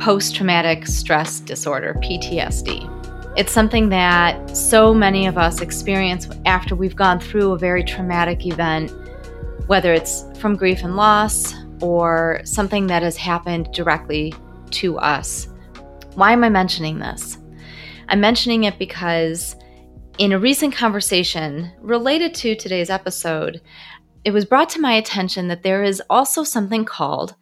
post 0.00 0.34
traumatic 0.34 0.86
stress 0.86 1.40
disorder, 1.40 1.94
PTSD. 2.02 2.92
It's 3.36 3.52
something 3.52 3.90
that 3.90 4.56
so 4.56 4.94
many 4.94 5.26
of 5.26 5.36
us 5.36 5.60
experience 5.60 6.28
after 6.46 6.74
we've 6.74 6.96
gone 6.96 7.20
through 7.20 7.52
a 7.52 7.58
very 7.58 7.84
traumatic 7.84 8.46
event, 8.46 8.90
whether 9.66 9.92
it's 9.92 10.24
from 10.38 10.56
grief 10.56 10.82
and 10.82 10.96
loss 10.96 11.54
or 11.82 12.40
something 12.44 12.86
that 12.86 13.02
has 13.02 13.16
happened 13.16 13.70
directly 13.72 14.32
to 14.70 14.98
us. 14.98 15.48
Why 16.16 16.32
am 16.32 16.44
I 16.44 16.48
mentioning 16.48 16.98
this? 16.98 17.36
I'm 18.08 18.22
mentioning 18.22 18.64
it 18.64 18.78
because 18.78 19.54
in 20.16 20.32
a 20.32 20.38
recent 20.38 20.74
conversation 20.74 21.70
related 21.78 22.34
to 22.36 22.54
today's 22.54 22.88
episode, 22.88 23.60
it 24.24 24.30
was 24.30 24.46
brought 24.46 24.70
to 24.70 24.80
my 24.80 24.94
attention 24.94 25.48
that 25.48 25.62
there 25.62 25.84
is 25.84 26.02
also 26.08 26.42
something 26.42 26.86
called 26.86 27.34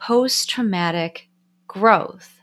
post 0.00 0.48
traumatic 0.48 1.28
growth. 1.68 2.40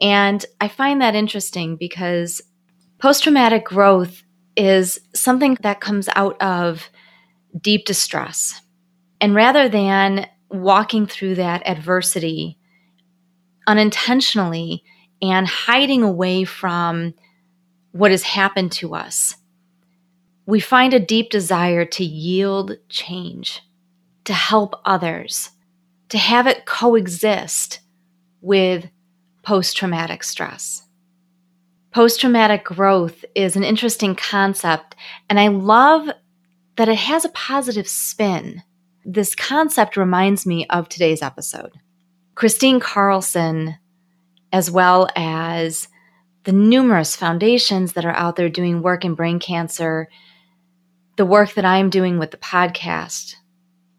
And 0.00 0.42
I 0.58 0.68
find 0.68 1.02
that 1.02 1.14
interesting 1.14 1.76
because 1.76 2.40
post 2.98 3.22
traumatic 3.22 3.66
growth 3.66 4.22
is 4.56 4.98
something 5.14 5.58
that 5.60 5.82
comes 5.82 6.08
out 6.16 6.40
of 6.40 6.88
deep 7.60 7.84
distress. 7.84 8.62
And 9.20 9.34
rather 9.34 9.68
than 9.68 10.28
walking 10.48 11.06
through 11.06 11.34
that 11.34 11.68
adversity 11.68 12.58
unintentionally 13.66 14.82
and 15.22 15.46
hiding 15.46 16.02
away 16.02 16.44
from 16.44 17.14
what 17.92 18.10
has 18.10 18.22
happened 18.22 18.72
to 18.72 18.94
us, 18.94 19.36
we 20.46 20.60
find 20.60 20.94
a 20.94 21.00
deep 21.00 21.30
desire 21.30 21.84
to 21.84 22.04
yield 22.04 22.76
change, 22.88 23.62
to 24.24 24.32
help 24.32 24.80
others, 24.84 25.50
to 26.10 26.18
have 26.18 26.46
it 26.46 26.66
coexist 26.66 27.80
with 28.40 28.88
post 29.42 29.76
traumatic 29.76 30.22
stress. 30.22 30.82
Post 31.90 32.20
traumatic 32.20 32.64
growth 32.64 33.24
is 33.34 33.56
an 33.56 33.64
interesting 33.64 34.14
concept, 34.14 34.94
and 35.30 35.40
I 35.40 35.48
love 35.48 36.08
that 36.76 36.88
it 36.88 36.98
has 36.98 37.24
a 37.24 37.30
positive 37.30 37.88
spin. 37.88 38.62
This 39.04 39.34
concept 39.34 39.96
reminds 39.96 40.46
me 40.46 40.66
of 40.68 40.88
today's 40.88 41.22
episode. 41.22 41.72
Kristine 42.34 42.80
Carlson, 42.80 43.78
as 44.56 44.70
well 44.70 45.06
as 45.14 45.86
the 46.44 46.52
numerous 46.52 47.14
foundations 47.14 47.92
that 47.92 48.06
are 48.06 48.16
out 48.16 48.36
there 48.36 48.48
doing 48.48 48.80
work 48.80 49.04
in 49.04 49.14
brain 49.14 49.38
cancer, 49.38 50.08
the 51.16 51.26
work 51.26 51.52
that 51.52 51.66
I'm 51.66 51.90
doing 51.90 52.18
with 52.18 52.30
the 52.30 52.38
podcast, 52.38 53.34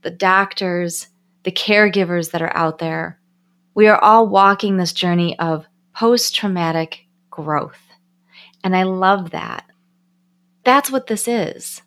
the 0.01 0.09
doctors, 0.09 1.09
the 1.43 1.51
caregivers 1.51 2.31
that 2.31 2.41
are 2.41 2.57
out 2.57 2.79
there, 2.79 3.19
we 3.75 3.87
are 3.87 4.03
all 4.03 4.27
walking 4.27 4.77
this 4.77 4.93
journey 4.93 5.37
of 5.37 5.67
post 5.93 6.33
traumatic 6.33 7.05
growth. 7.29 7.79
And 8.63 8.75
I 8.75 8.81
love 8.81 9.29
that. 9.29 9.63
That's 10.63 10.89
what 10.89 11.05
this 11.05 11.27
is. 11.27 11.83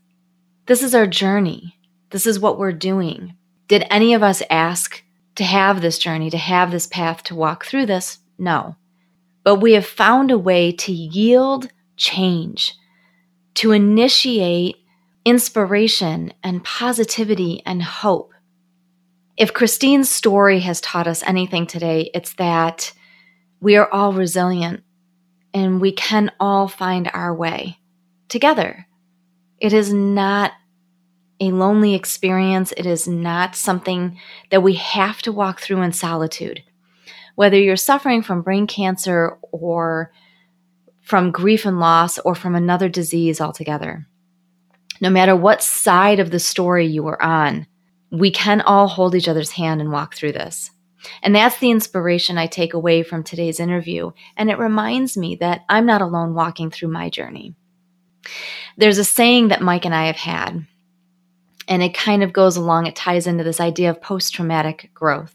This 0.67 0.85
is 0.85 0.95
our 0.95 1.09
journey. 1.09 1.77
This 2.11 2.25
is 2.25 2.39
what 2.39 2.57
we're 2.57 2.71
doing. 2.71 3.35
Did 3.67 3.85
any 3.91 4.15
of 4.15 4.23
us 4.23 4.45
ask 4.49 5.03
to 5.35 5.43
have 5.43 5.83
this 5.83 5.99
journey, 5.99 6.31
to 6.31 6.39
have 6.39 6.71
this 6.71 6.87
path, 6.87 7.25
to 7.25 7.35
walk 7.35 7.65
through 7.65 7.87
this? 7.87 8.20
No. 8.41 8.77
But 9.45 9.57
we 9.57 9.75
have 9.75 9.87
found 9.87 10.31
a 10.31 10.39
way 10.39 10.73
to 10.73 10.93
yield 10.93 11.69
change, 11.97 12.75
to 13.55 13.73
initiate 13.73 14.77
inspiration 15.25 16.33
and 16.43 16.65
positivity 16.65 17.63
and 17.67 17.83
hope. 17.83 18.33
If 19.37 19.53
Kristine's 19.53 20.11
story 20.11 20.61
has 20.61 20.81
taught 20.81 21.07
us 21.07 21.23
anything 21.25 21.67
today, 21.67 22.11
it's 22.15 22.35
that 22.35 22.93
we 23.61 23.77
are 23.77 23.93
all 23.93 24.15
resilient 24.15 24.83
and 25.53 25.81
we 25.81 25.93
can 25.93 26.33
all 26.41 26.67
find 26.67 27.11
our 27.13 27.35
way 27.35 27.79
together. 28.29 28.87
It 29.59 29.75
is 29.75 29.93
not 29.93 30.53
a 31.41 31.51
lonely 31.51 31.95
experience. 31.95 32.73
It 32.77 32.87
is 32.87 33.07
not 33.07 33.55
something 33.57 34.19
that 34.51 34.63
we 34.63 34.75
have 34.75 35.21
to 35.23 35.33
walk 35.33 35.61
through 35.61 35.83
in 35.83 35.93
solitude. 35.93 36.63
Whether 37.35 37.59
you're 37.59 37.77
suffering 37.77 38.23
from 38.23 38.43
brain 38.43 38.67
cancer 38.67 39.39
or 39.53 40.13
from 41.01 41.31
grief 41.31 41.65
and 41.65 41.81
loss 41.81 42.19
or 42.19 42.35
from 42.35 42.55
another 42.55 42.89
disease 42.89 43.41
altogether, 43.41 44.07
no 45.01 45.11
matter 45.11 45.35
what 45.35 45.63
side 45.63 46.21
of 46.21 46.31
the 46.31 46.39
story 46.39 46.87
you 46.87 47.07
are 47.09 47.23
on, 47.23 47.67
we 48.11 48.31
can 48.31 48.61
all 48.61 48.89
hold 48.89 49.15
each 49.15 49.29
other's 49.29 49.53
hand 49.53 49.81
and 49.81 49.93
walk 49.93 50.15
through 50.15 50.33
this. 50.33 50.71
And 51.23 51.35
that's 51.35 51.59
the 51.59 51.71
inspiration 51.71 52.37
I 52.37 52.47
take 52.47 52.75
away 52.75 53.03
from 53.03 53.23
today's 53.23 53.61
interview. 53.61 54.11
And 54.37 54.51
it 54.51 54.59
reminds 54.59 55.17
me 55.17 55.37
that 55.37 55.65
I'm 55.69 55.87
not 55.87 56.03
alone 56.03 56.35
walking 56.35 56.71
through 56.71 56.89
my 56.89 57.09
journey. 57.09 57.55
There's 58.77 58.99
a 58.99 59.05
saying 59.05 59.49
that 59.49 59.63
Mike 59.63 59.87
and 59.87 59.95
I 59.95 60.07
have 60.07 60.17
had, 60.17 60.67
and 61.67 61.83
it 61.83 61.95
kind 61.95 62.23
of 62.23 62.33
goes 62.33 62.57
along, 62.57 62.87
it 62.87 62.97
ties 62.97 63.27
into 63.27 63.45
this 63.45 63.61
idea 63.61 63.91
of 63.91 64.03
post 64.03 64.35
traumatic 64.35 64.91
growth. 64.93 65.35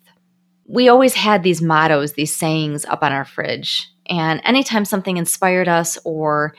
We 0.67 0.89
always 0.89 1.13
had 1.13 1.43
these 1.43 1.61
mottos, 1.61 2.13
these 2.13 2.35
sayings 2.35 2.85
up 2.85 3.03
on 3.03 3.11
our 3.11 3.25
fridge. 3.25 3.89
And 4.07 4.41
anytime 4.43 4.85
something 4.85 5.17
inspired 5.17 5.67
us 5.67 5.97
or 6.03 6.55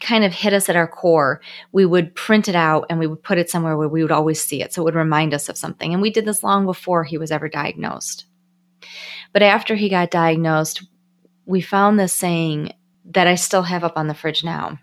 kind 0.00 0.24
of 0.24 0.32
hit 0.32 0.52
us 0.52 0.68
at 0.68 0.76
our 0.76 0.88
core, 0.88 1.40
we 1.70 1.86
would 1.86 2.14
print 2.14 2.48
it 2.48 2.56
out 2.56 2.86
and 2.90 2.98
we 2.98 3.06
would 3.06 3.22
put 3.22 3.38
it 3.38 3.48
somewhere 3.48 3.76
where 3.76 3.88
we 3.88 4.02
would 4.02 4.10
always 4.10 4.42
see 4.42 4.62
it. 4.62 4.72
So 4.72 4.82
it 4.82 4.84
would 4.86 4.94
remind 4.94 5.32
us 5.32 5.48
of 5.48 5.56
something. 5.56 5.92
And 5.92 6.02
we 6.02 6.10
did 6.10 6.24
this 6.24 6.42
long 6.42 6.66
before 6.66 7.04
he 7.04 7.18
was 7.18 7.30
ever 7.30 7.48
diagnosed. 7.48 8.26
But 9.32 9.42
after 9.42 9.76
he 9.76 9.88
got 9.88 10.10
diagnosed, 10.10 10.82
we 11.46 11.60
found 11.60 11.98
this 11.98 12.14
saying 12.14 12.72
that 13.04 13.26
I 13.26 13.36
still 13.36 13.62
have 13.62 13.84
up 13.84 13.96
on 13.96 14.08
the 14.08 14.14
fridge 14.14 14.44
now 14.44 14.78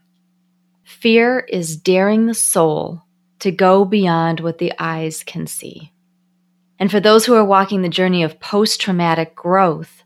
Fear 0.89 1.41
is 1.41 1.77
daring 1.77 2.25
the 2.25 2.33
soul 2.33 3.03
to 3.39 3.51
go 3.51 3.85
beyond 3.85 4.39
what 4.39 4.57
the 4.57 4.73
eyes 4.79 5.23
can 5.23 5.45
see. 5.45 5.93
And 6.80 6.89
for 6.89 6.99
those 6.99 7.25
who 7.25 7.36
are 7.36 7.45
walking 7.45 7.82
the 7.82 7.89
journey 7.89 8.23
of 8.23 8.39
post 8.39 8.80
traumatic 8.80 9.36
growth, 9.36 10.03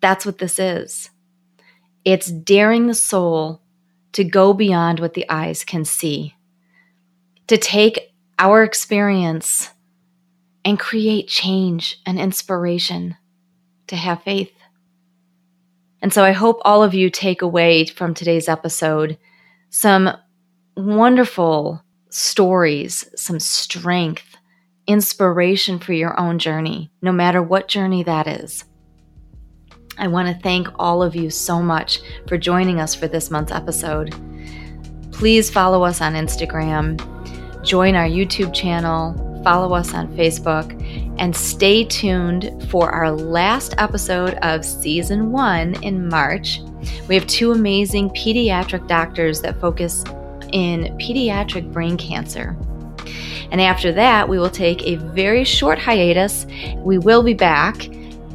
that's 0.00 0.26
what 0.26 0.38
this 0.38 0.58
is. 0.58 1.10
It's 2.04 2.30
daring 2.30 2.86
the 2.86 2.94
soul 2.94 3.62
to 4.12 4.24
go 4.24 4.52
beyond 4.52 4.98
what 4.98 5.14
the 5.14 5.28
eyes 5.30 5.62
can 5.62 5.84
see, 5.84 6.34
to 7.46 7.56
take 7.56 8.12
our 8.38 8.64
experience 8.64 9.70
and 10.64 10.78
create 10.78 11.28
change 11.28 12.00
and 12.04 12.18
inspiration, 12.18 13.16
to 13.86 13.96
have 13.96 14.22
faith. 14.22 14.52
And 16.02 16.12
so 16.12 16.24
I 16.24 16.32
hope 16.32 16.60
all 16.64 16.82
of 16.82 16.94
you 16.94 17.10
take 17.10 17.42
away 17.42 17.84
from 17.84 18.14
today's 18.14 18.48
episode 18.48 19.18
some 19.68 20.10
wonderful 20.76 21.84
stories, 22.08 23.04
some 23.14 23.38
strength, 23.38 24.29
inspiration 24.86 25.78
for 25.78 25.92
your 25.92 26.18
own 26.18 26.38
journey, 26.38 26.90
no 27.02 27.12
matter 27.12 27.42
what 27.42 27.68
journey 27.68 28.02
that 28.02 28.26
is. 28.26 28.64
I 29.98 30.08
want 30.08 30.28
to 30.28 30.42
thank 30.42 30.68
all 30.78 31.02
of 31.02 31.14
you 31.14 31.30
so 31.30 31.62
much 31.62 32.00
for 32.26 32.38
joining 32.38 32.80
us 32.80 32.94
for 32.94 33.06
this 33.06 33.30
month's 33.30 33.52
episode. 33.52 34.14
Please 35.12 35.50
follow 35.50 35.82
us 35.82 36.00
on 36.00 36.14
Instagram, 36.14 36.98
join 37.62 37.94
our 37.94 38.06
YouTube 38.06 38.54
channel, 38.54 39.14
follow 39.44 39.74
us 39.74 39.92
on 39.92 40.08
Facebook, 40.16 40.72
and 41.18 41.36
stay 41.36 41.84
tuned 41.84 42.66
for 42.70 42.90
our 42.90 43.10
last 43.10 43.74
episode 43.76 44.34
of 44.42 44.64
season 44.64 45.32
one 45.32 45.82
in 45.82 46.08
March. 46.08 46.60
We 47.08 47.14
have 47.14 47.26
two 47.26 47.52
amazing 47.52 48.10
pediatric 48.10 48.86
doctors 48.88 49.42
that 49.42 49.60
focus 49.60 50.04
in 50.52 50.96
pediatric 50.98 51.70
brain 51.72 51.96
cancer. 51.98 52.56
And 53.50 53.60
after 53.60 53.92
that, 53.92 54.28
we 54.28 54.38
will 54.38 54.50
take 54.50 54.82
a 54.82 54.96
very 54.96 55.44
short 55.44 55.78
hiatus. 55.78 56.46
We 56.76 56.98
will 56.98 57.22
be 57.22 57.34
back 57.34 57.88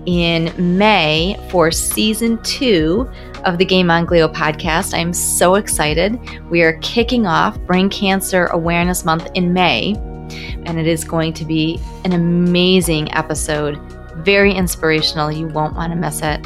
in 0.05 0.77
May 0.77 1.37
for 1.49 1.71
season 1.71 2.41
two 2.43 3.09
of 3.43 3.57
the 3.57 3.65
Game 3.65 3.89
on 3.89 4.05
Glio 4.05 4.31
podcast. 4.31 4.93
I'm 4.93 5.13
so 5.13 5.55
excited. 5.55 6.19
We 6.49 6.61
are 6.63 6.77
kicking 6.79 7.25
off 7.25 7.59
Brain 7.61 7.89
Cancer 7.89 8.47
Awareness 8.47 9.05
Month 9.05 9.27
in 9.35 9.53
May, 9.53 9.95
and 10.65 10.79
it 10.79 10.87
is 10.87 11.03
going 11.03 11.33
to 11.33 11.45
be 11.45 11.79
an 12.03 12.13
amazing 12.13 13.13
episode. 13.13 13.79
Very 14.17 14.53
inspirational. 14.53 15.31
You 15.31 15.47
won't 15.47 15.75
want 15.75 15.91
to 15.91 15.97
miss 15.97 16.21
it. 16.21 16.45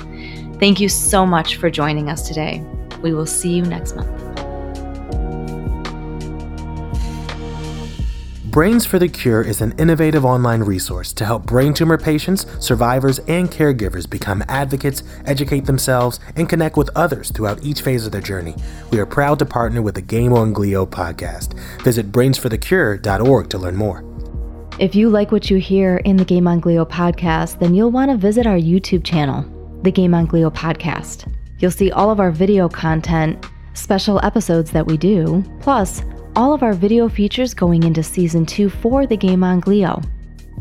Thank 0.59 0.79
you 0.79 0.89
so 0.89 1.25
much 1.25 1.55
for 1.55 1.69
joining 1.69 2.09
us 2.09 2.27
today. 2.27 2.63
We 3.01 3.13
will 3.13 3.25
see 3.25 3.53
you 3.53 3.63
next 3.63 3.95
month. 3.95 4.28
Brains 8.49 8.83
for 8.83 8.97
the 8.97 9.07
Cure 9.07 9.43
is 9.43 9.61
an 9.61 9.73
innovative 9.77 10.25
online 10.25 10.61
resource 10.61 11.13
to 11.13 11.23
help 11.23 11.45
brain 11.45 11.71
tumor 11.71 11.99
patients, 11.99 12.47
survivors, 12.59 13.19
and 13.27 13.51
caregivers 13.51 14.09
become 14.09 14.43
advocates, 14.47 15.03
educate 15.25 15.65
themselves, 15.65 16.19
and 16.35 16.49
connect 16.49 16.75
with 16.75 16.89
others 16.95 17.29
throughout 17.29 17.63
each 17.63 17.83
phase 17.83 18.07
of 18.07 18.11
their 18.11 18.21
journey. 18.21 18.55
We 18.89 18.99
are 18.99 19.05
proud 19.05 19.37
to 19.39 19.45
partner 19.45 19.83
with 19.83 19.93
the 19.93 20.01
Game 20.01 20.33
on 20.33 20.51
Glio 20.51 20.89
podcast. 20.89 21.53
Visit 21.83 22.11
brainsforthecure.org 22.11 23.49
to 23.51 23.57
learn 23.59 23.75
more. 23.75 24.03
If 24.79 24.95
you 24.95 25.09
like 25.09 25.31
what 25.31 25.51
you 25.51 25.57
hear 25.57 25.97
in 25.97 26.17
the 26.17 26.25
Game 26.25 26.47
on 26.47 26.59
Glio 26.59 26.89
podcast, 26.89 27.59
then 27.59 27.75
you'll 27.75 27.91
want 27.91 28.09
to 28.09 28.17
visit 28.17 28.47
our 28.47 28.57
YouTube 28.57 29.03
channel, 29.03 29.45
the 29.83 29.91
Game 29.91 30.15
on 30.15 30.27
Glio 30.27 30.51
podcast. 30.51 31.31
You'll 31.59 31.69
see 31.69 31.91
all 31.91 32.09
of 32.09 32.19
our 32.19 32.31
video 32.31 32.67
content, 32.67 33.45
special 33.75 34.19
episodes 34.25 34.71
that 34.71 34.87
we 34.87 34.97
do, 34.97 35.43
plus 35.59 36.01
all 36.39 36.53
of 36.53 36.63
our 36.63 36.73
video 36.73 37.09
features 37.09 37.53
going 37.53 37.83
into 37.83 38.01
season 38.01 38.45
two 38.45 38.69
for 38.69 39.05
the 39.05 39.17
Game 39.17 39.43
on 39.43 39.59
Glio. 39.59 40.01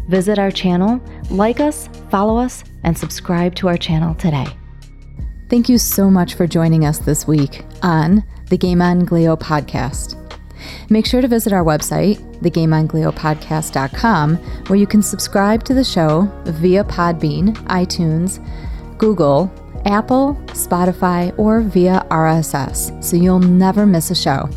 Visit 0.08 0.36
our 0.36 0.50
channel, 0.50 1.00
like 1.30 1.60
us, 1.60 1.88
follow 2.10 2.36
us, 2.36 2.64
and 2.82 2.98
subscribe 2.98 3.54
to 3.54 3.68
our 3.68 3.76
channel 3.76 4.12
today. 4.16 4.48
Thank 5.48 5.68
you 5.68 5.78
so 5.78 6.10
much 6.10 6.34
for 6.34 6.48
joining 6.48 6.84
us 6.84 6.98
this 6.98 7.28
week 7.28 7.64
on 7.84 8.24
the 8.46 8.58
Game 8.58 8.82
on 8.82 9.06
Glio 9.06 9.38
podcast. 9.38 10.16
Make 10.90 11.06
sure 11.06 11.20
to 11.20 11.28
visit 11.28 11.52
our 11.52 11.62
website, 11.62 12.16
thegameongliopodcast.com, 12.40 14.36
where 14.66 14.78
you 14.80 14.86
can 14.88 15.00
subscribe 15.00 15.62
to 15.62 15.74
the 15.74 15.84
show 15.84 16.28
via 16.44 16.82
Podbean, 16.82 17.54
iTunes, 17.68 18.44
Google, 18.98 19.48
Apple, 19.84 20.34
Spotify, 20.48 21.32
or 21.38 21.60
via 21.60 22.04
RSS, 22.10 23.04
so 23.04 23.16
you'll 23.16 23.38
never 23.38 23.86
miss 23.86 24.10
a 24.10 24.16
show. 24.16 24.50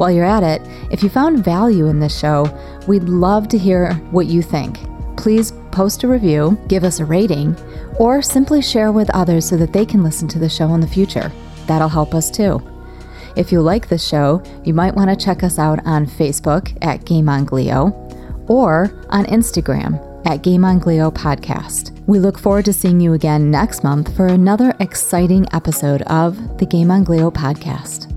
While 0.00 0.12
you're 0.12 0.24
at 0.24 0.42
it, 0.42 0.62
if 0.90 1.02
you 1.02 1.10
found 1.10 1.44
value 1.44 1.88
in 1.88 2.00
this 2.00 2.18
show, 2.18 2.46
we'd 2.88 3.02
love 3.02 3.48
to 3.48 3.58
hear 3.58 3.92
what 4.12 4.24
you 4.24 4.40
think. 4.40 4.78
Please 5.18 5.52
post 5.72 6.04
a 6.04 6.08
review, 6.08 6.58
give 6.68 6.84
us 6.84 7.00
a 7.00 7.04
rating, 7.04 7.54
or 7.98 8.22
simply 8.22 8.62
share 8.62 8.92
with 8.92 9.10
others 9.10 9.46
so 9.46 9.58
that 9.58 9.74
they 9.74 9.84
can 9.84 10.02
listen 10.02 10.26
to 10.28 10.38
the 10.38 10.48
show 10.48 10.72
in 10.72 10.80
the 10.80 10.86
future. 10.86 11.30
That'll 11.66 11.90
help 11.90 12.14
us 12.14 12.30
too. 12.30 12.62
If 13.36 13.52
you 13.52 13.60
like 13.60 13.88
this 13.90 14.02
show, 14.02 14.42
you 14.64 14.72
might 14.72 14.94
want 14.94 15.10
to 15.10 15.22
check 15.22 15.42
us 15.42 15.58
out 15.58 15.84
on 15.84 16.06
Facebook 16.06 16.74
at 16.80 17.04
Game 17.04 17.28
on 17.28 17.44
Glio 17.44 17.92
or 18.48 19.04
on 19.10 19.26
Instagram 19.26 20.00
at 20.24 20.42
Game 20.42 20.64
on 20.64 20.80
Glio 20.80 21.12
Podcast. 21.12 21.90
We 22.06 22.20
look 22.20 22.38
forward 22.38 22.64
to 22.64 22.72
seeing 22.72 23.00
you 23.00 23.12
again 23.12 23.50
next 23.50 23.84
month 23.84 24.16
for 24.16 24.28
another 24.28 24.72
exciting 24.80 25.46
episode 25.52 26.00
of 26.06 26.56
the 26.56 26.64
Game 26.64 26.90
on 26.90 27.04
Glio 27.04 27.30
Podcast. 27.30 28.09